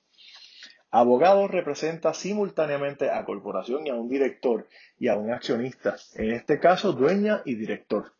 Abogado 0.91 1.47
representa 1.47 2.12
simultáneamente 2.12 3.09
a 3.09 3.24
corporación 3.24 3.86
y 3.86 3.91
a 3.91 3.95
un 3.95 4.09
director 4.09 4.66
y 4.99 5.07
a 5.07 5.14
un 5.14 5.32
accionista, 5.32 5.95
en 6.14 6.32
este 6.32 6.59
caso 6.59 6.93
dueña 6.93 7.43
y 7.45 7.55
director. 7.55 8.12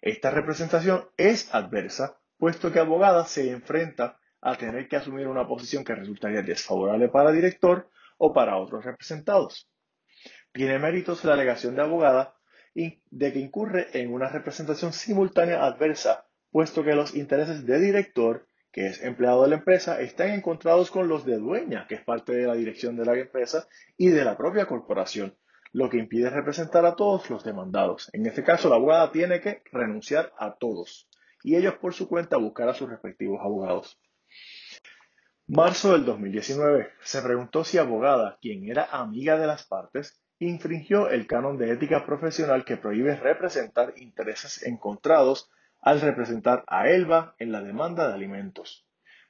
Esta 0.00 0.30
representación 0.30 1.08
es 1.16 1.52
adversa, 1.52 2.20
puesto 2.38 2.70
que 2.70 2.78
abogada 2.78 3.24
se 3.24 3.50
enfrenta 3.50 4.20
a 4.40 4.56
tener 4.56 4.86
que 4.86 4.94
asumir 4.94 5.26
una 5.26 5.48
posición 5.48 5.82
que 5.82 5.96
resultaría 5.96 6.42
desfavorable 6.42 7.08
para 7.08 7.32
director 7.32 7.90
o 8.16 8.32
para 8.32 8.58
otros 8.58 8.84
representados. 8.84 9.68
Tiene 10.54 10.78
méritos 10.78 11.24
la 11.24 11.34
alegación 11.34 11.76
de 11.76 11.82
abogada 11.82 12.36
de 12.74 13.32
que 13.32 13.38
incurre 13.38 13.88
en 13.92 14.12
una 14.12 14.28
representación 14.28 14.92
simultánea 14.92 15.64
adversa, 15.64 16.26
puesto 16.50 16.82
que 16.82 16.94
los 16.94 17.14
intereses 17.14 17.66
de 17.66 17.78
director, 17.78 18.46
que 18.72 18.86
es 18.86 19.02
empleado 19.02 19.42
de 19.42 19.48
la 19.48 19.56
empresa, 19.56 20.00
están 20.00 20.30
encontrados 20.30 20.90
con 20.90 21.08
los 21.08 21.26
de 21.26 21.38
dueña, 21.38 21.86
que 21.86 21.96
es 21.96 22.02
parte 22.02 22.32
de 22.32 22.46
la 22.46 22.54
dirección 22.54 22.96
de 22.96 23.04
la 23.04 23.18
empresa, 23.18 23.68
y 23.96 24.08
de 24.08 24.24
la 24.24 24.36
propia 24.36 24.66
corporación, 24.66 25.36
lo 25.72 25.90
que 25.90 25.98
impide 25.98 26.30
representar 26.30 26.86
a 26.86 26.96
todos 26.96 27.28
los 27.28 27.44
demandados. 27.44 28.08
En 28.12 28.24
este 28.24 28.42
caso, 28.42 28.68
la 28.68 28.76
abogada 28.76 29.12
tiene 29.12 29.40
que 29.40 29.62
renunciar 29.72 30.32
a 30.38 30.54
todos 30.54 31.08
y 31.44 31.56
ellos 31.56 31.74
por 31.74 31.92
su 31.92 32.08
cuenta 32.08 32.38
buscar 32.38 32.68
a 32.70 32.74
sus 32.74 32.88
respectivos 32.88 33.38
abogados. 33.40 34.00
Marzo 35.46 35.92
del 35.92 36.06
2019. 36.06 36.88
Se 37.02 37.20
preguntó 37.20 37.64
si 37.64 37.76
abogada, 37.76 38.38
quien 38.40 38.68
era 38.68 38.86
amiga 38.86 39.38
de 39.38 39.46
las 39.46 39.66
partes, 39.66 40.18
infringió 40.38 41.08
el 41.10 41.26
canon 41.26 41.58
de 41.58 41.72
ética 41.72 42.04
profesional 42.04 42.64
que 42.64 42.76
prohíbe 42.76 43.16
representar 43.16 43.94
intereses 43.96 44.62
encontrados 44.64 45.50
al 45.80 46.00
representar 46.00 46.64
a 46.66 46.88
Elba 46.88 47.34
en 47.38 47.52
la 47.52 47.62
demanda 47.62 48.08
de 48.08 48.14
alimentos. 48.14 48.86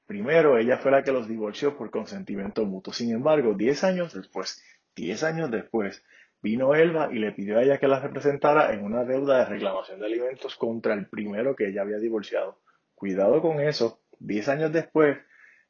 Primero, 0.06 0.58
ella 0.58 0.78
fue 0.78 0.90
la 0.90 1.02
que 1.02 1.12
los 1.12 1.28
divorció 1.28 1.76
por 1.76 1.90
consentimiento 1.90 2.64
mutuo. 2.64 2.92
Sin 2.92 3.10
embargo, 3.10 3.54
10 3.54 3.84
años 3.84 4.14
después, 4.14 4.62
10 4.96 5.22
años 5.24 5.50
después, 5.50 6.04
vino 6.42 6.74
Elba 6.74 7.08
y 7.10 7.18
le 7.18 7.32
pidió 7.32 7.58
a 7.58 7.62
ella 7.62 7.78
que 7.78 7.88
la 7.88 8.00
representara 8.00 8.72
en 8.72 8.84
una 8.84 9.04
deuda 9.04 9.38
de 9.38 9.44
reclamación 9.46 10.00
de 10.00 10.06
alimentos 10.06 10.56
contra 10.56 10.94
el 10.94 11.08
primero 11.08 11.56
que 11.56 11.68
ella 11.68 11.82
había 11.82 11.98
divorciado. 11.98 12.60
Cuidado 12.94 13.40
con 13.40 13.60
eso. 13.60 14.02
10 14.20 14.48
años 14.48 14.72
después, 14.72 15.18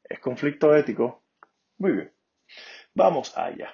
es 0.03 0.19
conflicto 0.19 0.75
ético. 0.75 1.23
Muy 1.77 1.93
bien. 1.93 2.11
Vamos 2.93 3.37
allá. 3.37 3.73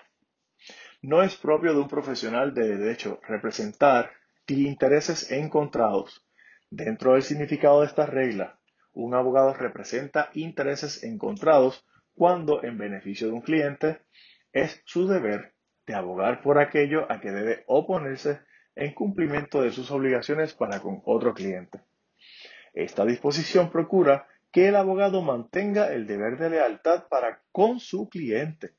No 1.02 1.24
es 1.24 1.36
propio 1.36 1.74
de 1.74 1.80
un 1.80 1.88
profesional 1.88 2.54
de 2.54 2.78
derecho 2.78 3.20
representar 3.28 4.12
intereses 4.60 5.32
encontrados. 5.32 6.26
Dentro 6.70 7.14
del 7.14 7.24
significado 7.24 7.82
de 7.82 7.88
esta 7.88 8.06
regla, 8.06 8.60
un 8.93 9.14
abogado 9.14 9.54
representa 9.54 10.30
intereses 10.34 11.04
encontrados 11.04 11.86
cuando, 12.14 12.64
en 12.64 12.78
beneficio 12.78 13.28
de 13.28 13.34
un 13.34 13.41
cliente, 13.41 14.02
es 14.52 14.82
su 14.86 15.08
deber 15.08 15.54
de 15.86 15.95
abogar 15.95 16.41
por 16.41 16.60
aquello 16.60 17.12
a 17.12 17.20
que 17.20 17.32
debe 17.32 17.64
oponerse 17.68 18.41
en 18.76 18.93
cumplimiento 18.93 19.62
de 19.62 19.72
sus 19.72 19.91
obligaciones 19.91 20.54
para 20.54 20.80
con 20.80 21.02
otro 21.06 21.34
cliente. 21.34 21.82
Esta 22.74 23.06
disposición 23.06 23.72
procura 23.72 24.28
que 24.52 24.68
el 24.68 24.76
abogado 24.76 25.22
mantenga 25.22 25.93
el 25.93 26.06
deber 26.08 26.38
de 26.38 26.49
lealtad 26.49 27.08
para 27.10 27.41
con 27.52 27.80
su 27.80 28.10
cliente 28.10 28.76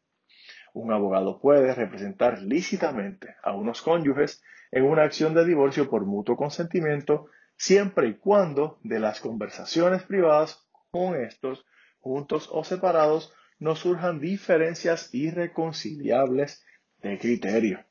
un 0.73 0.93
abogado 0.93 1.41
puede 1.41 1.75
representar 1.75 2.41
lícitamente 2.43 3.37
a 3.43 3.53
unos 3.53 3.83
cónyuges 3.83 4.43
en 4.71 4.85
una 4.85 5.03
acción 5.03 5.35
de 5.35 5.45
divorcio 5.45 5.91
por 5.91 6.07
mutuo 6.07 6.37
consentimiento 6.37 7.27
siempre 7.57 8.09
y 8.09 8.15
cuando 8.15 8.79
de 8.83 8.99
las 8.99 9.21
conversaciones 9.21 10.03
privadas 10.03 10.67
con 10.91 11.15
estos, 11.21 11.65
juntos 12.01 12.49
o 12.51 12.65
separados, 12.65 13.33
no 13.59 13.77
surjan 13.77 14.19
diferencias 14.19 15.15
irreconciliables 15.15 16.65
de 17.03 17.19
criterio. 17.19 17.85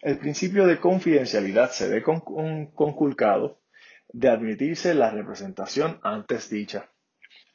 El 0.00 0.18
principio 0.18 0.66
de 0.66 0.78
confidencialidad 0.78 1.70
se 1.70 1.88
ve 1.88 2.02
conculcado 2.02 3.60
de 4.12 4.28
admitirse 4.28 4.94
la 4.94 5.10
representación 5.10 5.98
antes 6.02 6.48
dicha. 6.48 6.88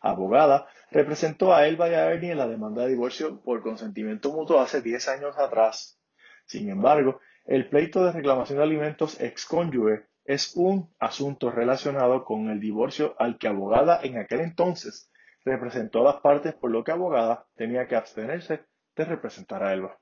Abogada 0.02 0.68
representó 0.92 1.54
a 1.54 1.68
Elba 1.68 1.90
y 1.90 1.94
a 1.94 2.12
Ernie 2.12 2.32
en 2.32 2.38
la 2.38 2.48
demanda 2.48 2.84
de 2.84 2.90
divorcio 2.90 3.42
por 3.42 3.62
consentimiento 3.62 4.32
mutuo 4.32 4.60
hace 4.60 4.82
10 4.82 5.08
años 5.10 5.38
atrás. 5.38 6.00
Sin 6.46 6.70
embargo, 6.70 7.20
el 7.46 7.70
pleito 7.70 8.04
de 8.04 8.12
reclamación 8.12 8.58
de 8.60 8.64
alimentos 8.64 9.20
excónyuge 9.20 10.06
es 10.24 10.56
un 10.56 10.94
asunto 11.00 11.52
relacionado 11.52 12.24
con 12.24 12.50
el 12.50 12.60
divorcio 12.60 13.16
al 13.20 13.38
que 13.38 13.48
abogada 13.48 14.00
en 14.04 14.18
aquel 14.18 14.42
entonces 14.42 15.12
representó 15.44 16.02
a 16.02 16.14
las 16.14 16.22
partes, 16.22 16.54
por 16.54 16.72
lo 16.72 16.84
que 16.84 16.92
abogada 16.92 17.48
tenía 17.56 17.88
que 17.88 17.96
abstenerse 17.96 18.66
de 18.96 19.06
representar 19.06 19.64
a 19.64 19.74
Elba. 19.74 19.98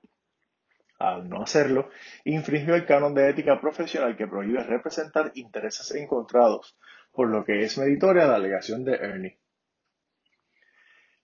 Al 1.00 1.30
no 1.30 1.44
hacerlo, 1.44 1.90
infringió 2.26 2.76
el 2.76 2.86
canon 2.86 3.14
de 3.14 3.30
ética 3.30 3.62
profesional 3.62 4.18
que 4.18 4.28
prohíbe 4.28 4.64
representar 4.64 5.32
intereses 5.36 5.92
encontrados, 5.92 6.78
por 7.12 7.30
lo 7.30 7.46
que 7.46 7.62
es 7.62 7.78
meritoria 7.78 8.26
la 8.26 8.36
alegación 8.36 8.84
de 8.84 8.96
Ernie. 8.96 9.40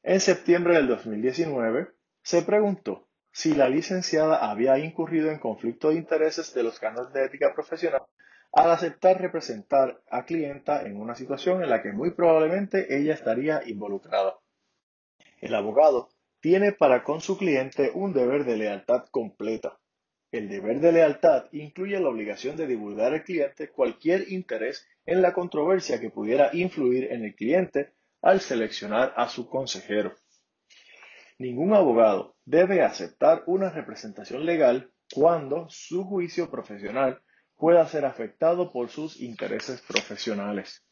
En 0.05 0.19
septiembre 0.19 0.75
del 0.75 0.87
2019, 0.89 1.87
se 2.21 2.41
preguntó 2.41 3.07
si 3.31 3.55
la 3.55 3.69
licenciada 3.69 4.51
había 4.51 4.77
incurrido 4.77 5.31
en 5.31 5.39
conflicto 5.39 5.89
de 5.89 5.95
intereses 5.95 6.53
de 6.53 6.61
los 6.61 6.77
cánones 6.77 7.13
de 7.13 7.23
ética 7.23 7.53
profesional 7.53 8.03
al 8.51 8.71
aceptar 8.71 9.21
representar 9.21 10.01
a 10.11 10.25
clienta 10.25 10.85
en 10.85 10.99
una 10.99 11.15
situación 11.15 11.63
en 11.63 11.69
la 11.69 11.81
que 11.81 11.93
muy 11.93 12.11
probablemente 12.11 12.97
ella 12.97 13.13
estaría 13.13 13.61
involucrada. 13.65 14.35
El 15.39 15.55
abogado 15.55 16.09
tiene 16.41 16.73
para 16.73 17.05
con 17.05 17.21
su 17.21 17.37
cliente 17.37 17.89
un 17.93 18.11
deber 18.11 18.43
de 18.43 18.57
lealtad 18.57 19.05
completa. 19.09 19.79
El 20.31 20.49
deber 20.49 20.81
de 20.81 20.91
lealtad 20.91 21.45
incluye 21.53 21.97
la 22.01 22.09
obligación 22.09 22.57
de 22.57 22.67
divulgar 22.67 23.13
al 23.13 23.23
cliente 23.23 23.69
cualquier 23.69 24.29
interés 24.33 24.85
en 25.05 25.21
la 25.21 25.33
controversia 25.33 26.01
que 26.01 26.09
pudiera 26.09 26.49
influir 26.51 27.09
en 27.13 27.23
el 27.23 27.35
cliente 27.35 27.93
al 28.23 28.39
seleccionar 28.39 29.13
a 29.15 29.27
su 29.27 29.47
consejero. 29.47 30.15
Ningún 31.37 31.73
abogado 31.73 32.35
debe 32.45 32.81
aceptar 32.81 33.43
una 33.45 33.69
representación 33.69 34.45
legal 34.45 34.91
cuando 35.13 35.67
su 35.69 36.05
juicio 36.05 36.49
profesional 36.49 37.21
pueda 37.57 37.85
ser 37.87 38.05
afectado 38.05 38.71
por 38.71 38.89
sus 38.89 39.19
intereses 39.19 39.81
profesionales. 39.81 40.85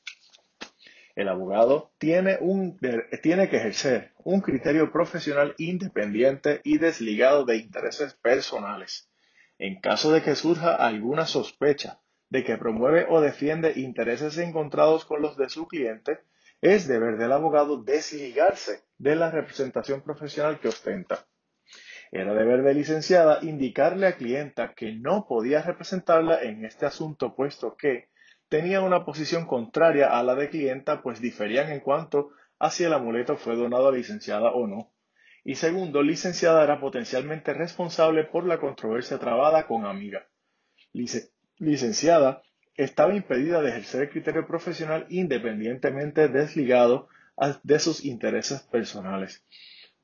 El 1.16 1.30
abogado 1.30 1.92
tiene, 1.98 2.38
tiene, 3.22 3.50
que 3.50 3.58
ejercer 3.58 4.14
un 4.24 4.42
criterio 4.42 4.92
profesional 4.92 5.56
independiente 5.58 6.62
y 6.64 6.78
desligado 6.78 7.46
de 7.46 7.58
intereses 7.58 8.14
personales. 8.14 9.10
En 9.58 9.80
caso 9.80 10.12
de 10.12 10.22
que 10.22 10.36
surja 10.36 10.76
alguna 10.76 11.26
sospecha 11.26 12.02
de 12.30 12.44
que 12.44 12.58
promueve 12.58 13.06
o 13.10 13.20
defiende 13.20 13.74
intereses 13.76 14.38
encontrados 14.38 15.06
con 15.06 15.22
los 15.22 15.36
de 15.38 15.50
su 15.50 15.68
cliente, 15.68 16.20
es 16.62 16.88
deber 16.88 17.18
del 17.18 17.32
abogado 17.32 17.82
desligarse 17.84 18.84
de 18.98 19.16
la 19.16 19.32
representación 19.32 20.02
profesional 20.02 20.60
que 20.60 20.68
ostenta. 20.68 21.26
Era 22.12 22.34
deber 22.34 22.62
de 22.62 22.74
licenciada 22.74 23.40
indicarle 23.42 24.06
a 24.08 24.18
clienta 24.18 24.74
que 24.76 24.94
no 24.94 25.26
podía 25.28 25.62
representarla 25.62 26.42
en 26.42 26.66
este 26.66 26.86
asunto 26.86 27.36
puesto 27.36 27.76
que 27.76 28.10
tenía 28.48 28.82
una 28.82 29.06
posición 29.06 29.48
contraria 29.48 30.18
a 30.18 30.22
la 30.24 30.36
de 30.36 30.50
clienta 30.50 31.02
pues 31.02 31.22
diferían 31.22 31.72
en 31.72 31.80
cuanto 31.80 32.32
a 32.60 32.70
si 32.70 32.84
el 32.84 32.94
amuleto 32.94 33.38
fue 33.38 33.56
donado 33.56 33.88
a 33.88 33.92
licenciada 33.92 34.52
o 34.52 34.68
no. 34.68 34.94
Y 35.44 35.56
segundo, 35.56 36.04
licenciada 36.04 36.64
era 36.64 36.80
potencialmente 36.80 37.54
responsable 37.54 38.26
por 38.26 38.46
la 38.46 38.60
controversia 38.60 39.18
trabada 39.18 39.66
con 39.66 39.86
amiga. 39.86 40.28
licenciada 41.58 42.44
estaba 42.76 43.16
impedida 43.16 43.62
de 43.62 43.70
ejercer 43.70 44.04
el 44.04 44.10
criterio 44.10 44.48
profesional 44.48 45.06
independientemente 45.10 46.28
desligado 46.28 47.10
de 47.64 47.80
sus 47.80 48.06
intereses 48.06 48.62
personales. 48.62 49.44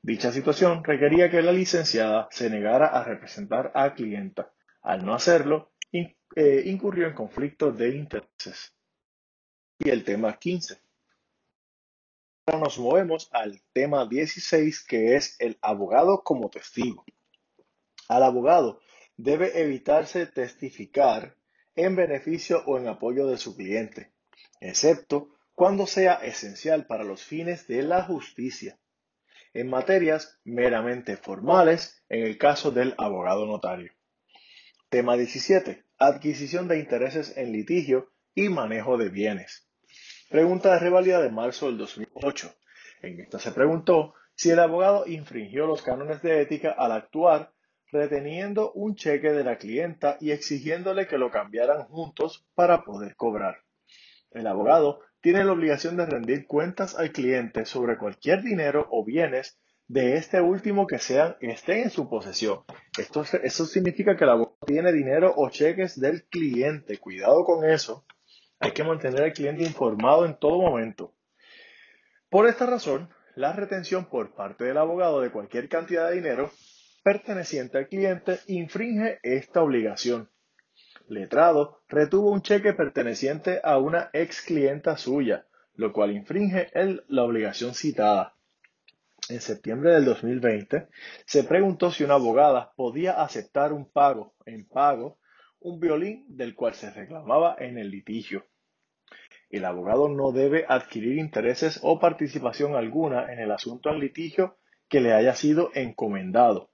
Dicha 0.02 0.32
situación 0.32 0.84
requería 0.84 1.30
que 1.30 1.42
la 1.42 1.52
licenciada 1.52 2.28
se 2.30 2.50
negara 2.50 2.86
a 2.86 3.04
representar 3.04 3.72
a 3.74 3.94
clienta. 3.94 4.52
Al 4.82 5.04
no 5.04 5.14
hacerlo, 5.14 5.72
eh, 5.92 6.62
incurrió 6.66 7.06
en 7.06 7.14
conflicto 7.14 7.72
de 7.72 7.96
intereses. 7.96 8.74
Y 9.78 9.90
el 9.90 10.04
tema 10.04 10.38
15. 10.38 10.80
Ahora 12.46 12.64
nos 12.64 12.78
movemos 12.78 13.28
al 13.32 13.60
tema 13.72 14.06
16, 14.06 14.84
que 14.84 15.16
es 15.16 15.36
el 15.40 15.58
abogado 15.60 16.22
como 16.22 16.48
testigo. 16.48 17.04
Al 18.08 18.22
abogado 18.22 18.80
debe 19.16 19.60
evitarse 19.60 20.26
testificar 20.26 21.36
en 21.78 21.94
beneficio 21.94 22.64
o 22.66 22.76
en 22.76 22.88
apoyo 22.88 23.28
de 23.28 23.38
su 23.38 23.56
cliente, 23.56 24.12
excepto 24.60 25.30
cuando 25.54 25.86
sea 25.86 26.14
esencial 26.14 26.86
para 26.86 27.04
los 27.04 27.22
fines 27.22 27.68
de 27.68 27.82
la 27.82 28.02
justicia, 28.02 28.78
en 29.54 29.70
materias 29.70 30.40
meramente 30.44 31.16
formales, 31.16 32.02
en 32.08 32.26
el 32.26 32.36
caso 32.36 32.72
del 32.72 32.94
abogado 32.98 33.46
notario. 33.46 33.92
Tema 34.88 35.16
17. 35.16 35.84
Adquisición 35.98 36.66
de 36.66 36.80
intereses 36.80 37.36
en 37.36 37.52
litigio 37.52 38.10
y 38.34 38.48
manejo 38.48 38.98
de 38.98 39.08
bienes. 39.08 39.68
Pregunta 40.28 40.72
de 40.72 40.80
rivalidad 40.80 41.22
de 41.22 41.30
marzo 41.30 41.66
del 41.66 41.78
2008. 41.78 42.54
En 43.02 43.20
esta 43.20 43.38
se 43.38 43.52
preguntó 43.52 44.14
si 44.34 44.50
el 44.50 44.58
abogado 44.58 45.06
infringió 45.06 45.66
los 45.66 45.82
cánones 45.82 46.22
de 46.22 46.42
ética 46.42 46.74
al 46.76 46.90
actuar 46.90 47.52
reteniendo 47.90 48.72
un 48.72 48.94
cheque 48.94 49.32
de 49.32 49.44
la 49.44 49.56
clienta 49.56 50.16
y 50.20 50.30
exigiéndole 50.30 51.06
que 51.06 51.18
lo 51.18 51.30
cambiaran 51.30 51.84
juntos 51.84 52.46
para 52.54 52.84
poder 52.84 53.16
cobrar. 53.16 53.58
El 54.30 54.46
abogado 54.46 55.00
tiene 55.20 55.44
la 55.44 55.52
obligación 55.52 55.96
de 55.96 56.06
rendir 56.06 56.46
cuentas 56.46 56.96
al 56.96 57.12
cliente 57.12 57.64
sobre 57.64 57.98
cualquier 57.98 58.42
dinero 58.42 58.86
o 58.90 59.04
bienes 59.04 59.58
de 59.88 60.16
este 60.16 60.40
último 60.40 60.86
que 60.86 60.98
sean, 60.98 61.36
estén 61.40 61.84
en 61.84 61.90
su 61.90 62.10
posesión. 62.10 62.60
Esto, 62.98 63.24
eso 63.42 63.64
significa 63.64 64.16
que 64.16 64.24
el 64.24 64.30
abogado 64.30 64.58
tiene 64.66 64.92
dinero 64.92 65.32
o 65.34 65.48
cheques 65.48 65.98
del 65.98 66.24
cliente. 66.24 66.98
Cuidado 66.98 67.42
con 67.44 67.64
eso. 67.64 68.04
Hay 68.60 68.72
que 68.72 68.84
mantener 68.84 69.22
al 69.22 69.32
cliente 69.32 69.64
informado 69.64 70.26
en 70.26 70.38
todo 70.38 70.60
momento. 70.60 71.14
Por 72.28 72.46
esta 72.46 72.66
razón, 72.66 73.08
la 73.34 73.54
retención 73.54 74.04
por 74.06 74.34
parte 74.34 74.64
del 74.64 74.76
abogado 74.76 75.20
de 75.20 75.30
cualquier 75.30 75.68
cantidad 75.68 76.08
de 76.08 76.16
dinero 76.16 76.50
perteneciente 77.08 77.78
al 77.78 77.88
cliente 77.88 78.38
infringe 78.48 79.18
esta 79.22 79.62
obligación. 79.62 80.28
Letrado 81.08 81.80
retuvo 81.88 82.30
un 82.30 82.42
cheque 82.42 82.74
perteneciente 82.74 83.62
a 83.64 83.78
una 83.78 84.10
ex 84.12 84.42
clienta 84.42 84.94
suya, 84.98 85.46
lo 85.72 85.94
cual 85.94 86.12
infringe 86.12 86.70
la 87.08 87.22
obligación 87.22 87.72
citada. 87.72 88.36
En 89.30 89.40
septiembre 89.40 89.94
del 89.94 90.04
2020, 90.04 90.88
se 91.24 91.44
preguntó 91.44 91.90
si 91.90 92.04
una 92.04 92.16
abogada 92.16 92.74
podía 92.76 93.22
aceptar 93.22 93.72
un 93.72 93.90
pago 93.90 94.34
en 94.44 94.68
pago 94.68 95.18
un 95.60 95.80
violín 95.80 96.26
del 96.28 96.54
cual 96.54 96.74
se 96.74 96.90
reclamaba 96.90 97.56
en 97.58 97.78
el 97.78 97.90
litigio. 97.90 98.44
El 99.48 99.64
abogado 99.64 100.10
no 100.10 100.30
debe 100.32 100.66
adquirir 100.68 101.16
intereses 101.16 101.80
o 101.82 101.98
participación 101.98 102.76
alguna 102.76 103.32
en 103.32 103.38
el 103.38 103.50
asunto 103.50 103.88
en 103.88 103.98
litigio 103.98 104.58
que 104.90 105.00
le 105.00 105.14
haya 105.14 105.34
sido 105.34 105.70
encomendado. 105.72 106.70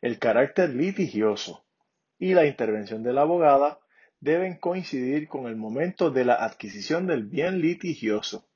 El 0.00 0.18
carácter 0.18 0.70
litigioso 0.70 1.64
y 2.18 2.34
la 2.34 2.46
intervención 2.46 3.02
de 3.02 3.12
la 3.12 3.22
abogada 3.22 3.80
deben 4.20 4.58
coincidir 4.58 5.28
con 5.28 5.46
el 5.46 5.56
momento 5.56 6.10
de 6.10 6.24
la 6.24 6.34
adquisición 6.34 7.06
del 7.06 7.24
bien 7.24 7.60
litigioso. 7.60 8.48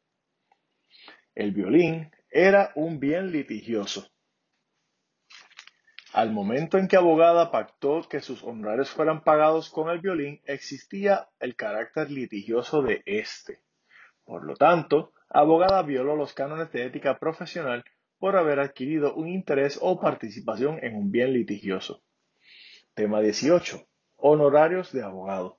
El 1.35 1.53
violín 1.53 2.11
era 2.31 2.73
un 2.75 3.01
bien 3.01 3.31
litigioso. 3.31 4.11
Al 6.13 6.33
momento 6.33 6.77
en 6.77 6.89
que 6.89 6.97
abogada 6.97 7.53
pactó 7.53 8.03
que 8.09 8.21
sus 8.21 8.43
honorarios 8.43 8.91
fueran 8.91 9.23
pagados 9.23 9.71
con 9.71 9.91
el 9.91 10.01
violín, 10.01 10.41
existía 10.45 11.29
el 11.39 11.55
carácter 11.55 12.11
litigioso 12.11 12.83
de 12.83 13.03
éste. 13.07 13.63
Por 14.25 14.45
lo 14.45 14.57
tanto, 14.57 15.13
abogada 15.29 15.83
violó 15.83 16.17
los 16.17 16.35
cánones 16.35 16.73
de 16.73 16.85
ética 16.85 17.19
profesional 17.19 17.85
por 18.21 18.37
haber 18.37 18.61
adquirido 18.61 19.15
un 19.15 19.29
interés 19.29 19.79
o 19.81 19.99
participación 19.99 20.79
en 20.85 20.95
un 20.95 21.11
bien 21.11 21.33
litigioso. 21.33 22.03
Tema 22.95 23.21
18. 23.21 23.83
Honorarios 24.17 24.93
de 24.93 25.03
abogado. 25.03 25.59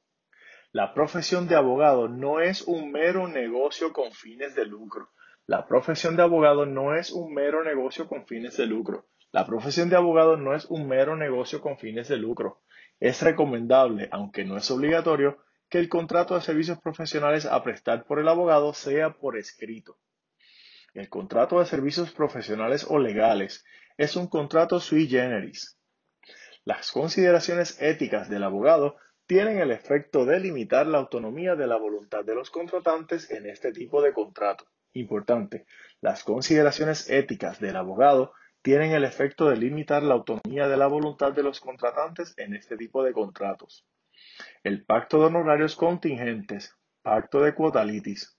La 0.71 0.93
profesión 0.93 1.47
de 1.47 1.55
abogado 1.55 2.07
no 2.07 2.39
es 2.39 2.61
un 2.61 2.91
mero 2.91 3.27
negocio 3.27 3.91
con 3.91 4.11
fines 4.11 4.55
de 4.55 4.65
lucro. 4.65 5.09
La 5.47 5.67
profesión 5.67 6.15
de 6.15 6.21
abogado 6.21 6.67
no 6.67 6.95
es 6.95 7.11
un 7.11 7.33
mero 7.33 7.63
negocio 7.63 8.07
con 8.07 8.27
fines 8.27 8.55
de 8.57 8.67
lucro. 8.67 9.07
La 9.31 9.47
profesión 9.47 9.89
de 9.89 9.95
abogado 9.95 10.37
no 10.37 10.53
es 10.53 10.65
un 10.65 10.87
mero 10.87 11.17
negocio 11.17 11.61
con 11.61 11.79
fines 11.79 12.09
de 12.09 12.17
lucro. 12.17 12.61
Es 12.99 13.23
recomendable, 13.23 14.07
aunque 14.11 14.45
no 14.45 14.55
es 14.55 14.69
obligatorio, 14.69 15.39
que 15.67 15.79
el 15.79 15.89
contrato 15.89 16.35
de 16.35 16.41
servicios 16.41 16.79
profesionales 16.79 17.47
a 17.47 17.63
prestar 17.63 18.05
por 18.05 18.19
el 18.19 18.27
abogado 18.27 18.73
sea 18.73 19.13
por 19.13 19.35
escrito. 19.35 19.97
El 20.93 21.07
contrato 21.09 21.59
de 21.59 21.65
servicios 21.65 22.11
profesionales 22.11 22.85
o 22.89 22.99
legales 22.99 23.63
es 23.97 24.15
un 24.15 24.27
contrato 24.27 24.79
sui 24.79 25.07
generis. 25.07 25.77
Las 26.65 26.91
consideraciones 26.91 27.81
éticas 27.81 28.29
del 28.29 28.43
abogado 28.43 28.97
tienen 29.25 29.59
el 29.59 29.71
efecto 29.71 30.25
de 30.25 30.39
limitar 30.39 30.87
la 30.87 30.97
autonomía 30.97 31.55
de 31.55 31.65
la 31.65 31.77
voluntad 31.77 32.25
de 32.25 32.35
los 32.35 32.49
contratantes 32.49 33.31
en 33.31 33.45
este 33.45 33.71
tipo 33.71 34.01
de 34.01 34.11
contrato. 34.11 34.65
Importante, 34.93 35.65
las 36.01 36.25
consideraciones 36.25 37.09
éticas 37.09 37.61
del 37.61 37.77
abogado 37.77 38.33
tienen 38.61 38.91
el 38.91 39.05
efecto 39.05 39.49
de 39.49 39.55
limitar 39.55 40.03
la 40.03 40.15
autonomía 40.15 40.67
de 40.67 40.75
la 40.75 40.87
voluntad 40.87 41.31
de 41.31 41.43
los 41.43 41.61
contratantes 41.61 42.33
en 42.37 42.53
este 42.53 42.75
tipo 42.75 43.03
de 43.03 43.13
contratos. 43.13 43.85
El 44.63 44.83
pacto 44.83 45.19
de 45.19 45.27
honorarios 45.27 45.77
contingentes, 45.77 46.75
pacto 47.01 47.41
de 47.41 47.55
cuotalitis, 47.55 48.37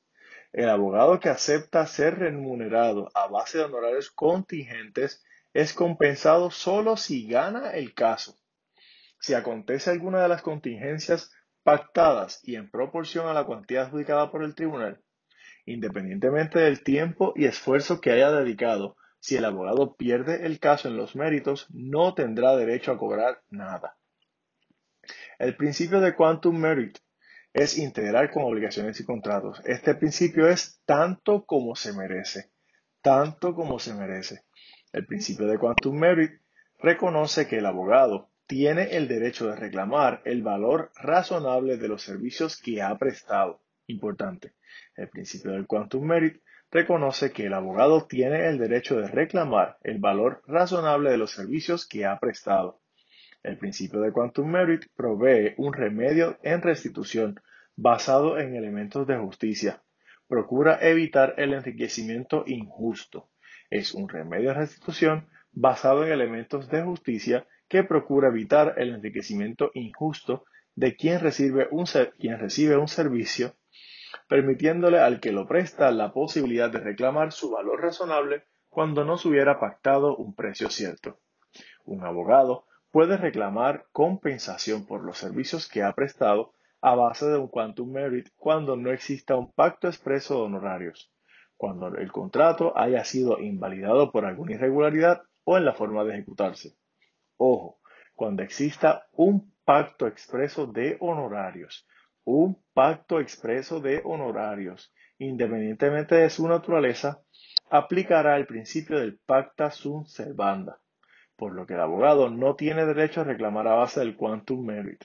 el 0.53 0.69
abogado 0.69 1.19
que 1.19 1.31
acepta 1.31 1.87
ser 1.87 2.19
remunerado 2.19 3.11
a 3.15 3.27
base 3.29 3.59
de 3.59 3.65
honorarios 3.65 4.11
contingentes 4.11 5.25
es 5.55 5.73
compensado 5.73 6.51
solo 6.51 6.97
si 6.97 7.27
gana 7.27 7.71
el 7.71 7.95
caso. 7.95 8.39
Si 9.19 9.35
acontece 9.35 9.91
alguna 9.91 10.23
de 10.23 10.29
las 10.29 10.43
contingencias 10.43 11.31
pactadas 11.63 12.41
y 12.43 12.57
en 12.57 12.71
proporción 12.71 13.29
a 13.29 13.35
la 13.35 13.45
cuantía 13.45 13.83
adjudicada 13.83 14.31
por 14.31 14.45
el 14.45 14.55
tribunal, 14.55 15.01
independientemente 15.65 16.59
del 16.59 16.83
tiempo 16.83 17.33
y 17.37 17.47
esfuerzo 17.47 18.01
que 18.01 18.11
haya 18.11 18.31
dedicado, 18.31 18.97
si 19.21 19.37
el 19.37 19.45
abogado 19.45 19.95
pierde 19.95 20.47
el 20.47 20.59
caso 20.59 20.89
en 20.89 20.97
los 20.97 21.15
méritos, 21.15 21.69
no 21.71 22.15
tendrá 22.15 22.57
derecho 22.57 22.91
a 22.93 22.99
cobrar 22.99 23.43
nada. 23.49 23.97
El 25.39 25.57
principio 25.57 26.01
de 26.01 26.15
quantum 26.15 26.59
merit 26.59 26.99
es 27.55 27.79
integral 27.79 28.31
con 28.31 28.45
obligaciones 28.45 28.99
y 29.01 29.05
contratos. 29.05 29.61
Este 29.65 29.95
principio 29.95 30.49
es 30.49 30.81
tanto 30.85 31.45
como 31.45 31.77
se 31.77 31.93
merece, 31.93 32.51
tanto 33.03 33.55
como 33.55 33.79
se 33.79 33.95
merece. 33.95 34.43
El 34.93 35.07
principio 35.07 35.47
de 35.47 35.59
quantum 35.59 35.99
merit 35.99 36.33
reconoce 36.79 37.47
que 37.47 37.59
el 37.59 37.67
abogado 37.67 38.31
tiene 38.47 38.97
el 38.97 39.09
derecho 39.09 39.49
de 39.49 39.57
reclamar 39.57 40.21
el 40.25 40.43
valor 40.43 40.91
razonable 40.97 41.77
de 41.77 41.89
los 41.89 42.03
servicios 42.03 42.61
que 42.61 42.83
ha 42.83 42.97
prestado. 42.99 43.63
Importante. 43.87 44.53
El 44.97 45.09
principio 45.09 45.53
del 45.53 45.67
quantum 45.67 46.05
merit 46.05 46.43
reconoce 46.71 47.33
que 47.33 47.47
el 47.47 47.55
abogado 47.55 48.07
tiene 48.07 48.49
el 48.49 48.59
derecho 48.59 49.01
de 49.01 49.09
reclamar 49.09 49.79
el 49.83 49.99
valor 49.99 50.43
razonable 50.47 51.11
de 51.11 51.19
los 51.19 51.33
servicios 51.33 51.87
que 51.87 52.07
ha 52.07 52.19
prestado. 52.19 52.82
El 53.43 53.59
principio 53.59 54.01
de 54.01 54.13
quantum 54.13 54.51
merit 54.51 54.87
provee 54.95 55.55
un 55.57 55.73
remedio 55.73 56.39
en 56.43 56.63
restitución 56.63 57.41
basado 57.75 58.39
en 58.39 58.55
elementos 58.55 59.07
de 59.07 59.17
justicia. 59.19 59.83
Procura 60.29 60.79
evitar 60.81 61.35
el 61.39 61.53
enriquecimiento 61.53 62.45
injusto. 62.47 63.31
Es 63.69 63.95
un 63.95 64.09
remedio 64.09 64.51
de 64.51 64.55
restitución 64.55 65.29
basado 65.51 66.05
en 66.05 66.13
elementos 66.13 66.69
de 66.69 66.83
justicia 66.83 67.47
que 67.69 67.83
procura 67.83 68.29
evitar 68.29 68.75
el 68.77 68.95
enriquecimiento 68.95 69.71
injusto 69.75 70.45
de 70.75 70.95
quien 70.95 71.21
recibe 71.21 71.69
un, 71.71 71.85
quien 72.19 72.39
recibe 72.39 72.77
un 72.77 72.89
servicio, 72.89 73.55
permitiéndole 74.29 74.99
al 75.01 75.21
que 75.21 75.33
lo 75.33 75.47
presta 75.47 75.91
la 75.91 76.13
posibilidad 76.13 76.71
de 76.71 76.79
reclamar 76.79 77.33
su 77.33 77.51
valor 77.51 77.83
razonable 77.83 78.45
cuando 78.69 79.05
no 79.05 79.19
se 79.19 79.29
hubiera 79.29 79.59
pactado 79.59 80.17
un 80.17 80.35
precio 80.35 80.71
cierto. 80.71 81.19
Un 81.85 82.05
abogado 82.05 82.67
puede 82.93 83.17
reclamar 83.17 83.87
compensación 83.91 84.87
por 84.87 85.03
los 85.03 85.17
servicios 85.17 85.67
que 85.67 85.83
ha 85.83 85.95
prestado 85.95 86.53
a 86.83 86.95
base 86.95 87.27
de 87.27 87.39
un 87.39 87.49
quantum 87.49 87.91
merit 87.91 88.29
cuando 88.37 88.77
no 88.77 88.93
exista 88.93 89.35
un 89.35 89.51
pacto 89.51 89.89
expreso 89.89 90.35
de 90.35 90.43
honorarios, 90.43 91.11
cuando 91.57 91.87
el 91.97 92.13
contrato 92.13 92.77
haya 92.77 93.03
sido 93.05 93.41
invalidado 93.41 94.13
por 94.13 94.27
alguna 94.27 94.53
irregularidad 94.53 95.23
o 95.45 95.57
en 95.57 95.65
la 95.65 95.73
forma 95.73 96.05
de 96.05 96.13
ejecutarse. 96.13 96.77
Ojo, 97.39 97.81
cuando 98.15 98.43
exista 98.43 99.07
un 99.13 99.55
pacto 99.65 100.07
expreso 100.07 100.67
de 100.67 100.99
honorarios, 101.01 101.89
un 102.25 102.63
pacto 102.75 103.21
expreso 103.21 103.81
de 103.81 104.03
honorarios, 104.05 104.93
independientemente 105.17 106.17
de 106.17 106.29
su 106.29 106.47
naturaleza, 106.47 107.23
aplicará 107.71 108.37
el 108.37 108.47
principio 108.47 108.99
del 108.99 109.19
pacta 109.19 109.71
sunt 109.71 110.07
servanda 110.09 110.83
por 111.43 111.57
lo 111.57 111.67
que 111.67 111.75
el 111.75 111.81
abogado 111.81 112.31
no 112.31 112.55
tiene 112.55 112.87
derecho 112.87 113.21
a 113.21 113.25
reclamar 113.25 113.67
a 113.67 113.75
base 113.75 113.99
del 113.99 114.17
quantum 114.17 114.65
merit. 114.65 115.03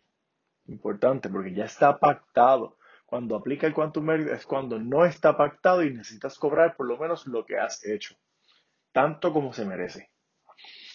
Importante, 0.67 1.29
porque 1.29 1.51
ya 1.51 1.65
está 1.65 1.97
pactado. 1.97 2.77
Cuando 3.07 3.35
aplica 3.35 3.65
el 3.65 3.73
quantum 3.73 4.05
merit 4.05 4.27
es 4.27 4.45
cuando 4.45 4.77
no 4.77 5.03
está 5.03 5.35
pactado 5.35 5.81
y 5.81 5.91
necesitas 5.91 6.37
cobrar 6.37 6.75
por 6.75 6.87
lo 6.87 6.95
menos 6.99 7.25
lo 7.25 7.43
que 7.43 7.57
has 7.57 7.83
hecho, 7.83 8.17
tanto 8.91 9.33
como 9.33 9.51
se 9.51 9.65
merece. 9.65 10.11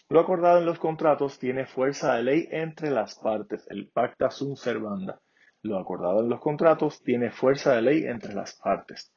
Lo 0.09 0.21
acordado 0.21 0.61
en 0.61 0.65
los 0.65 0.79
contratos 0.79 1.41
tiene 1.41 1.67
fuerza 1.67 2.15
de 2.15 2.23
ley 2.23 2.49
entre 2.53 2.93
las 2.93 3.17
partes, 3.17 3.67
el 3.69 3.89
pacta 3.89 4.31
sunt 4.31 4.57
servanda. 4.59 5.21
Lo 5.61 5.77
acordado 5.77 6.21
en 6.21 6.29
los 6.29 6.39
contratos 6.39 7.03
tiene 7.03 7.33
fuerza 7.33 7.75
de 7.75 7.83
ley 7.83 8.05
entre 8.05 8.33
las 8.33 8.55
partes. 8.61 9.13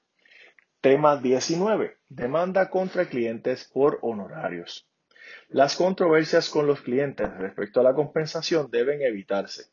Tema 0.81 1.17
19. 1.17 1.97
Demanda 2.09 2.71
contra 2.71 3.05
clientes 3.05 3.69
por 3.71 3.99
honorarios. 4.01 4.89
Las 5.49 5.75
controversias 5.75 6.49
con 6.49 6.67
los 6.67 6.81
clientes 6.81 7.29
respecto 7.37 7.79
a 7.79 7.83
la 7.83 7.93
compensación 7.93 8.69
deben 8.71 9.01
evitarse. 9.01 9.65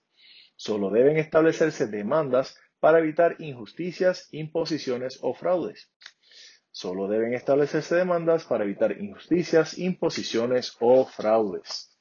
Solo 0.56 0.90
deben 0.90 1.16
establecerse 1.16 1.86
demandas 1.86 2.56
para 2.78 2.98
evitar 2.98 3.36
injusticias, 3.38 4.28
imposiciones 4.32 5.18
o 5.22 5.34
fraudes. 5.34 5.90
Solo 6.70 7.06
deben 7.06 7.34
establecerse 7.34 7.94
demandas 7.94 8.44
para 8.44 8.64
evitar 8.64 8.92
injusticias, 8.92 9.78
imposiciones 9.78 10.76
o 10.80 11.06
fraudes. 11.06 11.96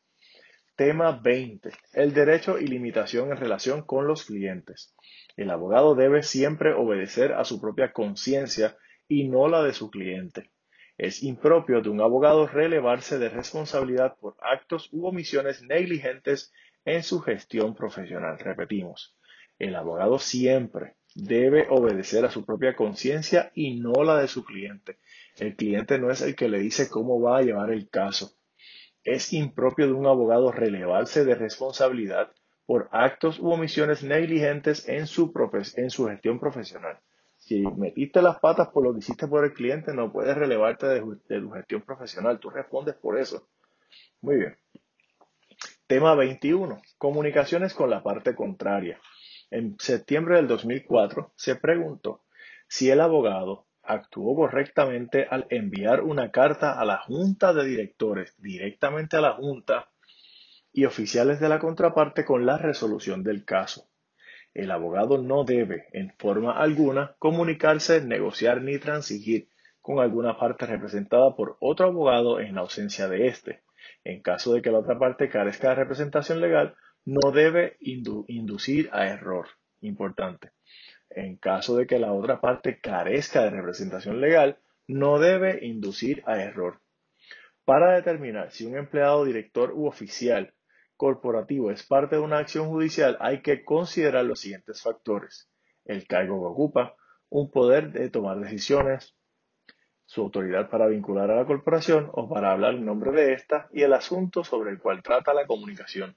Tema 0.75 1.11
20. 1.11 1.69
El 1.93 2.13
derecho 2.13 2.57
y 2.57 2.67
limitación 2.67 3.31
en 3.31 3.37
relación 3.37 3.83
con 3.83 4.07
los 4.07 4.25
clientes. 4.25 4.95
El 5.35 5.51
abogado 5.51 5.95
debe 5.95 6.23
siempre 6.23 6.73
obedecer 6.73 7.33
a 7.33 7.43
su 7.43 7.59
propia 7.59 7.91
conciencia 7.91 8.77
y 9.07 9.27
no 9.27 9.47
la 9.47 9.61
de 9.63 9.73
su 9.73 9.91
cliente. 9.91 10.49
Es 10.97 11.23
impropio 11.23 11.81
de 11.81 11.89
un 11.89 12.01
abogado 12.01 12.47
relevarse 12.47 13.17
de 13.17 13.29
responsabilidad 13.29 14.17
por 14.19 14.35
actos 14.41 14.89
u 14.91 15.07
omisiones 15.07 15.63
negligentes 15.63 16.51
en 16.85 17.03
su 17.03 17.21
gestión 17.21 17.75
profesional. 17.75 18.37
Repetimos, 18.39 19.15
el 19.59 19.75
abogado 19.75 20.19
siempre 20.19 20.95
debe 21.15 21.67
obedecer 21.69 22.25
a 22.25 22.31
su 22.31 22.45
propia 22.45 22.75
conciencia 22.75 23.51
y 23.53 23.79
no 23.79 24.03
la 24.03 24.17
de 24.17 24.27
su 24.27 24.43
cliente. 24.43 24.97
El 25.37 25.55
cliente 25.55 25.99
no 25.99 26.11
es 26.11 26.21
el 26.21 26.35
que 26.35 26.49
le 26.49 26.59
dice 26.59 26.89
cómo 26.89 27.21
va 27.21 27.37
a 27.37 27.41
llevar 27.41 27.71
el 27.71 27.89
caso. 27.89 28.31
Es 29.03 29.33
impropio 29.33 29.87
de 29.87 29.93
un 29.93 30.05
abogado 30.05 30.51
relevarse 30.51 31.25
de 31.25 31.35
responsabilidad 31.35 32.31
por 32.65 32.89
actos 32.91 33.39
u 33.39 33.51
omisiones 33.51 34.03
negligentes 34.03 34.87
en 34.87 35.07
su, 35.07 35.33
en 35.75 35.89
su 35.89 36.07
gestión 36.07 36.39
profesional. 36.39 36.99
Si 37.41 37.59
metiste 37.75 38.21
las 38.21 38.39
patas 38.39 38.69
por 38.69 38.83
lo 38.83 38.93
que 38.93 38.99
hiciste 38.99 39.27
por 39.27 39.43
el 39.43 39.53
cliente, 39.53 39.93
no 39.93 40.11
puedes 40.11 40.37
relevarte 40.37 40.85
de, 40.85 41.01
de 41.27 41.41
tu 41.41 41.49
gestión 41.49 41.81
profesional. 41.81 42.39
Tú 42.39 42.51
respondes 42.51 42.95
por 42.95 43.17
eso. 43.19 43.47
Muy 44.21 44.35
bien. 44.37 44.57
Tema 45.87 46.13
21. 46.13 46.79
Comunicaciones 46.99 47.73
con 47.73 47.89
la 47.89 48.03
parte 48.03 48.35
contraria. 48.35 49.01
En 49.49 49.75
septiembre 49.79 50.35
del 50.35 50.47
2004 50.47 51.33
se 51.35 51.55
preguntó 51.55 52.21
si 52.67 52.91
el 52.91 53.01
abogado 53.01 53.65
actuó 53.81 54.35
correctamente 54.35 55.27
al 55.29 55.47
enviar 55.49 56.03
una 56.03 56.29
carta 56.29 56.79
a 56.79 56.85
la 56.85 56.99
junta 56.99 57.53
de 57.53 57.65
directores, 57.65 58.35
directamente 58.37 59.17
a 59.17 59.21
la 59.21 59.33
junta 59.33 59.89
y 60.71 60.85
oficiales 60.85 61.39
de 61.39 61.49
la 61.49 61.59
contraparte 61.59 62.23
con 62.23 62.45
la 62.45 62.59
resolución 62.59 63.23
del 63.23 63.43
caso. 63.43 63.90
El 64.53 64.71
abogado 64.71 65.17
no 65.17 65.43
debe, 65.43 65.85
en 65.93 66.13
forma 66.17 66.57
alguna, 66.57 67.15
comunicarse, 67.19 68.01
negociar 68.01 68.61
ni 68.61 68.77
transigir 68.79 69.47
con 69.81 69.99
alguna 69.99 70.37
parte 70.37 70.65
representada 70.65 71.35
por 71.35 71.57
otro 71.59 71.87
abogado 71.87 72.39
en 72.39 72.57
ausencia 72.57 73.07
de 73.07 73.27
éste. 73.27 73.61
En 74.03 74.21
caso 74.21 74.53
de 74.53 74.61
que 74.61 74.71
la 74.71 74.79
otra 74.79 74.99
parte 74.99 75.29
carezca 75.29 75.69
de 75.69 75.75
representación 75.75 76.41
legal, 76.41 76.75
no 77.05 77.31
debe 77.31 77.77
inducir 77.79 78.89
a 78.91 79.07
error. 79.07 79.47
Importante. 79.79 80.51
En 81.09 81.37
caso 81.37 81.75
de 81.75 81.87
que 81.87 81.97
la 81.97 82.13
otra 82.13 82.39
parte 82.39 82.79
carezca 82.79 83.43
de 83.43 83.49
representación 83.49 84.21
legal, 84.21 84.59
no 84.87 85.19
debe 85.19 85.65
inducir 85.65 86.23
a 86.25 86.41
error. 86.41 86.79
Para 87.65 87.95
determinar 87.95 88.51
si 88.51 88.65
un 88.65 88.77
empleado, 88.77 89.25
director 89.25 89.71
u 89.73 89.87
oficial 89.87 90.53
corporativo 91.01 91.71
es 91.71 91.81
parte 91.81 92.17
de 92.17 92.21
una 92.21 92.37
acción 92.37 92.69
judicial, 92.69 93.17
hay 93.21 93.41
que 93.41 93.65
considerar 93.65 94.23
los 94.23 94.39
siguientes 94.39 94.83
factores. 94.83 95.49
El 95.83 96.05
cargo 96.05 96.39
que 96.39 96.53
ocupa, 96.53 96.95
un 97.27 97.49
poder 97.49 97.91
de 97.91 98.11
tomar 98.11 98.39
decisiones, 98.39 99.15
su 100.05 100.21
autoridad 100.21 100.69
para 100.69 100.85
vincular 100.85 101.31
a 101.31 101.37
la 101.37 101.45
corporación 101.47 102.11
o 102.13 102.29
para 102.29 102.51
hablar 102.51 102.75
en 102.75 102.85
nombre 102.85 103.11
de 103.13 103.33
ésta 103.33 103.67
y 103.73 103.81
el 103.81 103.93
asunto 103.93 104.43
sobre 104.43 104.69
el 104.69 104.77
cual 104.77 105.01
trata 105.01 105.33
la 105.33 105.47
comunicación 105.47 106.15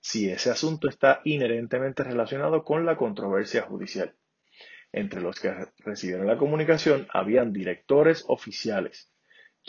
si 0.00 0.30
ese 0.30 0.50
asunto 0.50 0.88
está 0.88 1.22
inherentemente 1.24 2.02
relacionado 2.02 2.62
con 2.62 2.84
la 2.84 2.98
controversia 2.98 3.62
judicial. 3.62 4.14
Entre 4.92 5.22
los 5.22 5.40
que 5.40 5.54
recibieron 5.78 6.26
la 6.26 6.36
comunicación 6.36 7.06
habían 7.10 7.54
directores 7.54 8.24
oficiales, 8.28 9.10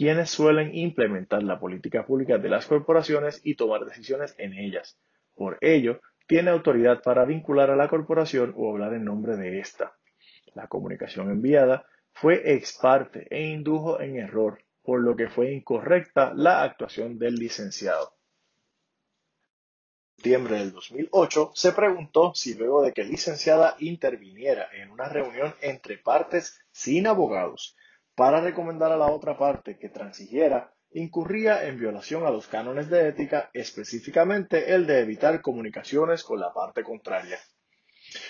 quienes 0.01 0.31
suelen 0.31 0.75
implementar 0.75 1.43
la 1.43 1.59
política 1.59 2.07
pública 2.07 2.39
de 2.39 2.49
las 2.49 2.65
corporaciones 2.65 3.39
y 3.43 3.53
tomar 3.53 3.85
decisiones 3.85 4.33
en 4.39 4.53
ellas. 4.55 4.97
Por 5.35 5.59
ello, 5.61 6.01
tiene 6.25 6.49
autoridad 6.49 7.03
para 7.03 7.23
vincular 7.23 7.69
a 7.69 7.75
la 7.75 7.87
corporación 7.87 8.51
o 8.57 8.71
hablar 8.71 8.95
en 8.95 9.05
nombre 9.05 9.37
de 9.37 9.59
ésta. 9.59 9.95
La 10.55 10.65
comunicación 10.65 11.29
enviada 11.29 11.85
fue 12.13 12.41
ex 12.51 12.79
parte 12.81 13.27
e 13.29 13.43
indujo 13.49 14.01
en 14.01 14.17
error, 14.17 14.63
por 14.81 15.03
lo 15.03 15.15
que 15.15 15.29
fue 15.29 15.53
incorrecta 15.53 16.33
la 16.33 16.63
actuación 16.63 17.19
del 17.19 17.35
licenciado 17.35 18.15
septiembre 20.15 20.57
del 20.57 20.71
2008, 20.71 21.51
se 21.53 21.73
preguntó 21.73 22.33
si 22.33 22.55
luego 22.55 22.81
de 22.81 22.91
que 22.91 23.03
licenciada 23.03 23.75
interviniera 23.79 24.67
en 24.73 24.89
una 24.89 25.09
reunión 25.09 25.53
entre 25.61 25.99
partes 25.99 26.59
sin 26.71 27.05
abogados 27.05 27.75
para 28.15 28.41
recomendar 28.41 28.91
a 28.91 28.97
la 28.97 29.07
otra 29.07 29.37
parte 29.37 29.77
que 29.77 29.89
transigiera, 29.89 30.73
incurría 30.91 31.65
en 31.67 31.79
violación 31.79 32.25
a 32.25 32.31
los 32.31 32.47
cánones 32.47 32.89
de 32.89 33.07
ética, 33.07 33.49
específicamente 33.53 34.73
el 34.73 34.85
de 34.87 34.99
evitar 34.99 35.41
comunicaciones 35.41 36.23
con 36.23 36.39
la 36.39 36.53
parte 36.53 36.83
contraria. 36.83 37.39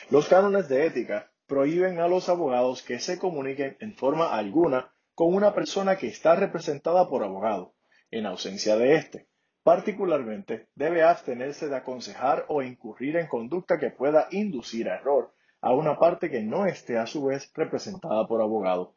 Los 0.09 0.27
cánones 0.27 0.69
de 0.69 0.85
ética 0.85 1.31
prohíben 1.47 1.99
a 1.99 2.07
los 2.07 2.29
abogados 2.29 2.83
que 2.83 2.99
se 2.99 3.17
comuniquen 3.17 3.77
en 3.79 3.95
forma 3.95 4.35
alguna 4.35 4.93
con 5.15 5.33
una 5.33 5.53
persona 5.53 5.97
que 5.97 6.07
está 6.07 6.35
representada 6.35 7.09
por 7.09 7.23
abogado, 7.23 7.73
en 8.11 8.25
ausencia 8.25 8.77
de 8.77 8.95
éste 8.95 9.27
Particularmente, 9.63 10.69
debe 10.73 11.03
abstenerse 11.03 11.69
de 11.69 11.75
aconsejar 11.75 12.45
o 12.47 12.63
incurrir 12.63 13.17
en 13.17 13.27
conducta 13.27 13.77
que 13.77 13.91
pueda 13.91 14.27
inducir 14.31 14.89
a 14.89 14.95
error 14.95 15.35
a 15.61 15.73
una 15.73 15.99
parte 15.99 16.31
que 16.31 16.41
no 16.41 16.65
esté 16.65 16.97
a 16.97 17.05
su 17.05 17.25
vez 17.25 17.51
representada 17.53 18.27
por 18.27 18.41
abogado. 18.41 18.95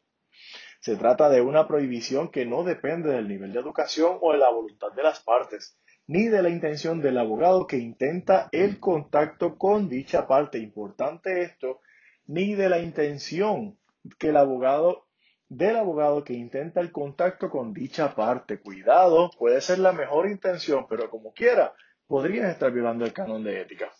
Se 0.85 0.95
trata 0.97 1.29
de 1.29 1.41
una 1.41 1.67
prohibición 1.67 2.29
que 2.29 2.45
no 2.45 2.63
depende 2.63 3.09
del 3.09 3.27
nivel 3.27 3.51
de 3.51 3.59
educación 3.59 4.19
o 4.21 4.33
de 4.33 4.37
la 4.37 4.51
voluntad 4.51 4.91
de 4.91 5.01
las 5.01 5.19
partes, 5.19 5.79
ni 6.05 6.27
de 6.27 6.43
la 6.43 6.49
intención 6.49 7.01
del 7.01 7.17
abogado 7.17 7.65
que 7.65 7.77
intenta 7.77 8.49
el 8.51 8.79
contacto 8.79 9.57
con 9.57 9.89
dicha 9.89 10.27
parte. 10.27 10.59
Importante 10.59 11.41
esto, 11.41 11.79
ni 12.27 12.53
de 12.53 12.69
la 12.69 12.77
intención 12.77 13.79
que 14.19 14.27
el 14.27 14.37
abogado 14.37 15.07
del 15.49 15.75
abogado 15.75 16.23
que 16.23 16.33
intenta 16.33 16.81
el 16.81 16.91
contacto 16.91 17.49
con 17.49 17.73
dicha 17.73 18.13
parte. 18.13 18.59
Cuidado, 18.59 19.31
puede 19.39 19.61
ser 19.61 19.79
la 19.79 19.91
mejor 19.91 20.29
intención, 20.29 20.85
pero 20.87 21.09
como 21.09 21.33
quiera, 21.33 21.73
podrías 22.05 22.51
estar 22.51 22.71
violando 22.71 23.05
el 23.05 23.13
canon 23.13 23.43
de 23.43 23.59
ética. 23.59 23.91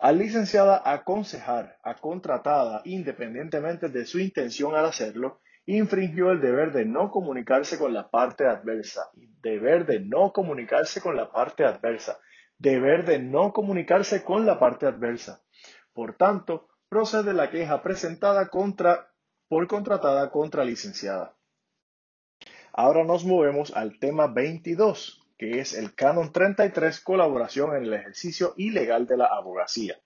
Al 0.00 0.16
licenciada 0.16 0.80
aconsejar 0.86 1.76
a 1.82 1.96
contratada, 1.96 2.80
independientemente 2.86 3.90
de 3.90 4.06
su 4.06 4.18
intención 4.18 4.74
al 4.74 4.86
hacerlo, 4.86 5.42
infringió 5.76 6.30
el 6.30 6.40
deber 6.40 6.72
de 6.72 6.86
no 6.86 7.10
comunicarse 7.10 7.78
con 7.78 7.92
la 7.92 8.08
parte 8.08 8.46
adversa. 8.46 9.10
Deber 9.42 9.84
de 9.84 10.00
no 10.00 10.32
comunicarse 10.32 11.02
con 11.02 11.14
la 11.14 11.30
parte 11.30 11.64
adversa. 11.66 12.18
Deber 12.56 13.04
de 13.04 13.18
no 13.18 13.52
comunicarse 13.52 14.24
con 14.24 14.46
la 14.46 14.58
parte 14.58 14.86
adversa. 14.86 15.42
Por 15.92 16.16
tanto, 16.16 16.68
procede 16.88 17.34
la 17.34 17.50
queja 17.50 17.82
presentada 17.82 18.48
contra 18.48 19.12
por 19.48 19.66
contratada 19.66 20.30
contra 20.30 20.64
licenciada. 20.64 21.36
Ahora 22.72 23.04
nos 23.04 23.26
movemos 23.26 23.74
al 23.76 23.98
tema 23.98 24.26
22, 24.26 25.26
que 25.36 25.60
es 25.60 25.74
el 25.74 25.94
canon 25.94 26.32
33, 26.32 27.00
colaboración 27.00 27.76
en 27.76 27.84
el 27.84 27.92
ejercicio 27.92 28.54
ilegal 28.56 29.06
de 29.06 29.18
la 29.18 29.26
abogacía. 29.26 30.00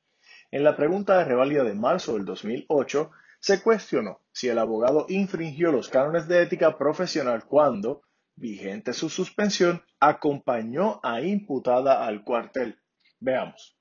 En 0.50 0.64
la 0.64 0.76
pregunta 0.76 1.18
de 1.18 1.24
revalida 1.24 1.62
de 1.62 1.74
marzo 1.74 2.14
del 2.14 2.24
2008, 2.24 3.10
se 3.43 3.61
cuestionó 3.61 4.20
si 4.30 4.49
el 4.49 4.59
abogado 4.61 5.05
infringió 5.09 5.72
los 5.72 5.88
cánones 5.88 6.28
de 6.28 6.43
ética 6.43 6.78
profesional 6.78 7.45
cuando, 7.45 8.03
vigente 8.36 8.93
su 8.93 9.09
suspensión, 9.09 9.82
acompañó 9.99 11.01
a 11.03 11.20
imputada 11.20 12.07
al 12.07 12.22
cuartel. 12.22 12.78
Veamos. 13.18 13.76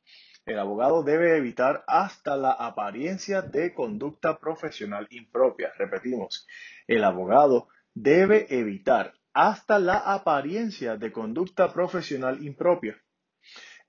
El 0.47 0.57
abogado 0.57 1.03
debe 1.03 1.38
evitar 1.38 1.84
hasta 1.86 2.38
la 2.38 2.53
apariencia 2.53 3.43
de 3.43 3.72
conducta 3.76 4.39
profesional 4.39 5.07
impropia. 5.12 5.72
Repetimos, 5.78 6.47
el 6.88 7.03
abogado 7.03 7.68
debe 7.93 8.47
evitar 8.49 9.14
hasta 9.32 9.78
la 9.78 9.97
apariencia 9.97 10.97
de 10.97 11.12
conducta 11.12 11.72
profesional 11.72 12.43
impropia. 12.43 12.99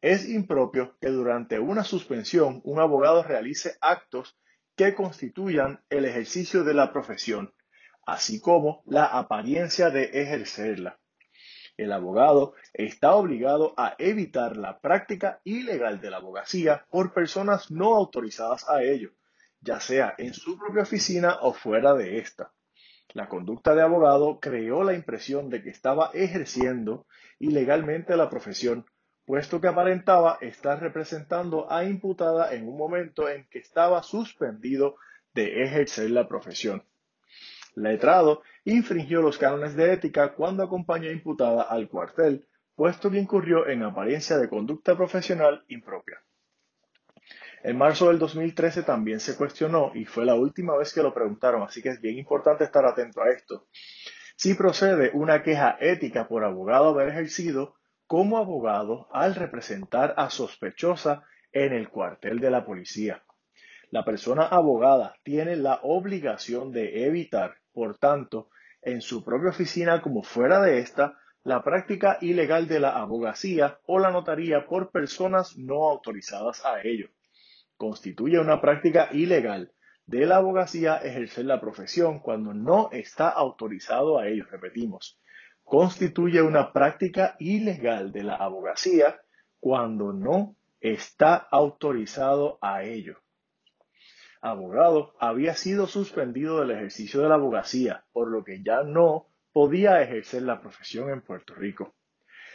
Es 0.03 0.29
impropio 0.29 0.99
que 1.01 1.09
durante 1.09 1.59
una 1.59 1.83
suspensión 1.83 2.61
un 2.65 2.79
abogado 2.79 3.23
realice 3.23 3.79
actos 3.81 4.37
que 4.77 4.95
constituyan 4.95 5.85
el 5.91 6.05
ejercicio 6.05 6.65
de 6.65 6.75
la 6.75 6.93
profesión, 6.93 7.55
así 8.07 8.41
como 8.41 8.83
la 8.87 9.07
apariencia 9.07 9.91
de 9.91 10.05
ejercerla 10.23 10.99
el 11.77 11.93
abogado 11.93 12.55
está 12.73 13.15
obligado 13.15 13.75
a 13.77 13.95
evitar 13.99 14.57
la 14.57 14.81
práctica 14.81 15.41
ilegal 15.45 16.01
de 16.01 16.11
la 16.11 16.19
abogacía 16.19 16.87
por 16.91 17.13
personas 17.13 17.71
no 17.71 17.95
autorizadas 17.97 18.69
a 18.69 18.83
ello, 18.83 19.13
ya 19.61 19.81
sea 19.81 20.15
en 20.19 20.35
su 20.35 20.59
propia 20.59 20.83
oficina 20.83 21.39
o 21.41 21.53
fuera 21.53 21.95
de 21.95 22.19
esta. 22.19 22.53
La 23.15 23.29
conducta 23.29 23.75
de 23.75 23.83
abogado 23.83 24.39
creó 24.41 24.85
la 24.85 24.95
impresión 24.95 25.51
de 25.51 25.63
que 25.63 25.71
estaba 25.71 26.11
ejerciendo 26.15 27.07
ilegalmente 27.39 28.17
la 28.17 28.31
profesión, 28.31 28.87
puesto 29.25 29.61
que 29.61 29.69
aparentaba 29.69 30.39
estar 30.41 30.81
representando 30.81 31.71
a 31.71 31.85
imputada 31.85 32.55
en 32.55 32.69
un 32.69 32.77
momento 32.77 33.29
en 33.29 33.47
que 33.49 33.59
estaba 33.59 34.03
suspendido 34.03 34.97
de 35.35 35.63
ejercer 35.63 36.11
la 36.11 36.29
profesión. 36.29 36.85
Letrado 37.75 38.43
infringió 38.65 39.23
los 39.23 39.39
cánones 39.39 39.75
de 39.77 39.93
ética 39.93 40.35
cuando 40.35 40.63
acompañó 40.63 41.09
a 41.09 41.13
imputada 41.13 41.63
al 41.63 41.89
cuartel, 41.89 42.47
puesto 42.75 43.11
que 43.11 43.19
incurrió 43.19 43.67
en 43.69 43.83
apariencia 43.83 44.37
de 44.39 44.49
conducta 44.49 44.97
profesional 44.97 45.65
impropia. 45.69 46.23
En 47.63 47.79
marzo 47.79 48.09
del 48.09 48.19
2013 48.19 48.83
también 48.83 49.21
se 49.21 49.37
cuestionó, 49.37 49.93
y 49.95 50.05
fue 50.05 50.25
la 50.25 50.35
última 50.35 50.77
vez 50.77 50.93
que 50.93 51.03
lo 51.03 51.15
preguntaron, 51.15 51.63
así 51.63 51.81
que 51.81 51.91
es 51.91 52.01
bien 52.01 52.19
importante 52.19 52.65
estar 52.65 52.85
atento 52.85 53.23
a 53.23 53.31
esto, 53.31 53.69
si 54.37 54.55
procede 54.55 55.13
una 55.15 55.43
queja 55.43 55.77
ética 55.81 56.27
por 56.27 56.45
abogado 56.45 56.89
haber 56.89 57.11
ejercido 57.11 57.77
como 58.13 58.37
abogado 58.37 59.09
al 59.11 59.35
representar 59.35 60.13
a 60.19 60.29
sospechosa 60.29 61.25
en 61.51 61.73
el 61.73 61.89
cuartel 61.89 62.41
de 62.41 62.51
la 62.51 62.67
policía. 62.67 63.23
La 63.89 64.05
persona 64.05 64.43
abogada 64.43 65.17
tiene 65.23 65.57
la 65.57 65.81
obligación 65.83 66.73
de 66.73 67.07
evitar, 67.07 67.55
por 67.73 67.97
tanto, 67.97 68.51
en 68.83 69.01
su 69.01 69.25
propia 69.25 69.49
oficina 69.49 70.03
como 70.03 70.23
fuera 70.23 70.61
de 70.61 70.81
esta, 70.81 71.19
la 71.43 71.65
práctica 71.65 72.19
ilegal 72.21 72.69
de 72.69 72.81
la 72.81 73.01
abogacía 73.01 73.79
o 73.87 73.99
la 73.99 74.11
notaría 74.11 74.67
por 74.67 74.91
personas 74.91 75.57
no 75.57 75.89
autorizadas 75.89 76.67
a 76.67 76.83
ello. 76.83 77.09
Constituye 77.79 78.39
una 78.39 78.61
práctica 78.61 79.09
ilegal 79.13 79.73
de 80.05 80.27
la 80.27 80.37
abogacía 80.37 80.99
ejercer 80.99 81.47
la 81.47 81.63
profesión 81.63 82.21
cuando 82.21 82.53
no 82.53 82.91
está 82.93 83.31
autorizado 83.31 84.19
a 84.19 84.29
ello, 84.29 84.45
repetimos. 84.51 85.19
Constituye 85.73 86.43
una 86.43 86.71
práctica 86.71 87.35
ilegal 87.39 88.13
de 88.13 88.25
la 88.25 88.37
abogacía 88.37 89.19
cuando 89.59 90.13
no 90.13 90.55
está 90.83 91.35
autorizado 91.35 92.59
a 92.61 92.83
ello 92.83 93.17
abogado, 94.43 95.15
había 95.21 95.55
sido 95.55 95.87
suspendido 95.87 96.61
del 96.61 96.73
ejercicio 96.73 97.23
de 97.23 97.29
la 97.29 97.37
abogacía, 97.37 98.05
por 98.13 98.29
lo 98.29 98.45
que 98.45 98.61
ya 98.63 98.83
no 98.83 99.29
podía 99.53 100.03
ejercer 100.03 100.43
la 100.43 100.61
profesión 100.61 101.11
en 101.11 101.23
Puerto 101.23 101.55
Rico. 101.55 101.95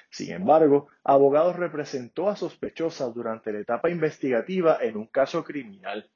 Sin 0.10 0.32
embargo, 0.32 0.90
abogado 1.04 1.54
representó 1.54 2.30
a 2.30 2.36
sospechosa 2.36 3.06
durante 3.06 3.54
la 3.54 3.60
etapa 3.60 3.90
investigativa 3.90 4.78
en 4.82 4.98
un 4.98 5.08
caso 5.08 5.44
criminal. 5.44 6.12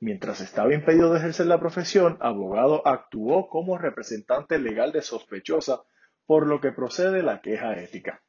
Mientras 0.00 0.40
estaba 0.40 0.74
impedido 0.74 1.12
de 1.12 1.20
ejercer 1.20 1.46
la 1.46 1.60
profesión, 1.60 2.18
abogado 2.20 2.86
actuó 2.86 3.48
como 3.48 3.78
representante 3.78 4.58
legal 4.58 4.90
de 4.90 5.02
sospechosa, 5.02 5.82
por 6.30 6.46
lo 6.46 6.60
que 6.60 6.70
procede 6.70 7.24
la 7.24 7.40
queja 7.40 7.72
ética. 7.80 8.22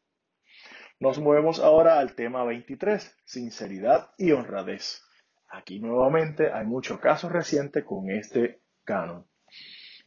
Nos 0.99 1.19
movemos 1.19 1.59
ahora 1.59 1.99
al 1.99 2.15
tema 2.15 2.43
23, 2.43 3.15
sinceridad 3.25 4.09
y 4.17 4.31
honradez. 4.31 5.03
Aquí 5.47 5.79
nuevamente 5.79 6.51
hay 6.51 6.65
muchos 6.65 6.99
casos 6.99 7.31
recientes 7.31 7.83
con 7.85 8.09
este 8.09 8.63
canon. 8.85 9.27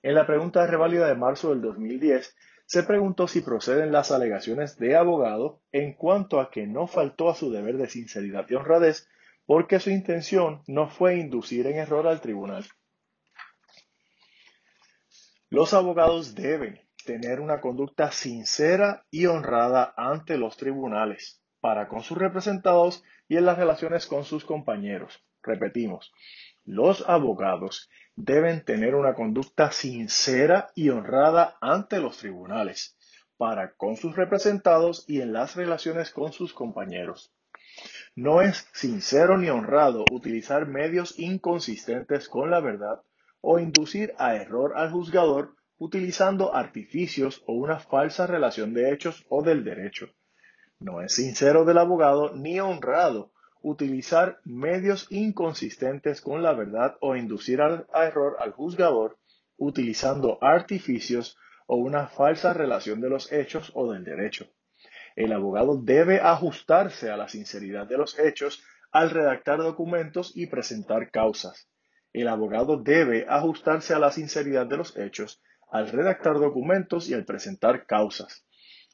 En 0.02 0.16
la 0.16 0.26
pregunta 0.26 0.62
de 0.62 0.72
reválida 0.72 1.06
de 1.06 1.14
marzo 1.14 1.50
del 1.50 1.62
2010, 1.62 2.36
se 2.66 2.82
preguntó 2.82 3.28
si 3.28 3.42
proceden 3.42 3.92
las 3.92 4.10
alegaciones 4.10 4.76
de 4.76 4.96
abogado 4.96 5.62
en 5.70 5.94
cuanto 5.94 6.40
a 6.40 6.50
que 6.50 6.66
no 6.66 6.88
faltó 6.88 7.30
a 7.30 7.36
su 7.36 7.52
deber 7.52 7.76
de 7.76 7.88
sinceridad 7.88 8.44
y 8.50 8.56
honradez 8.56 9.08
porque 9.46 9.78
su 9.78 9.90
intención 9.90 10.64
no 10.66 10.88
fue 10.88 11.18
inducir 11.18 11.68
en 11.68 11.76
error 11.76 12.08
al 12.08 12.20
tribunal. 12.20 12.64
Los 15.48 15.74
abogados 15.74 16.34
deben 16.34 16.83
tener 17.04 17.40
una 17.40 17.60
conducta 17.60 18.10
sincera 18.10 19.06
y 19.10 19.26
honrada 19.26 19.94
ante 19.96 20.38
los 20.38 20.56
tribunales 20.56 21.40
para 21.60 21.88
con 21.88 22.02
sus 22.02 22.18
representados 22.18 23.02
y 23.28 23.36
en 23.36 23.46
las 23.46 23.58
relaciones 23.58 24.06
con 24.06 24.24
sus 24.24 24.44
compañeros. 24.44 25.24
Repetimos, 25.42 26.12
los 26.64 27.08
abogados 27.08 27.88
deben 28.16 28.64
tener 28.64 28.94
una 28.94 29.14
conducta 29.14 29.70
sincera 29.70 30.70
y 30.74 30.90
honrada 30.90 31.56
ante 31.60 32.00
los 32.00 32.18
tribunales, 32.18 32.96
para 33.36 33.74
con 33.74 33.96
sus 33.96 34.16
representados 34.16 35.04
y 35.08 35.20
en 35.20 35.32
las 35.32 35.56
relaciones 35.56 36.10
con 36.10 36.32
sus 36.32 36.52
compañeros. 36.52 37.32
No 38.14 38.40
es 38.40 38.68
sincero 38.72 39.36
ni 39.36 39.48
honrado 39.48 40.04
utilizar 40.12 40.66
medios 40.66 41.18
inconsistentes 41.18 42.28
con 42.28 42.50
la 42.50 42.60
verdad 42.60 43.02
o 43.40 43.58
inducir 43.58 44.14
a 44.18 44.36
error 44.36 44.74
al 44.76 44.90
juzgador 44.90 45.56
utilizando 45.84 46.54
artificios 46.54 47.42
o 47.46 47.52
una 47.52 47.78
falsa 47.78 48.26
relación 48.26 48.72
de 48.72 48.90
hechos 48.90 49.26
o 49.28 49.42
del 49.42 49.64
derecho. 49.64 50.08
No 50.80 51.02
es 51.02 51.14
sincero 51.14 51.66
del 51.66 51.76
abogado 51.76 52.34
ni 52.34 52.58
honrado 52.58 53.32
utilizar 53.60 54.40
medios 54.44 55.06
inconsistentes 55.10 56.22
con 56.22 56.42
la 56.42 56.54
verdad 56.54 56.96
o 57.02 57.16
inducir 57.16 57.60
a 57.60 57.84
error 58.06 58.36
al 58.40 58.52
juzgador 58.52 59.18
utilizando 59.58 60.38
artificios 60.42 61.36
o 61.66 61.76
una 61.76 62.06
falsa 62.06 62.54
relación 62.54 63.02
de 63.02 63.10
los 63.10 63.30
hechos 63.30 63.70
o 63.74 63.92
del 63.92 64.04
derecho. 64.04 64.46
El 65.16 65.34
abogado 65.34 65.76
debe 65.82 66.18
ajustarse 66.18 67.10
a 67.10 67.18
la 67.18 67.28
sinceridad 67.28 67.86
de 67.86 67.98
los 67.98 68.18
hechos 68.18 68.64
al 68.90 69.10
redactar 69.10 69.58
documentos 69.58 70.32
y 70.34 70.46
presentar 70.46 71.10
causas. 71.10 71.68
El 72.14 72.28
abogado 72.28 72.78
debe 72.78 73.26
ajustarse 73.28 73.92
a 73.92 73.98
la 73.98 74.10
sinceridad 74.12 74.66
de 74.66 74.78
los 74.78 74.96
hechos 74.96 75.42
al 75.70 75.90
redactar 75.90 76.34
documentos 76.34 77.08
y 77.08 77.14
al 77.14 77.24
presentar 77.24 77.86
causas. 77.86 78.46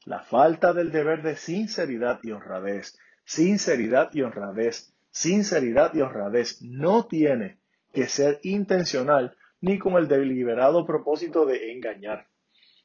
La 0.05 0.23
falta 0.23 0.73
del 0.73 0.91
deber 0.91 1.21
de 1.21 1.35
sinceridad 1.35 2.19
y 2.23 2.31
honradez 2.31 2.97
sinceridad 3.31 4.09
y 4.13 4.21
honradez. 4.21 4.93
Sinceridad 5.09 5.93
y 5.93 6.01
honradez 6.01 6.61
no 6.61 7.05
tiene 7.07 7.59
que 7.93 8.07
ser 8.07 8.39
intencional 8.43 9.35
ni 9.59 9.77
con 9.77 9.93
el 9.93 10.07
deliberado 10.07 10.85
propósito 10.85 11.45
de 11.45 11.71
engañar. 11.71 12.27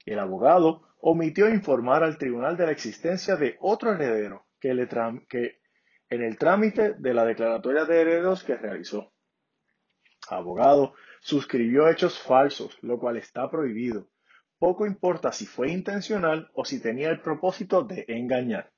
El 0.04 0.18
abogado 0.18 0.82
omitió 1.00 1.48
informar 1.48 2.02
al 2.02 2.18
tribunal 2.18 2.56
de 2.56 2.66
la 2.66 2.72
existencia 2.72 3.36
de 3.36 3.56
otro 3.60 3.92
heredero 3.92 4.46
que, 4.60 4.74
le 4.74 4.88
en 6.10 6.22
el 6.22 6.38
trámite 6.38 6.94
de 6.94 7.14
la 7.14 7.24
declaratoria 7.24 7.84
de 7.84 8.00
herederos 8.00 8.44
que 8.44 8.56
realizó. 8.56 9.12
Abogado 10.28 10.94
suscribió 11.20 11.88
hechos 11.88 12.18
falsos, 12.18 12.78
lo 12.82 12.98
cual 12.98 13.16
está 13.16 13.50
prohibido. 13.50 14.08
Poco 14.58 14.86
importa 14.86 15.32
si 15.32 15.46
fue 15.46 15.70
intencional 15.70 16.50
o 16.54 16.64
si 16.64 16.80
tenía 16.80 17.10
el 17.10 17.20
propósito 17.20 17.82
de 17.82 18.04
engañar 18.08 18.72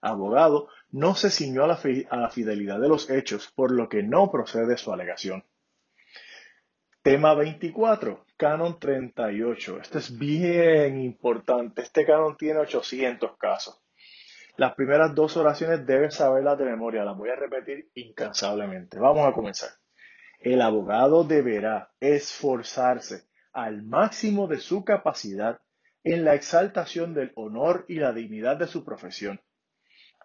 abogado 0.00 0.68
no 0.90 1.14
se 1.14 1.30
ciñó 1.30 1.64
a 1.64 1.66
la, 1.66 2.30
fidelidad 2.30 2.80
de 2.80 2.88
los 2.88 3.10
hechos, 3.10 3.52
por 3.54 3.70
lo 3.70 3.88
que 3.88 4.02
no 4.02 4.30
procede 4.30 4.76
su 4.76 4.92
alegación. 4.92 5.44
Tema 7.02 7.34
24, 7.34 8.26
canon 8.36 8.78
38. 8.78 9.80
Esto 9.80 9.98
es 9.98 10.18
bien 10.18 11.00
importante. 11.00 11.82
Este 11.82 12.04
canon 12.04 12.36
tiene 12.36 12.60
800 12.60 13.36
casos. 13.38 13.80
Las 14.56 14.74
primeras 14.74 15.14
dos 15.14 15.36
oraciones 15.36 15.86
debes 15.86 16.16
saberlas 16.16 16.58
de 16.58 16.66
memoria. 16.66 17.04
Las 17.04 17.16
voy 17.16 17.30
a 17.30 17.36
repetir 17.36 17.90
incansablemente. 17.94 18.98
Vamos 18.98 19.26
a 19.26 19.32
comenzar. 19.32 19.70
El 20.40 20.62
abogado 20.62 21.24
deberá 21.24 21.90
esforzarse 22.00 23.28
al 23.52 23.82
máximo 23.82 24.48
de 24.48 24.58
su 24.58 24.84
capacidad 24.84 25.60
en 26.02 26.24
la 26.24 26.34
exaltación 26.34 27.14
del 27.14 27.32
honor 27.36 27.84
y 27.88 27.96
la 27.96 28.12
dignidad 28.12 28.56
de 28.56 28.66
su 28.66 28.84
profesión 28.84 29.40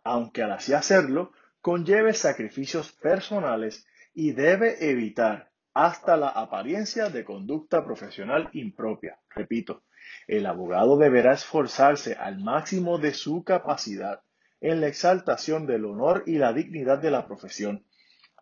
aunque 0.05 0.43
al 0.43 0.51
así 0.53 0.73
hacerlo 0.73 1.33
conlleve 1.61 2.13
sacrificios 2.13 2.93
personales 2.93 3.85
y 4.13 4.31
debe 4.31 4.89
evitar 4.89 5.49
hasta 5.73 6.15
la 6.15 6.29
apariencia 6.29 7.09
de 7.09 7.25
conducta 7.25 7.83
profesional 7.83 8.49
impropia. 8.53 9.19
Repito, 9.29 9.83
el 10.27 10.45
abogado 10.45 10.95
deberá 10.97 11.33
esforzarse 11.33 12.13
al 12.13 12.39
máximo 12.39 12.99
de 12.99 13.13
su 13.13 13.43
capacidad 13.43 14.21
en 14.61 14.79
la 14.79 14.87
exaltación 14.87 15.65
del 15.65 15.85
honor 15.85 16.23
y 16.27 16.37
la 16.37 16.53
dignidad 16.53 16.99
de 16.99 17.11
la 17.11 17.27
profesión, 17.27 17.83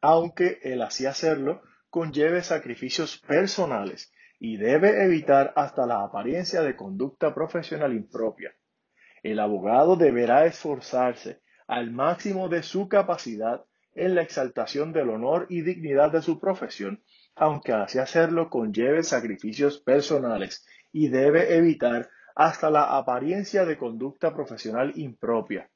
aunque 0.03 0.59
el 0.63 0.81
así 0.81 1.05
hacerlo 1.05 1.61
conlleve 1.89 2.43
sacrificios 2.43 3.19
personales 3.25 4.11
y 4.37 4.57
debe 4.57 5.05
evitar 5.05 5.53
hasta 5.55 5.85
la 5.85 6.03
apariencia 6.03 6.61
de 6.61 6.75
conducta 6.75 7.33
profesional 7.33 7.93
impropia. 7.93 8.53
El 9.23 9.39
abogado 9.39 9.95
deberá 9.95 10.45
esforzarse 10.45 11.39
al 11.67 11.91
máximo 11.91 12.49
de 12.49 12.63
su 12.63 12.89
capacidad 12.89 13.63
en 13.95 14.15
la 14.15 14.23
exaltación 14.23 14.91
del 14.91 15.09
honor 15.09 15.45
y 15.49 15.61
dignidad 15.61 16.11
de 16.11 16.21
su 16.21 16.37
profesión, 16.37 17.01
aunque 17.33 17.71
así 17.71 17.97
hacerlo 17.97 18.49
conlleve 18.49 19.03
sacrificios 19.03 19.79
personales 19.79 20.65
y 20.91 21.07
debe 21.07 21.55
evitar 21.55 22.09
hasta 22.35 22.69
la 22.69 22.97
apariencia 22.97 23.63
de 23.63 23.77
conducta 23.77 24.35
profesional 24.35 24.91
impropia. 24.95 25.69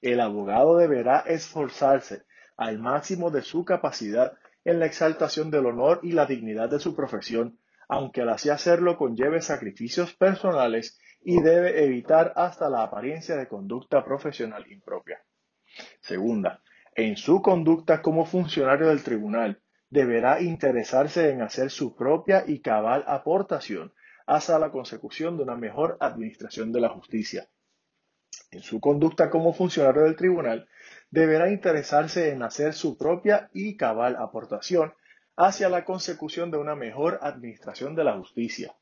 El 0.00 0.20
abogado 0.20 0.76
deberá 0.78 1.20
esforzarse 1.20 2.24
al 2.58 2.78
máximo 2.78 3.30
de 3.30 3.40
su 3.40 3.64
capacidad 3.64 4.34
en 4.64 4.80
la 4.80 4.86
exaltación 4.86 5.50
del 5.50 5.66
honor 5.66 6.00
y 6.02 6.12
la 6.12 6.26
dignidad 6.26 6.68
de 6.68 6.80
su 6.80 6.94
profesión, 6.94 7.58
aunque 7.88 8.20
al 8.20 8.28
así 8.28 8.50
hacerlo 8.50 8.98
conlleve 8.98 9.40
sacrificios 9.40 10.12
personales 10.12 11.00
y 11.22 11.40
debe 11.40 11.84
evitar 11.84 12.32
hasta 12.36 12.68
la 12.68 12.82
apariencia 12.82 13.36
de 13.36 13.48
conducta 13.48 14.04
profesional 14.04 14.70
impropia. 14.70 15.22
Segunda, 16.00 16.60
en 16.94 17.16
su 17.16 17.40
conducta 17.40 18.02
como 18.02 18.26
funcionario 18.26 18.88
del 18.88 19.04
tribunal, 19.04 19.62
deberá 19.88 20.42
interesarse 20.42 21.30
en 21.30 21.42
hacer 21.42 21.70
su 21.70 21.94
propia 21.94 22.44
y 22.46 22.60
cabal 22.60 23.04
aportación 23.06 23.94
hacia 24.26 24.58
la 24.58 24.70
consecución 24.70 25.36
de 25.36 25.44
una 25.44 25.56
mejor 25.56 25.96
administración 26.00 26.72
de 26.72 26.80
la 26.80 26.88
justicia. 26.90 27.48
En 28.50 28.62
su 28.62 28.80
conducta 28.80 29.30
como 29.30 29.52
funcionario 29.52 30.02
del 30.02 30.16
tribunal, 30.16 30.68
deberá 31.10 31.50
interesarse 31.50 32.30
en 32.30 32.42
hacer 32.42 32.74
su 32.74 32.96
propia 32.96 33.50
y 33.52 33.76
cabal 33.76 34.16
aportación 34.16 34.94
hacia 35.36 35.68
la 35.68 35.84
consecución 35.84 36.50
de 36.50 36.58
una 36.58 36.74
mejor 36.74 37.18
administración 37.22 37.94
de 37.94 38.04
la 38.04 38.14
justicia. 38.18 38.74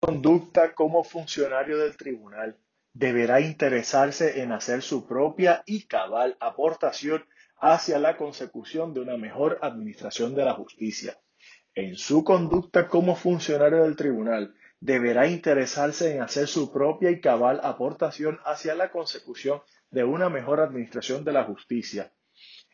Conducta 0.00 0.74
como 0.74 1.04
funcionario 1.04 1.78
del 1.78 1.96
tribunal 1.96 2.58
deberá 2.92 3.40
interesarse 3.40 4.42
en 4.42 4.52
hacer 4.52 4.82
su 4.82 5.06
propia 5.06 5.62
y 5.66 5.86
cabal 5.86 6.36
aportación 6.40 7.24
hacia 7.58 7.98
la 7.98 8.16
consecución 8.16 8.92
de 8.92 9.00
una 9.00 9.16
mejor 9.16 9.58
administración 9.62 10.34
de 10.34 10.44
la 10.44 10.54
justicia. 10.54 11.18
En 11.74 11.96
su 11.96 12.22
conducta 12.22 12.88
como 12.88 13.16
funcionario 13.16 13.84
del 13.84 13.96
tribunal, 13.96 14.54
deberá 14.80 15.28
interesarse 15.28 16.14
en 16.14 16.20
hacer 16.20 16.48
su 16.48 16.70
propia 16.70 17.10
y 17.10 17.20
cabal 17.20 17.60
aportación 17.62 18.40
hacia 18.44 18.74
la 18.74 18.90
consecución 18.90 19.62
de 19.92 20.02
una 20.02 20.28
mejor 20.28 20.60
administración 20.60 21.22
de 21.24 21.32
la 21.32 21.44
justicia. 21.44 22.12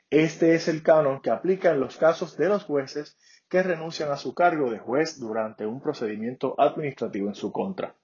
Este 0.09 0.55
es 0.55 0.69
el 0.69 0.83
canon 0.83 1.21
que 1.21 1.31
aplica 1.31 1.71
en 1.71 1.81
los 1.81 1.99
casos 1.99 2.39
de 2.39 2.49
los 2.49 2.65
jueces 2.65 3.19
que 3.49 3.63
renuncian 3.63 4.11
a 4.11 4.17
su 4.17 4.35
cargo 4.35 4.71
de 4.71 4.79
juez 4.79 5.19
durante 5.19 5.67
un 5.67 5.83
procedimiento 5.83 6.55
administrativo 6.59 7.29
en 7.29 7.35
su 7.35 7.53
contra. 7.53 7.95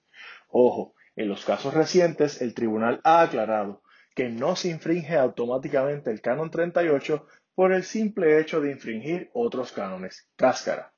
Ojo, 0.49 0.93
en 1.15 1.29
los 1.29 1.45
casos 1.45 1.73
recientes 1.73 2.41
el 2.41 2.53
tribunal 2.53 3.01
ha 3.03 3.21
aclarado 3.21 3.81
que 4.13 4.29
no 4.29 4.55
se 4.55 4.69
infringe 4.69 5.17
automáticamente 5.17 6.11
el 6.11 6.21
canon 6.21 6.51
38 6.51 7.25
por 7.55 7.71
el 7.71 7.83
simple 7.83 8.39
hecho 8.39 8.59
de 8.59 8.71
infringir 8.71 9.31
otros 9.33 9.71
cánones. 9.71 10.29
Cáscara. 10.35 10.93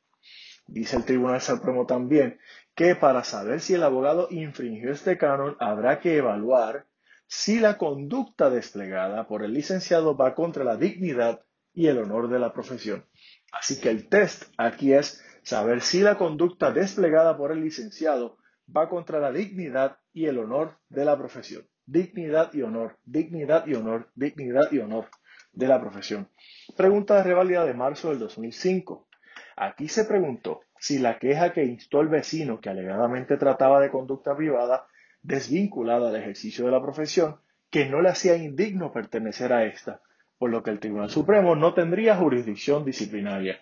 Dice 0.65 0.97
el 0.97 1.05
Tribunal 1.05 1.39
Supremo 1.39 1.85
también 1.85 2.39
que 2.75 2.95
para 2.95 3.23
saber 3.23 3.61
si 3.61 3.75
el 3.75 3.83
abogado 3.83 4.27
infringió 4.31 4.91
este 4.91 5.17
canon 5.17 5.55
habrá 5.59 5.99
que 5.99 6.17
evaluar 6.17 6.86
si 7.27 7.59
la 7.59 7.77
conducta 7.77 8.49
desplegada 8.49 9.27
por 9.27 9.43
el 9.43 9.53
licenciado 9.53 10.15
va 10.15 10.33
contra 10.33 10.63
la 10.63 10.77
dignidad 10.77 11.41
y 11.73 11.87
el 11.87 11.99
honor 11.99 12.29
de 12.29 12.39
la 12.39 12.53
profesión. 12.53 13.05
Así 13.51 13.79
que 13.79 13.89
el 13.89 14.07
test 14.07 14.51
aquí 14.57 14.93
es 14.93 15.23
saber 15.43 15.81
si 15.81 15.99
la 16.01 16.17
conducta 16.17 16.71
desplegada 16.71 17.37
por 17.37 17.51
el 17.51 17.61
licenciado 17.61 18.37
va 18.75 18.89
contra 18.89 19.19
la 19.19 19.31
dignidad 19.31 19.97
y 20.13 20.25
el 20.25 20.39
honor 20.39 20.79
de 20.89 21.05
la 21.05 21.17
profesión. 21.17 21.67
Dignidad 21.85 22.53
y 22.53 22.63
honor, 22.63 22.97
dignidad 23.05 23.67
y 23.67 23.75
honor, 23.75 24.09
dignidad 24.15 24.71
y 24.71 24.79
honor 24.79 25.09
de 25.53 25.67
la 25.67 25.79
profesión. 25.79 26.29
Pregunta 26.75 27.15
de 27.17 27.23
reválida 27.23 27.65
de 27.65 27.73
marzo 27.73 28.09
del 28.09 28.19
2005. 28.19 29.07
Aquí 29.55 29.87
se 29.87 30.05
preguntó 30.05 30.61
si 30.79 30.99
la 30.99 31.17
queja 31.17 31.53
que 31.53 31.63
instó 31.63 32.01
el 32.01 32.09
vecino 32.09 32.59
que 32.59 32.69
alegadamente 32.69 33.37
trataba 33.37 33.79
de 33.79 33.89
conducta 33.89 34.35
privada 34.35 34.87
desvinculada 35.27 36.09
del 36.09 36.21
ejercicio 36.21 36.65
de 36.65 36.71
la 36.71 36.81
profesión, 36.81 37.37
que 37.69 37.85
no 37.85 38.01
le 38.01 38.09
hacía 38.09 38.37
indigno 38.37 38.93
pertenecer 38.93 39.51
a 39.51 39.65
esta, 39.65 40.01
por 40.37 40.49
lo 40.49 40.63
que 40.63 40.71
el 40.71 40.79
Tribunal 40.79 41.09
Supremo 41.09 41.55
no 41.55 41.73
tendría 41.73 42.15
jurisdicción 42.15 42.85
disciplinaria. 42.85 43.59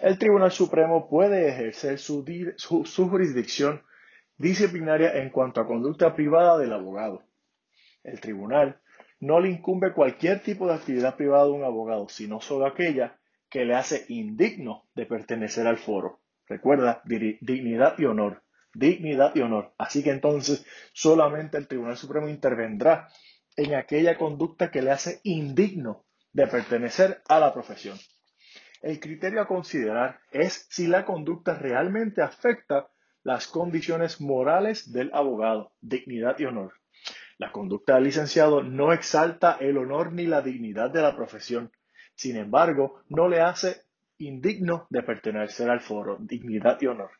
El 0.00 0.18
Tribunal 0.18 0.52
Supremo 0.52 1.08
puede 1.08 1.48
ejercer 1.48 1.98
su, 1.98 2.24
su 2.56 3.08
jurisdicción 3.08 3.82
disciplinaria 4.38 5.16
en 5.16 5.30
cuanto 5.30 5.60
a 5.60 5.66
conducta 5.66 6.14
privada 6.14 6.58
del 6.58 6.72
abogado. 6.72 7.24
El 8.04 8.20
tribunal 8.20 8.80
no 9.18 9.40
le 9.40 9.50
incumbe 9.50 9.94
cualquier 9.94 10.40
tipo 10.40 10.68
de 10.68 10.74
actividad 10.74 11.16
privada 11.16 11.46
de 11.46 11.52
un 11.52 11.64
abogado, 11.64 12.08
sino 12.08 12.40
solo 12.40 12.66
aquella 12.66 13.18
que 13.50 13.64
le 13.64 13.74
hace 13.74 14.04
indigno 14.08 14.84
de 14.94 15.06
pertenecer 15.06 15.66
al 15.66 15.78
foro. 15.78 16.20
Recuerda, 16.46 17.02
dignidad 17.04 17.98
y 17.98 18.04
honor, 18.04 18.42
dignidad 18.78 19.34
y 19.34 19.40
honor. 19.40 19.72
Así 19.78 20.02
que 20.02 20.10
entonces 20.10 20.64
solamente 20.92 21.56
el 21.56 21.66
Tribunal 21.66 21.96
Supremo 21.96 22.28
intervendrá 22.28 23.08
en 23.56 23.74
aquella 23.74 24.18
conducta 24.18 24.70
que 24.70 24.82
le 24.82 24.90
hace 24.90 25.20
indigno 25.24 26.04
de 26.32 26.46
pertenecer 26.46 27.22
a 27.28 27.40
la 27.40 27.52
profesión. 27.52 27.98
El 28.82 29.00
criterio 29.00 29.40
a 29.40 29.48
considerar 29.48 30.20
es 30.30 30.66
si 30.70 30.86
la 30.86 31.04
conducta 31.04 31.54
realmente 31.54 32.22
afecta 32.22 32.88
las 33.22 33.48
condiciones 33.48 34.20
morales 34.20 34.92
del 34.92 35.10
abogado, 35.12 35.72
dignidad 35.80 36.38
y 36.38 36.44
honor. 36.44 36.74
La 37.38 37.52
conducta 37.52 37.94
del 37.94 38.04
licenciado 38.04 38.62
no 38.62 38.92
exalta 38.92 39.56
el 39.60 39.78
honor 39.78 40.12
ni 40.12 40.26
la 40.26 40.42
dignidad 40.42 40.90
de 40.90 41.02
la 41.02 41.16
profesión. 41.16 41.72
Sin 42.14 42.36
embargo, 42.36 43.02
no 43.08 43.28
le 43.28 43.40
hace 43.40 43.82
indigno 44.18 44.86
de 44.90 45.02
pertenecer 45.02 45.68
al 45.68 45.80
foro, 45.80 46.18
dignidad 46.20 46.78
y 46.80 46.86
honor. 46.86 47.10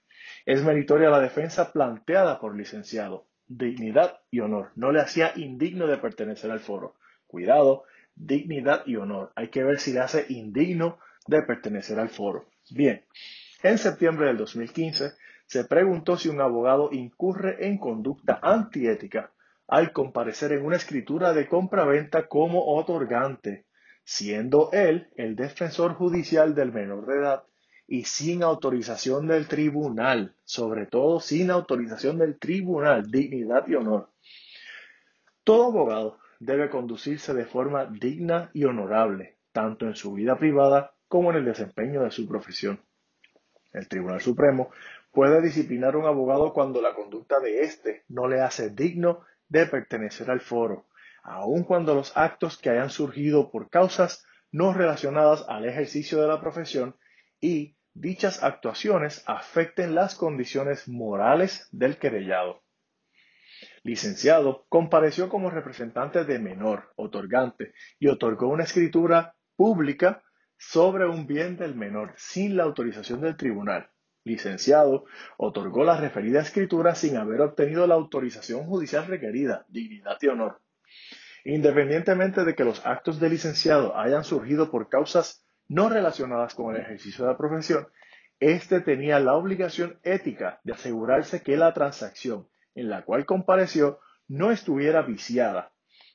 Es 0.44 0.62
meritoria 0.64 1.10
la 1.10 1.20
defensa 1.20 1.72
planteada 1.72 2.40
por 2.40 2.56
licenciado, 2.56 3.26
dignidad 3.48 4.20
y 4.30 4.40
honor. 4.40 4.70
No 4.74 4.92
le 4.92 5.00
hacía 5.00 5.32
indigno 5.36 5.86
de 5.86 5.98
pertenecer 5.98 6.50
al 6.50 6.60
foro. 6.60 6.94
Cuidado, 7.26 7.84
dignidad 8.14 8.82
y 8.86 8.96
honor. 8.96 9.32
Hay 9.34 9.48
que 9.48 9.62
ver 9.62 9.78
si 9.78 9.92
le 9.92 10.00
hace 10.00 10.26
indigno 10.28 10.98
de 11.26 11.42
pertenecer 11.42 11.98
al 11.98 12.08
foro. 12.08 12.46
Bien, 12.70 13.04
en 13.62 13.78
septiembre 13.78 14.26
del 14.26 14.38
2015 14.38 15.12
se 15.46 15.64
preguntó 15.64 16.16
si 16.16 16.28
un 16.28 16.40
abogado 16.40 16.90
incurre 16.92 17.66
en 17.66 17.78
conducta 17.78 18.40
antiética 18.42 19.32
al 19.68 19.92
comparecer 19.92 20.52
en 20.52 20.64
una 20.64 20.76
escritura 20.76 21.32
de 21.32 21.48
compra-venta 21.48 22.28
como 22.28 22.76
otorgante, 22.76 23.66
siendo 24.04 24.70
él 24.72 25.08
el 25.16 25.34
defensor 25.34 25.94
judicial 25.94 26.54
del 26.54 26.72
menor 26.72 27.06
de 27.06 27.14
edad 27.16 27.44
y 27.88 28.04
sin 28.04 28.42
autorización 28.42 29.28
del 29.28 29.46
tribunal, 29.46 30.34
sobre 30.44 30.86
todo 30.86 31.20
sin 31.20 31.50
autorización 31.50 32.18
del 32.18 32.38
tribunal, 32.38 33.10
dignidad 33.10 33.66
y 33.68 33.74
honor. 33.74 34.10
Todo 35.44 35.66
abogado 35.66 36.18
debe 36.40 36.68
conducirse 36.68 37.32
de 37.34 37.44
forma 37.44 37.86
digna 37.86 38.50
y 38.52 38.64
honorable, 38.64 39.36
tanto 39.52 39.86
en 39.86 39.94
su 39.94 40.12
vida 40.12 40.36
privada 40.36 40.94
como 41.08 41.30
en 41.30 41.38
el 41.38 41.44
desempeño 41.44 42.02
de 42.02 42.10
su 42.10 42.26
profesión. 42.26 42.80
El 43.72 43.88
Tribunal 43.88 44.20
Supremo 44.20 44.70
puede 45.12 45.40
disciplinar 45.40 45.94
a 45.94 45.98
un 45.98 46.06
abogado 46.06 46.52
cuando 46.52 46.82
la 46.82 46.94
conducta 46.94 47.40
de 47.40 47.62
éste 47.62 48.04
no 48.08 48.26
le 48.26 48.40
hace 48.40 48.70
digno 48.70 49.20
de 49.48 49.66
pertenecer 49.66 50.30
al 50.30 50.40
foro, 50.40 50.86
aun 51.22 51.62
cuando 51.62 51.94
los 51.94 52.16
actos 52.16 52.58
que 52.58 52.70
hayan 52.70 52.90
surgido 52.90 53.50
por 53.50 53.70
causas 53.70 54.26
no 54.50 54.72
relacionadas 54.72 55.44
al 55.48 55.66
ejercicio 55.66 56.20
de 56.20 56.28
la 56.28 56.40
profesión 56.40 56.96
y 57.40 57.75
dichas 58.00 58.42
actuaciones 58.42 59.22
afecten 59.26 59.94
las 59.94 60.14
condiciones 60.14 60.88
morales 60.88 61.68
del 61.72 61.98
querellado. 61.98 62.62
Licenciado, 63.82 64.66
compareció 64.68 65.28
como 65.28 65.50
representante 65.50 66.24
de 66.24 66.38
menor, 66.38 66.92
otorgante, 66.96 67.72
y 67.98 68.08
otorgó 68.08 68.48
una 68.48 68.64
escritura 68.64 69.34
pública 69.56 70.22
sobre 70.58 71.06
un 71.06 71.26
bien 71.26 71.56
del 71.56 71.74
menor 71.74 72.14
sin 72.16 72.56
la 72.56 72.64
autorización 72.64 73.20
del 73.20 73.36
tribunal 73.36 73.90
licenciado, 74.26 75.04
otorgó 75.38 75.84
la 75.84 75.96
referida 75.96 76.40
escritura 76.40 76.94
sin 76.96 77.16
haber 77.16 77.40
obtenido 77.40 77.86
la 77.86 77.94
autorización 77.94 78.66
judicial 78.66 79.06
requerida, 79.06 79.64
dignidad 79.68 80.18
y 80.20 80.26
honor. 80.26 80.60
Independientemente 81.44 82.44
de 82.44 82.56
que 82.56 82.64
los 82.64 82.84
actos 82.84 83.20
de 83.20 83.30
licenciado 83.30 83.96
hayan 83.96 84.24
surgido 84.24 84.68
por 84.70 84.88
causas 84.88 85.45
no 85.68 85.88
relacionadas 85.88 86.54
con 86.54 86.74
el 86.74 86.82
ejercicio 86.82 87.24
de 87.24 87.32
la 87.32 87.38
profesión, 87.38 87.88
éste 88.40 88.80
tenía 88.80 89.18
la 89.20 89.34
obligación 89.34 89.98
ética 90.02 90.60
de 90.64 90.72
asegurarse 90.72 91.42
que 91.42 91.56
la 91.56 91.72
transacción 91.72 92.48
en 92.74 92.90
la 92.90 93.04
cual 93.04 93.24
compareció 93.24 94.00
no 94.28 94.50
estuviera 94.50 95.02
viciada. 95.02 95.72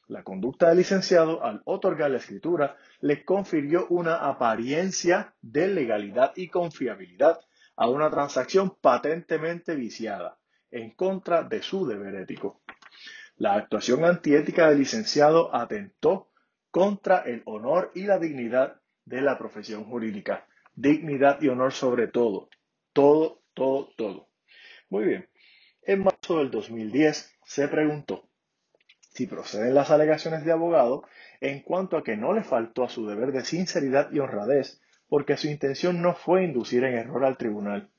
La 0.07 0.23
conducta 0.23 0.69
del 0.69 0.80
licenciado 0.80 1.44
al 1.44 1.61
otorgar 1.65 2.11
la 2.11 2.18
escritura 2.18 2.76
le 2.99 3.23
confirió 3.23 3.88
una 3.88 4.15
apariencia 4.28 5.34
de 5.41 5.68
legalidad 5.68 6.34
y 6.36 6.49
confiabilidad 6.49 7.40
a 7.78 7.90
una 7.90 8.10
transacción 8.10 8.76
patentemente 8.82 9.76
viciada 9.76 10.38
en 10.69 10.91
contra 10.91 11.44
de 11.44 11.61
su 11.61 11.88
deber 11.88 12.15
ético. 12.15 12.61
La 13.38 13.56
actuación 13.56 14.06
antiética 14.06 14.69
del 14.69 14.80
licenciado 14.80 15.56
atentó 15.56 16.30
contra 16.69 17.19
el 17.19 17.41
honor 17.45 17.91
y 17.95 18.03
la 18.03 18.19
dignidad 18.19 18.80
de 19.06 19.22
la 19.22 19.38
profesión 19.38 19.86
jurídica. 19.86 20.48
Dignidad 20.76 21.41
y 21.41 21.49
honor 21.49 21.73
sobre 21.73 22.07
todo. 22.07 22.49
Todo, 22.94 23.41
todo, 23.53 23.90
todo. 23.98 24.28
Muy 24.90 25.06
bien. 25.06 25.30
En 25.84 26.03
marzo 26.03 26.40
del 26.40 26.52
2010 26.52 27.40
se 27.44 27.68
preguntó 27.68 28.28
si 29.14 29.28
proceden 29.28 29.73
las 29.73 29.91
alegaciones 29.91 30.45
de 30.45 30.52
abogado 30.52 31.03
en 31.41 31.61
cuanto 31.61 31.98
a 31.98 32.03
que 32.03 32.15
no 32.15 32.34
le 32.34 32.44
faltó 32.44 32.84
a 32.84 32.90
su 32.90 33.07
deber 33.07 33.32
de 33.32 33.44
sinceridad 33.44 34.11
y 34.11 34.19
honradez 34.19 34.82
porque 35.10 35.36
su 35.36 35.48
intención 35.48 36.02
no 36.02 36.15
fue 36.15 36.45
inducir 36.45 36.86
en 36.86 36.98
error 36.98 37.26
al 37.26 37.38
tribunal. 37.38 37.90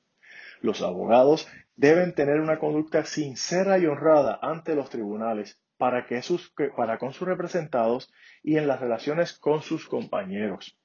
Los 0.61 0.81
abogados 0.81 1.47
deben 1.75 2.13
tener 2.15 2.39
una 2.39 2.57
conducta 2.57 3.05
sincera 3.05 3.77
y 3.77 3.85
honrada 3.85 4.39
ante 4.41 4.75
los 4.75 4.89
tribunales 4.89 5.59
para, 5.77 6.07
que 6.07 6.21
sus, 6.21 6.53
para 6.75 6.97
con 6.97 7.13
sus 7.13 7.27
representados 7.27 8.11
y 8.41 8.57
en 8.57 8.67
las 8.67 8.79
relaciones 8.79 9.33
con 9.33 9.61
sus 9.61 9.87
compañeros. 9.87 10.79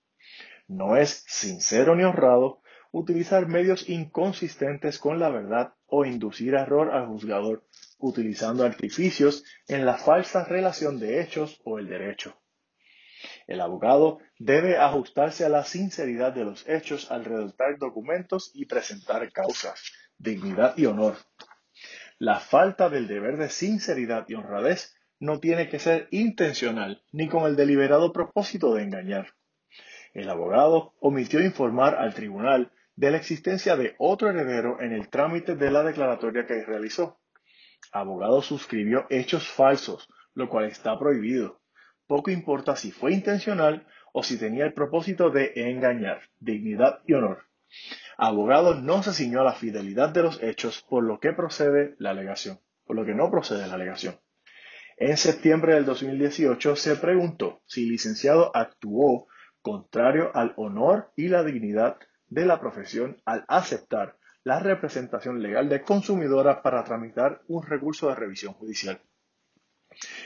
No 0.66 0.96
es 0.96 1.24
sincero 1.26 1.96
ni 1.96 2.04
honrado 2.04 2.62
utilizar 2.90 3.46
medios 3.46 3.88
inconsistentes 3.88 4.98
con 4.98 5.18
la 5.18 5.28
verdad 5.28 5.74
o 5.86 6.04
inducir 6.04 6.54
error 6.54 6.90
al 6.90 7.06
juzgador 7.06 7.64
utilizando 7.98 8.64
artificios 8.64 9.44
en 9.66 9.84
la 9.84 9.98
falsa 9.98 10.44
relación 10.44 10.98
de 10.98 11.20
hechos 11.20 11.60
o 11.64 11.78
el 11.78 11.88
derecho. 11.88 12.40
El 13.46 13.60
abogado 13.60 14.18
debe 14.38 14.76
ajustarse 14.76 15.44
a 15.44 15.48
la 15.48 15.64
sinceridad 15.64 16.32
de 16.32 16.44
los 16.44 16.68
hechos 16.68 17.10
al 17.10 17.24
redactar 17.24 17.78
documentos 17.78 18.50
y 18.54 18.66
presentar 18.66 19.30
causas, 19.32 19.92
dignidad 20.18 20.76
y 20.76 20.86
honor. 20.86 21.16
La 22.18 22.40
falta 22.40 22.88
del 22.88 23.08
deber 23.08 23.36
de 23.36 23.48
sinceridad 23.48 24.26
y 24.28 24.34
honradez 24.34 24.94
no 25.18 25.40
tiene 25.40 25.68
que 25.68 25.78
ser 25.78 26.08
intencional 26.10 27.02
ni 27.10 27.28
con 27.28 27.46
el 27.46 27.56
deliberado 27.56 28.12
propósito 28.12 28.74
de 28.74 28.84
engañar. 28.84 29.34
El 30.14 30.30
abogado 30.30 30.94
omitió 31.00 31.40
informar 31.40 31.94
al 31.96 32.14
tribunal 32.14 32.72
de 32.96 33.10
la 33.10 33.16
existencia 33.16 33.76
de 33.76 33.94
otro 33.98 34.28
heredero 34.28 34.80
en 34.80 34.92
el 34.92 35.08
trámite 35.08 35.54
de 35.54 35.70
la 35.70 35.82
declaratoria 35.82 36.46
que 36.46 36.64
realizó. 36.64 37.20
Abogado 37.92 38.42
suscribió 38.42 39.06
hechos 39.10 39.48
falsos, 39.48 40.08
lo 40.34 40.48
cual 40.48 40.64
está 40.64 40.98
prohibido. 40.98 41.60
Poco 42.06 42.30
importa 42.30 42.74
si 42.74 42.90
fue 42.90 43.12
intencional 43.12 43.86
o 44.12 44.22
si 44.22 44.38
tenía 44.38 44.64
el 44.64 44.72
propósito 44.72 45.30
de 45.30 45.52
engañar, 45.54 46.22
dignidad 46.40 47.00
y 47.06 47.14
honor. 47.14 47.44
Abogado 48.16 48.74
no 48.74 49.02
se 49.02 49.12
ciñó 49.12 49.42
a 49.42 49.44
la 49.44 49.52
fidelidad 49.52 50.08
de 50.08 50.22
los 50.22 50.42
hechos 50.42 50.84
por 50.88 51.04
lo 51.04 51.20
que 51.20 51.32
procede 51.32 51.94
la 51.98 52.10
alegación, 52.10 52.58
por 52.84 52.96
lo 52.96 53.04
que 53.04 53.14
no 53.14 53.30
procede 53.30 53.68
la 53.68 53.74
alegación. 53.74 54.18
En 54.96 55.16
septiembre 55.16 55.74
del 55.74 55.84
2018 55.84 56.74
se 56.74 56.96
preguntó 56.96 57.62
si 57.66 57.84
el 57.84 57.90
licenciado 57.90 58.50
actuó 58.56 59.28
contrario 59.62 60.30
al 60.34 60.54
honor 60.56 61.12
y 61.16 61.28
la 61.28 61.42
dignidad 61.42 61.98
de 62.28 62.46
la 62.46 62.60
profesión 62.60 63.20
al 63.24 63.44
aceptar 63.48 64.16
la 64.44 64.60
representación 64.60 65.42
legal 65.42 65.68
de 65.68 65.82
consumidora 65.82 66.62
para 66.62 66.84
tramitar 66.84 67.42
un 67.48 67.62
recurso 67.62 68.08
de 68.08 68.14
revisión 68.14 68.54
judicial. 68.54 69.00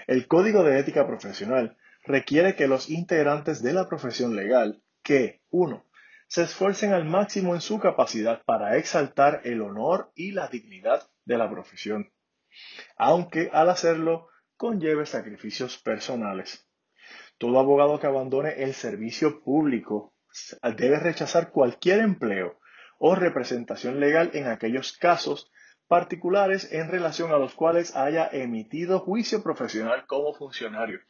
El 0.06 0.26
Código 0.28 0.62
de 0.64 0.78
Ética 0.78 1.06
Profesional 1.06 1.76
requiere 2.04 2.54
que 2.54 2.68
los 2.68 2.90
integrantes 2.90 3.62
de 3.62 3.72
la 3.72 3.88
profesión 3.88 4.36
legal 4.36 4.82
que, 5.02 5.42
uno, 5.50 5.86
se 6.28 6.42
esfuercen 6.42 6.92
al 6.92 7.04
máximo 7.04 7.54
en 7.54 7.60
su 7.60 7.78
capacidad 7.78 8.42
para 8.44 8.76
exaltar 8.76 9.42
el 9.44 9.60
honor 9.60 10.12
y 10.14 10.32
la 10.32 10.48
dignidad 10.48 11.02
de 11.24 11.38
la 11.38 11.50
profesión, 11.50 12.12
aunque 12.96 13.50
al 13.52 13.70
hacerlo 13.70 14.28
conlleve 14.56 15.06
sacrificios 15.06 15.78
personales. 15.78 16.68
Todo 17.38 17.58
abogado 17.58 17.98
que 17.98 18.06
abandone 18.06 18.62
el 18.62 18.74
servicio 18.74 19.42
público 19.42 20.14
debe 20.76 20.98
rechazar 20.98 21.50
cualquier 21.50 22.00
empleo 22.00 22.58
o 22.98 23.14
representación 23.14 24.00
legal 24.00 24.30
en 24.34 24.46
aquellos 24.46 24.96
casos 24.96 25.50
particulares 25.88 26.72
en 26.72 26.88
relación 26.88 27.32
a 27.32 27.36
los 27.36 27.54
cuales 27.54 27.94
haya 27.96 28.28
emitido 28.32 29.00
juicio 29.00 29.42
profesional 29.42 30.06
como 30.06 30.32
funcionario. 30.32 31.00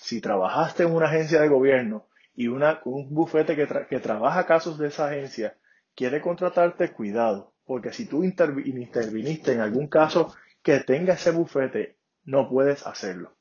Si 0.00 0.20
trabajaste 0.20 0.84
en 0.84 0.94
una 0.94 1.06
agencia 1.06 1.40
de 1.40 1.48
gobierno 1.48 2.06
y 2.34 2.48
una, 2.48 2.80
un 2.84 3.12
bufete 3.12 3.54
que, 3.56 3.68
que 3.88 4.00
trabaja 4.00 4.46
casos 4.46 4.78
de 4.78 4.88
esa 4.88 5.08
agencia 5.08 5.58
quiere 5.94 6.20
contratarte, 6.22 6.92
cuidado, 6.92 7.52
porque 7.64 7.92
si 7.92 8.06
tú 8.06 8.24
interviniste 8.24 9.52
en 9.52 9.60
algún 9.60 9.88
caso 9.88 10.34
que 10.62 10.80
tenga 10.80 11.14
ese 11.14 11.32
bufete, 11.32 11.98
no 12.24 12.48
puedes 12.48 12.86
hacerlo. 12.86 13.36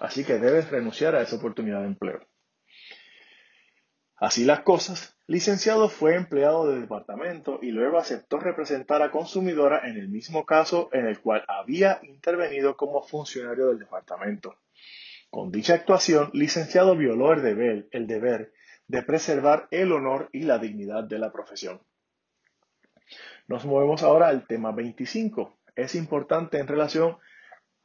Así 0.00 0.24
que 0.24 0.38
debes 0.38 0.70
renunciar 0.70 1.14
a 1.14 1.20
esa 1.20 1.36
oportunidad 1.36 1.80
de 1.80 1.88
empleo. 1.88 2.26
Así 4.16 4.44
las 4.44 4.60
cosas, 4.60 5.16
licenciado 5.26 5.88
fue 5.90 6.16
empleado 6.16 6.70
del 6.70 6.80
departamento 6.82 7.58
y 7.62 7.70
luego 7.70 7.98
aceptó 7.98 8.38
representar 8.38 9.02
a 9.02 9.10
consumidora 9.10 9.86
en 9.86 9.98
el 9.98 10.08
mismo 10.08 10.44
caso 10.44 10.88
en 10.92 11.06
el 11.06 11.20
cual 11.20 11.44
había 11.48 12.00
intervenido 12.02 12.76
como 12.76 13.02
funcionario 13.02 13.68
del 13.68 13.78
departamento. 13.78 14.56
Con 15.28 15.52
dicha 15.52 15.74
actuación, 15.74 16.30
licenciado 16.32 16.96
violó 16.96 17.34
el 17.34 17.42
deber, 17.42 17.88
el 17.92 18.06
deber 18.06 18.52
de 18.88 19.02
preservar 19.02 19.68
el 19.70 19.92
honor 19.92 20.30
y 20.32 20.42
la 20.42 20.58
dignidad 20.58 21.04
de 21.04 21.18
la 21.18 21.30
profesión. 21.30 21.80
Nos 23.48 23.66
movemos 23.66 24.02
ahora 24.02 24.28
al 24.28 24.46
tema 24.46 24.72
25. 24.72 25.58
Es 25.76 25.94
importante 25.94 26.58
en 26.58 26.66
relación 26.66 27.18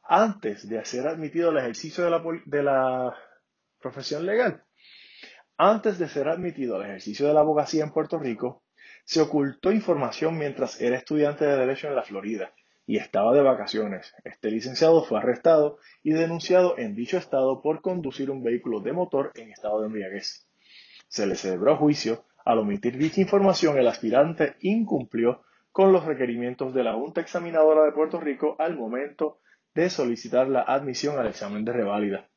antes 0.08 0.68
de 0.68 0.84
ser 0.84 1.06
admitido 1.06 1.50
al 1.50 1.58
ejercicio 1.58 2.04
de 2.04 2.62
la, 2.62 3.16
profesión 3.80 4.26
legal. 4.26 4.64
Antes 5.56 5.98
de 5.98 6.08
ser 6.08 6.28
admitido 6.28 6.76
al 6.76 6.82
ejercicio 6.82 7.26
de 7.26 7.34
la 7.34 7.40
abogacía 7.40 7.84
en 7.84 7.92
Puerto 7.92 8.18
Rico, 8.18 8.62
se 9.04 9.20
ocultó 9.20 9.70
información 9.70 10.38
mientras 10.38 10.80
era 10.80 10.96
estudiante 10.96 11.44
de 11.44 11.56
Derecho 11.56 11.86
en 11.88 11.94
la 11.94 12.02
Florida 12.02 12.52
y 12.86 12.98
estaba 12.98 13.32
de 13.32 13.42
vacaciones. 13.42 14.14
Este 14.24 14.50
licenciado 14.50 15.04
fue 15.04 15.18
arrestado 15.18 15.78
y 16.02 16.12
denunciado 16.12 16.76
en 16.78 16.94
dicho 16.94 17.16
estado 17.16 17.62
por 17.62 17.80
conducir 17.80 18.30
un 18.30 18.42
vehículo 18.42 18.80
de 18.80 18.92
motor 18.92 19.32
en 19.34 19.50
estado 19.50 19.80
de 19.80 19.86
embriaguez. 19.86 20.46
Se 21.08 21.26
le 21.26 21.36
celebró 21.36 21.76
juicio. 21.76 22.24
Al 22.44 22.58
omitir 22.58 22.96
dicha 22.96 23.20
información, 23.20 23.78
el 23.78 23.88
aspirante 23.88 24.56
incumplió 24.60 25.42
con 25.72 25.92
los 25.92 26.04
requerimientos 26.04 26.74
de 26.74 26.84
la 26.84 26.94
Junta 26.94 27.20
Examinadora 27.20 27.84
de 27.84 27.92
Puerto 27.92 28.20
Rico 28.20 28.56
al 28.58 28.76
momento 28.76 29.38
de 29.76 29.90
solicitar 29.90 30.48
la 30.48 30.62
admisión 30.62 31.18
al 31.18 31.26
examen 31.26 31.64
de 31.64 31.72
reválida. 31.72 32.30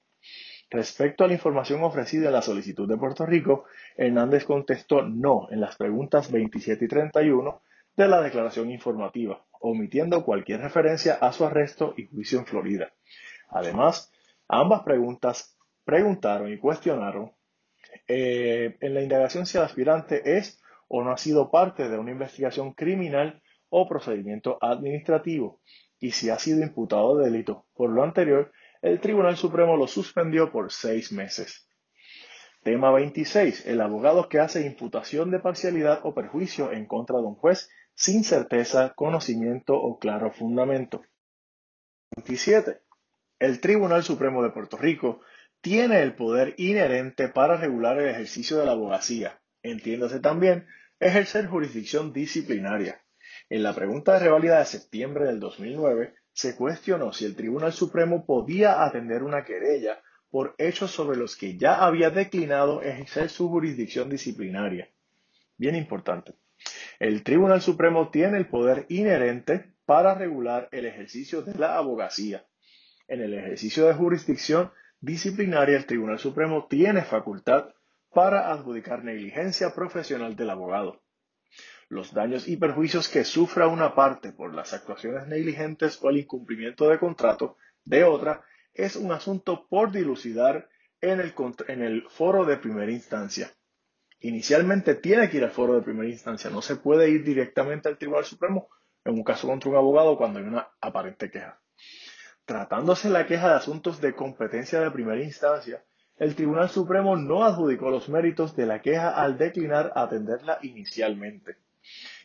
Respecto 0.69 1.23
a 1.23 1.27
la 1.27 1.33
información 1.33 1.81
ofrecida 1.83 2.27
en 2.27 2.33
la 2.33 2.41
solicitud 2.41 2.87
de 2.87 2.97
Puerto 2.97 3.25
Rico, 3.25 3.63
Hernández 3.95 4.43
contestó 4.43 5.01
no 5.03 5.47
en 5.49 5.61
las 5.61 5.77
preguntas 5.77 6.31
27 6.31 6.83
y 6.83 6.87
31 6.89 7.61
de 7.95 8.07
la 8.09 8.21
declaración 8.21 8.69
informativa, 8.69 9.45
omitiendo 9.61 10.25
cualquier 10.25 10.59
referencia 10.59 11.13
a 11.15 11.31
su 11.31 11.45
arresto 11.45 11.93
y 11.95 12.07
juicio 12.07 12.39
en 12.39 12.45
Florida. 12.45 12.91
Además, 13.47 14.11
ambas 14.49 14.83
preguntas 14.83 15.57
preguntaron 15.85 16.51
y 16.51 16.59
cuestionaron 16.59 17.31
eh, 18.05 18.77
en 18.81 18.93
la 18.93 19.01
indagación 19.01 19.45
si 19.45 19.57
el 19.57 19.63
aspirante 19.63 20.37
es 20.37 20.61
o 20.89 21.01
no 21.03 21.11
ha 21.11 21.17
sido 21.17 21.49
parte 21.49 21.87
de 21.87 21.97
una 21.97 22.11
investigación 22.11 22.73
criminal 22.73 23.41
o 23.69 23.87
procedimiento 23.87 24.57
administrativo 24.61 25.61
y 25.99 26.11
si 26.11 26.29
ha 26.29 26.39
sido 26.39 26.61
imputado 26.61 27.17
de 27.17 27.29
delito. 27.29 27.65
Por 27.75 27.89
lo 27.91 28.03
anterior, 28.03 28.51
el 28.81 28.99
Tribunal 28.99 29.37
Supremo 29.37 29.75
lo 29.75 29.87
suspendió 29.87 30.51
por 30.51 30.71
seis 30.71 31.11
meses. 31.11 31.67
Tema 32.63 32.91
26. 32.91 33.65
El 33.65 33.81
abogado 33.81 34.27
que 34.29 34.39
hace 34.39 34.65
imputación 34.65 35.31
de 35.31 35.39
parcialidad 35.39 36.01
o 36.03 36.13
perjuicio 36.13 36.71
en 36.71 36.85
contra 36.85 37.17
de 37.17 37.23
un 37.23 37.35
juez 37.35 37.69
sin 37.93 38.23
certeza, 38.23 38.93
conocimiento 38.95 39.75
o 39.75 39.99
claro 39.99 40.31
fundamento. 40.31 41.03
27. 42.15 42.79
El 43.39 43.59
Tribunal 43.59 44.03
Supremo 44.03 44.43
de 44.43 44.51
Puerto 44.51 44.77
Rico 44.77 45.21
tiene 45.61 46.01
el 46.01 46.15
poder 46.15 46.53
inherente 46.57 47.27
para 47.27 47.57
regular 47.57 47.99
el 47.99 48.09
ejercicio 48.09 48.57
de 48.57 48.65
la 48.65 48.71
abogacía. 48.71 49.41
Entiéndase 49.63 50.19
también 50.19 50.67
ejercer 50.99 51.47
jurisdicción 51.47 52.13
disciplinaria. 52.13 53.01
En 53.49 53.63
la 53.63 53.73
pregunta 53.73 54.13
de 54.13 54.19
revalida 54.19 54.59
de 54.59 54.65
septiembre 54.65 55.25
del 55.25 55.39
2009, 55.39 56.13
se 56.31 56.55
cuestionó 56.55 57.11
si 57.11 57.25
el 57.25 57.35
Tribunal 57.35 57.73
Supremo 57.73 58.23
podía 58.23 58.83
atender 58.85 59.23
una 59.23 59.43
querella 59.43 60.03
por 60.29 60.53
hechos 60.59 60.91
sobre 60.91 61.17
los 61.17 61.35
que 61.35 61.57
ya 61.57 61.83
había 61.83 62.11
declinado 62.11 62.83
ejercer 62.83 63.29
su 63.29 63.49
jurisdicción 63.49 64.07
disciplinaria. 64.07 64.89
Bien 65.57 65.75
importante. 65.75 66.35
El 66.99 67.23
Tribunal 67.23 67.61
Supremo 67.61 68.09
tiene 68.11 68.37
el 68.37 68.47
poder 68.47 68.85
inherente 68.89 69.73
para 69.85 70.13
regular 70.13 70.69
el 70.71 70.85
ejercicio 70.85 71.41
de 71.41 71.55
la 71.57 71.75
abogacía. 71.75 72.45
En 73.07 73.21
el 73.21 73.33
ejercicio 73.33 73.87
de 73.87 73.95
jurisdicción 73.95 74.71
disciplinaria, 75.01 75.75
el 75.75 75.87
Tribunal 75.87 76.19
Supremo 76.19 76.67
tiene 76.69 77.01
facultad 77.01 77.69
para 78.13 78.51
adjudicar 78.51 79.03
negligencia 79.03 79.73
profesional 79.73 80.35
del 80.35 80.51
abogado. 80.51 81.01
Los 81.89 82.13
daños 82.13 82.47
y 82.47 82.55
perjuicios 82.55 83.09
que 83.09 83.23
sufra 83.23 83.67
una 83.67 83.95
parte 83.95 84.31
por 84.31 84.53
las 84.53 84.73
actuaciones 84.73 85.25
negligentes 85.27 85.97
o 86.03 86.11
el 86.11 86.19
incumplimiento 86.19 86.87
de 86.87 86.99
contrato 86.99 87.57
de 87.83 88.03
otra 88.03 88.43
es 88.75 88.95
un 88.95 89.11
asunto 89.11 89.65
por 89.67 89.91
dilucidar 89.91 90.69
en 91.01 91.19
el, 91.19 92.03
foro 92.09 92.45
de 92.45 92.57
primera 92.57 92.91
instancia. 92.91 93.51
Inicialmente 94.19 94.93
tiene 94.93 95.31
que 95.31 95.37
ir 95.37 95.43
al 95.43 95.49
foro 95.49 95.73
de 95.73 95.81
primera 95.81 96.07
instancia, 96.07 96.51
no 96.51 96.61
se 96.61 96.75
puede 96.75 97.09
ir 97.09 97.23
directamente 97.23 97.89
al 97.89 97.97
Tribunal 97.97 98.25
Supremo 98.25 98.69
en 99.03 99.15
un 99.15 99.23
caso 99.23 99.47
contra 99.47 99.71
un 99.71 99.77
abogado 99.77 100.15
cuando 100.15 100.37
hay 100.37 100.45
una 100.45 100.69
aparente 100.79 101.31
queja. 101.31 101.59
Tratándose 102.45 103.09
la 103.09 103.25
queja 103.25 103.49
de 103.49 103.55
asuntos 103.55 103.99
de 103.99 104.13
competencia 104.13 104.79
de 104.79 104.91
primera 104.91 105.23
instancia, 105.23 105.83
el 106.17 106.35
Tribunal 106.35 106.69
Supremo 106.69 107.15
no 107.15 107.43
adjudicó 107.43 107.89
los 107.89 108.09
méritos 108.09 108.55
de 108.55 108.67
la 108.67 108.79
queja 108.83 109.09
al 109.09 109.39
declinar 109.39 109.91
atenderla 109.95 110.59
inicialmente. 110.61 111.57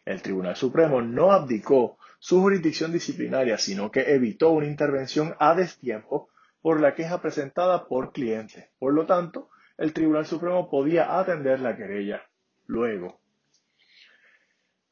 El 0.04 0.22
Tribunal 0.22 0.56
Supremo 0.56 1.00
no 1.02 1.32
abdicó 1.32 1.98
su 2.18 2.40
jurisdicción 2.40 2.92
disciplinaria, 2.92 3.58
sino 3.58 3.90
que 3.90 4.14
evitó 4.14 4.50
una 4.50 4.66
intervención 4.66 5.34
a 5.38 5.54
destiempo 5.54 6.28
por 6.60 6.80
la 6.80 6.94
queja 6.94 7.20
presentada 7.20 7.86
por 7.86 8.12
cliente. 8.12 8.70
Por 8.78 8.94
lo 8.94 9.06
tanto, 9.06 9.50
el 9.76 9.92
Tribunal 9.92 10.26
Supremo 10.26 10.70
podía 10.70 11.18
atender 11.18 11.60
la 11.60 11.76
querella. 11.76 12.22
Luego, 12.66 13.20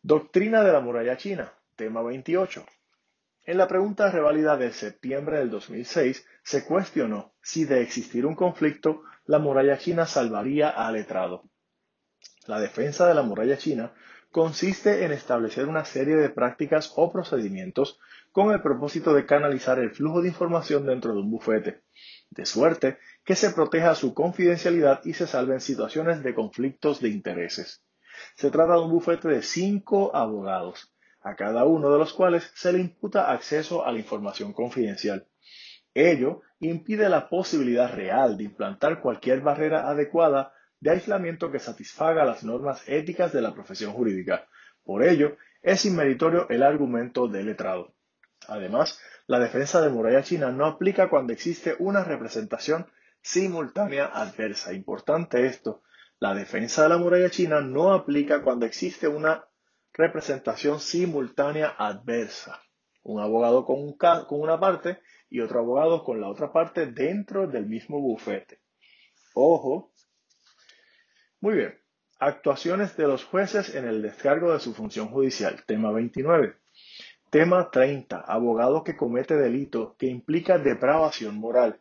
Doctrina 0.04 0.64
de 0.64 0.72
la 0.72 0.80
muralla 0.80 1.16
china, 1.16 1.52
tema 1.76 2.02
28. 2.02 2.66
En 3.44 3.56
la 3.56 3.68
pregunta 3.68 4.10
reválida 4.10 4.56
de 4.56 4.72
septiembre 4.72 5.38
del 5.38 5.48
2006 5.48 6.26
se 6.42 6.64
cuestionó 6.64 7.34
si 7.40 7.66
de 7.66 7.82
existir 7.82 8.26
un 8.26 8.34
conflicto 8.34 9.04
la 9.26 9.38
muralla 9.38 9.78
china 9.78 10.04
salvaría 10.04 10.70
al 10.70 10.94
letrado. 10.94 11.44
La 12.48 12.58
defensa 12.58 13.06
de 13.06 13.14
la 13.14 13.22
muralla 13.22 13.56
china 13.56 13.94
consiste 14.32 15.04
en 15.04 15.12
establecer 15.12 15.66
una 15.68 15.84
serie 15.84 16.16
de 16.16 16.30
prácticas 16.30 16.92
o 16.96 17.12
procedimientos 17.12 18.00
con 18.32 18.50
el 18.50 18.62
propósito 18.62 19.12
de 19.12 19.26
canalizar 19.26 19.78
el 19.78 19.90
flujo 19.90 20.22
de 20.22 20.28
información 20.28 20.86
dentro 20.86 21.12
de 21.12 21.20
un 21.20 21.30
bufete, 21.30 21.82
de 22.30 22.46
suerte 22.46 22.98
que 23.24 23.36
se 23.36 23.50
proteja 23.50 23.94
su 23.94 24.14
confidencialidad 24.14 25.04
y 25.04 25.12
se 25.12 25.26
salven 25.26 25.60
situaciones 25.60 26.22
de 26.22 26.34
conflictos 26.34 27.00
de 27.00 27.10
intereses. 27.10 27.84
Se 28.34 28.50
trata 28.50 28.72
de 28.72 28.80
un 28.80 28.90
bufete 28.90 29.28
de 29.28 29.42
cinco 29.42 30.16
abogados, 30.16 30.92
a 31.20 31.36
cada 31.36 31.64
uno 31.64 31.90
de 31.90 31.98
los 31.98 32.14
cuales 32.14 32.50
se 32.54 32.72
le 32.72 32.80
imputa 32.80 33.30
acceso 33.30 33.84
a 33.84 33.92
la 33.92 33.98
información 33.98 34.54
confidencial. 34.54 35.28
Ello 35.94 36.40
impide 36.58 37.10
la 37.10 37.28
posibilidad 37.28 37.92
real 37.94 38.38
de 38.38 38.44
implantar 38.44 39.02
cualquier 39.02 39.42
barrera 39.42 39.90
adecuada 39.90 40.54
de 40.82 40.90
aislamiento 40.90 41.52
que 41.52 41.60
satisfaga 41.60 42.24
las 42.24 42.42
normas 42.42 42.82
éticas 42.88 43.32
de 43.32 43.40
la 43.40 43.54
profesión 43.54 43.92
jurídica. 43.92 44.48
Por 44.82 45.04
ello, 45.04 45.36
es 45.62 45.84
inmeritorio 45.84 46.48
el 46.48 46.64
argumento 46.64 47.28
del 47.28 47.46
letrado. 47.46 47.94
Además, 48.48 49.00
la 49.28 49.38
defensa 49.38 49.80
de 49.80 49.90
muralla 49.90 50.24
china 50.24 50.50
no 50.50 50.66
aplica 50.66 51.08
cuando 51.08 51.32
existe 51.32 51.76
una 51.78 52.02
representación 52.02 52.88
simultánea 53.20 54.06
adversa. 54.06 54.72
Importante 54.72 55.46
esto, 55.46 55.84
la 56.18 56.34
defensa 56.34 56.82
de 56.82 56.88
la 56.88 56.98
muralla 56.98 57.30
china 57.30 57.60
no 57.60 57.94
aplica 57.94 58.42
cuando 58.42 58.66
existe 58.66 59.06
una 59.06 59.44
representación 59.92 60.80
simultánea 60.80 61.76
adversa. 61.78 62.60
Un 63.04 63.20
abogado 63.20 63.64
con, 63.64 63.92
con 63.92 64.40
una 64.40 64.58
parte 64.58 64.98
y 65.30 65.38
otro 65.38 65.60
abogado 65.60 66.02
con 66.02 66.20
la 66.20 66.28
otra 66.28 66.52
parte 66.52 66.86
dentro 66.86 67.46
del 67.46 67.66
mismo 67.66 68.00
bufete. 68.00 68.58
Ojo. 69.34 69.91
Muy 71.42 71.56
bien. 71.56 71.74
Actuaciones 72.20 72.96
de 72.96 73.08
los 73.08 73.24
jueces 73.24 73.74
en 73.74 73.84
el 73.84 74.00
descargo 74.00 74.52
de 74.52 74.60
su 74.60 74.74
función 74.74 75.08
judicial. 75.08 75.64
Tema 75.66 75.90
29. 75.90 76.54
Tema 77.30 77.68
30. 77.68 78.20
Abogado 78.20 78.84
que 78.84 78.94
comete 78.94 79.34
delito 79.34 79.96
que 79.98 80.06
implica 80.06 80.58
depravación 80.58 81.34
moral. 81.34 81.80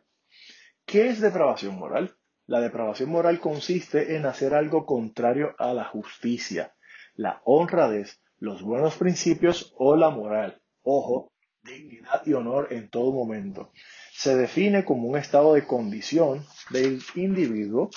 ¿Qué 0.84 1.10
es 1.10 1.20
depravación 1.20 1.76
moral? 1.76 2.16
La 2.48 2.60
depravación 2.60 3.10
moral 3.10 3.38
consiste 3.38 4.16
en 4.16 4.26
hacer 4.26 4.52
algo 4.52 4.84
contrario 4.84 5.54
a 5.58 5.72
la 5.72 5.84
justicia, 5.84 6.74
la 7.14 7.40
honradez, 7.44 8.20
los 8.38 8.62
buenos 8.62 8.96
principios 8.96 9.72
o 9.78 9.94
la 9.94 10.10
moral. 10.10 10.60
Ojo, 10.82 11.30
dignidad 11.62 12.26
y 12.26 12.32
honor 12.32 12.66
en 12.72 12.90
todo 12.90 13.12
momento. 13.12 13.70
Se 14.10 14.34
define 14.34 14.84
como 14.84 15.06
un 15.06 15.16
estado 15.16 15.54
de 15.54 15.68
condición 15.68 16.44
del 16.70 17.00
individuo 17.14 17.90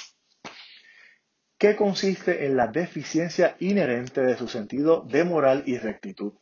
que 1.57 1.75
consiste 1.75 2.45
en 2.45 2.57
la 2.57 2.67
deficiencia 2.67 3.55
inherente 3.59 4.21
de 4.21 4.37
su 4.37 4.47
sentido 4.47 5.05
de 5.07 5.23
moral 5.23 5.63
y 5.65 5.77
rectitud. 5.77 6.33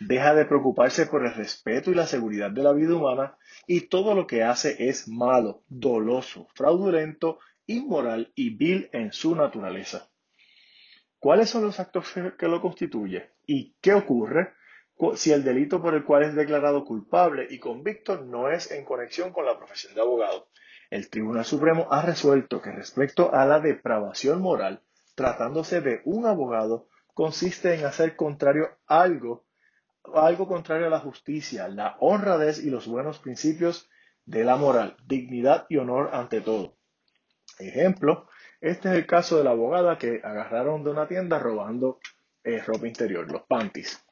Deja 0.00 0.34
de 0.34 0.44
preocuparse 0.44 1.06
por 1.06 1.24
el 1.24 1.34
respeto 1.34 1.90
y 1.90 1.94
la 1.94 2.06
seguridad 2.06 2.50
de 2.50 2.62
la 2.62 2.72
vida 2.72 2.94
humana 2.94 3.36
y 3.66 3.82
todo 3.82 4.14
lo 4.14 4.26
que 4.26 4.42
hace 4.42 4.88
es 4.88 5.08
malo, 5.08 5.62
doloso, 5.68 6.48
fraudulento, 6.54 7.38
inmoral 7.66 8.32
y 8.34 8.56
vil 8.56 8.88
en 8.92 9.12
su 9.12 9.34
naturaleza. 9.34 10.10
¿Cuáles 11.18 11.50
son 11.50 11.62
los 11.62 11.78
actos 11.78 12.12
que 12.36 12.48
lo 12.48 12.60
constituyen? 12.60 13.24
¿Y 13.46 13.76
qué 13.80 13.94
ocurre 13.94 14.54
si 15.14 15.32
el 15.32 15.44
delito 15.44 15.80
por 15.80 15.94
el 15.94 16.04
cual 16.04 16.24
es 16.24 16.34
declarado 16.34 16.84
culpable 16.84 17.46
y 17.48 17.58
convicto 17.58 18.20
no 18.20 18.50
es 18.50 18.70
en 18.70 18.84
conexión 18.84 19.32
con 19.32 19.44
la 19.44 19.56
profesión 19.56 19.94
de 19.94 20.00
abogado? 20.00 20.48
El 20.92 21.08
Tribunal 21.08 21.46
Supremo 21.46 21.88
ha 21.90 22.02
resuelto 22.02 22.60
que 22.60 22.70
respecto 22.70 23.34
a 23.34 23.46
la 23.46 23.60
depravación 23.60 24.42
moral, 24.42 24.82
tratándose 25.14 25.80
de 25.80 26.02
un 26.04 26.26
abogado, 26.26 26.86
consiste 27.14 27.72
en 27.74 27.86
hacer 27.86 28.14
contrario 28.14 28.76
algo 28.86 29.46
algo 30.14 30.46
contrario 30.46 30.88
a 30.88 30.90
la 30.90 31.00
justicia, 31.00 31.66
la 31.68 31.96
honradez 32.00 32.62
y 32.62 32.68
los 32.68 32.86
buenos 32.86 33.20
principios 33.20 33.88
de 34.26 34.44
la 34.44 34.56
moral, 34.56 34.98
dignidad 35.06 35.64
y 35.70 35.78
honor 35.78 36.10
ante 36.12 36.42
todo. 36.42 36.76
Ejemplo, 37.58 38.28
este 38.60 38.90
es 38.90 38.96
el 38.96 39.06
caso 39.06 39.38
de 39.38 39.44
la 39.44 39.52
abogada 39.52 39.96
que 39.96 40.20
agarraron 40.22 40.84
de 40.84 40.90
una 40.90 41.08
tienda 41.08 41.38
robando 41.38 42.00
eh, 42.44 42.60
ropa 42.60 42.86
interior, 42.86 43.32
los 43.32 43.44
panties. 43.44 44.04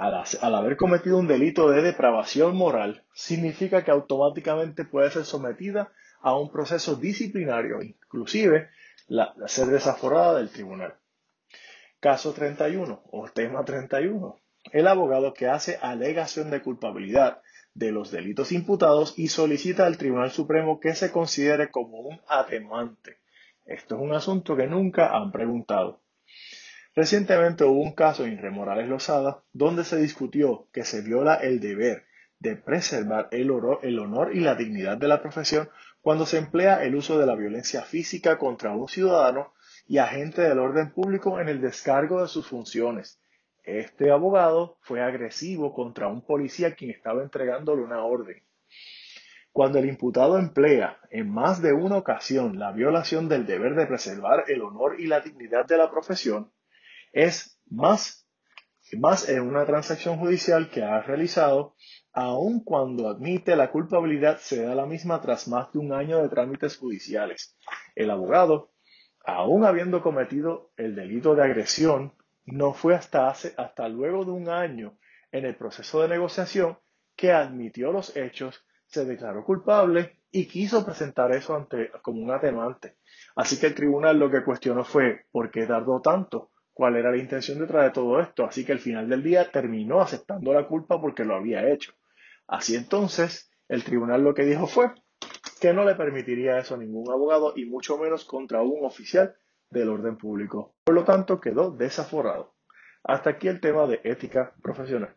Al, 0.00 0.54
haber 0.54 0.76
cometido 0.78 1.18
un 1.18 1.26
delito 1.26 1.70
de 1.70 1.82
depravación 1.82 2.56
moral, 2.56 3.04
significa 3.12 3.84
que 3.84 3.90
automáticamente 3.90 4.86
puede 4.86 5.10
ser 5.10 5.26
sometida 5.26 5.92
a 6.22 6.36
un 6.36 6.50
proceso 6.50 6.96
disciplinario, 6.96 7.82
inclusive 7.82 8.70
la, 9.08 9.34
ser 9.46 9.66
desaforada 9.66 10.38
del 10.38 10.48
tribunal. 10.48 10.94
Caso 12.00 12.32
31 12.32 13.02
o 13.10 13.28
tema 13.28 13.62
31 13.62 14.40
el 14.72 14.86
abogado 14.86 15.34
que 15.34 15.48
hace 15.48 15.78
alegación 15.80 16.50
de 16.50 16.62
culpabilidad 16.62 17.42
de 17.74 17.92
los 17.92 18.10
delitos 18.10 18.52
imputados 18.52 19.18
y 19.18 19.28
solicita 19.28 19.86
al 19.86 19.98
Tribunal 19.98 20.30
Supremo 20.30 20.80
que 20.80 20.94
se 20.94 21.12
considere 21.12 21.70
como 21.70 21.98
un 22.00 22.20
atenuante. 22.28 23.18
Esto 23.64 23.96
es 23.96 24.00
un 24.00 24.12
asunto 24.12 24.56
que 24.56 24.66
nunca 24.66 25.16
han 25.16 25.30
preguntado. 25.30 25.99
Recientemente 27.00 27.64
hubo 27.64 27.80
un 27.80 27.94
caso 27.94 28.26
en 28.26 28.36
Remorales 28.36 28.86
Lozada 28.86 29.42
donde 29.54 29.84
se 29.84 29.96
discutió 29.96 30.68
que 30.70 30.84
se 30.84 31.00
viola 31.00 31.36
el 31.36 31.58
deber 31.58 32.04
de 32.40 32.56
preservar 32.56 33.28
el, 33.30 33.50
el 33.80 33.98
honor 33.98 34.36
y 34.36 34.40
la 34.40 34.54
dignidad 34.54 34.98
de 34.98 35.08
la 35.08 35.22
profesión 35.22 35.70
cuando 36.02 36.26
se 36.26 36.36
emplea 36.36 36.84
el 36.84 36.94
uso 36.94 37.18
de 37.18 37.24
la 37.24 37.36
violencia 37.36 37.80
física 37.84 38.36
contra 38.36 38.72
un 38.76 38.86
ciudadano 38.86 39.54
y 39.88 39.96
agente 39.96 40.42
del 40.42 40.58
orden 40.58 40.92
público 40.92 41.40
en 41.40 41.48
el 41.48 41.62
descargo 41.62 42.20
de 42.20 42.28
sus 42.28 42.46
funciones 42.46 43.18
este 43.64 44.10
abogado 44.10 44.76
fue 44.82 45.00
agresivo 45.00 45.72
contra 45.72 46.08
un 46.08 46.20
policía 46.20 46.74
quien 46.74 46.90
estaba 46.90 47.22
entregándole 47.22 47.82
una 47.82 48.04
orden. 48.04 48.42
Cuando 49.52 49.78
el 49.78 49.88
imputado 49.88 50.38
emplea 50.38 50.98
en 51.10 51.30
más 51.30 51.62
de 51.62 51.72
una 51.72 51.96
ocasión 51.96 52.58
la 52.58 52.72
violación 52.72 53.30
del 53.30 53.46
deber 53.46 53.74
de 53.74 53.86
preservar 53.86 54.44
el 54.48 54.60
honor 54.60 55.00
y 55.00 55.06
la 55.06 55.20
dignidad 55.20 55.64
de 55.64 55.78
la 55.78 55.90
profesión, 55.90 56.52
es 57.12 57.60
más, 57.68 58.26
más 58.98 59.28
en 59.28 59.42
una 59.42 59.64
transacción 59.66 60.18
judicial 60.18 60.70
que 60.70 60.82
ha 60.82 61.00
realizado, 61.02 61.76
aun 62.12 62.64
cuando 62.64 63.08
admite 63.08 63.56
la 63.56 63.70
culpabilidad 63.70 64.38
se 64.38 64.62
da 64.62 64.74
la 64.74 64.86
misma 64.86 65.20
tras 65.20 65.48
más 65.48 65.72
de 65.72 65.78
un 65.78 65.92
año 65.92 66.22
de 66.22 66.28
trámites 66.28 66.76
judiciales. 66.76 67.56
El 67.94 68.10
abogado, 68.10 68.72
aun 69.24 69.64
habiendo 69.64 70.02
cometido 70.02 70.72
el 70.76 70.94
delito 70.94 71.34
de 71.34 71.44
agresión, 71.44 72.14
no 72.44 72.72
fue 72.72 72.94
hasta, 72.94 73.28
hace, 73.28 73.54
hasta 73.56 73.88
luego 73.88 74.24
de 74.24 74.32
un 74.32 74.48
año 74.48 74.98
en 75.30 75.44
el 75.44 75.56
proceso 75.56 76.02
de 76.02 76.08
negociación 76.08 76.78
que 77.14 77.32
admitió 77.32 77.92
los 77.92 78.16
hechos, 78.16 78.64
se 78.86 79.04
declaró 79.04 79.44
culpable 79.44 80.20
y 80.32 80.46
quiso 80.46 80.84
presentar 80.84 81.32
eso 81.32 81.54
ante, 81.54 81.90
como 82.02 82.22
un 82.22 82.30
atenuante. 82.30 82.96
Así 83.36 83.58
que 83.58 83.68
el 83.68 83.74
tribunal 83.74 84.18
lo 84.18 84.30
que 84.30 84.42
cuestionó 84.42 84.84
fue 84.84 85.26
por 85.30 85.50
qué 85.50 85.66
tardó 85.66 86.00
tanto, 86.00 86.50
cuál 86.80 86.96
era 86.96 87.10
la 87.10 87.18
intención 87.18 87.58
detrás 87.58 87.84
de 87.84 87.90
todo 87.90 88.18
esto. 88.20 88.46
Así 88.46 88.64
que 88.64 88.72
al 88.72 88.78
final 88.78 89.06
del 89.06 89.22
día 89.22 89.50
terminó 89.50 90.00
aceptando 90.00 90.54
la 90.54 90.66
culpa 90.66 90.98
porque 90.98 91.26
lo 91.26 91.34
había 91.34 91.70
hecho. 91.70 91.92
Así 92.46 92.74
entonces, 92.74 93.52
el 93.68 93.84
tribunal 93.84 94.24
lo 94.24 94.32
que 94.32 94.46
dijo 94.46 94.66
fue 94.66 94.86
que 95.60 95.74
no 95.74 95.84
le 95.84 95.94
permitiría 95.94 96.56
eso 96.56 96.76
a 96.76 96.78
ningún 96.78 97.12
abogado 97.12 97.52
y 97.54 97.66
mucho 97.66 97.98
menos 97.98 98.24
contra 98.24 98.62
un 98.62 98.82
oficial 98.86 99.36
del 99.68 99.90
orden 99.90 100.16
público. 100.16 100.74
Por 100.82 100.94
lo 100.94 101.04
tanto, 101.04 101.38
quedó 101.38 101.70
desaforado. 101.70 102.54
Hasta 103.04 103.28
aquí 103.28 103.48
el 103.48 103.60
tema 103.60 103.86
de 103.86 104.00
ética 104.02 104.54
profesional. 104.62 105.14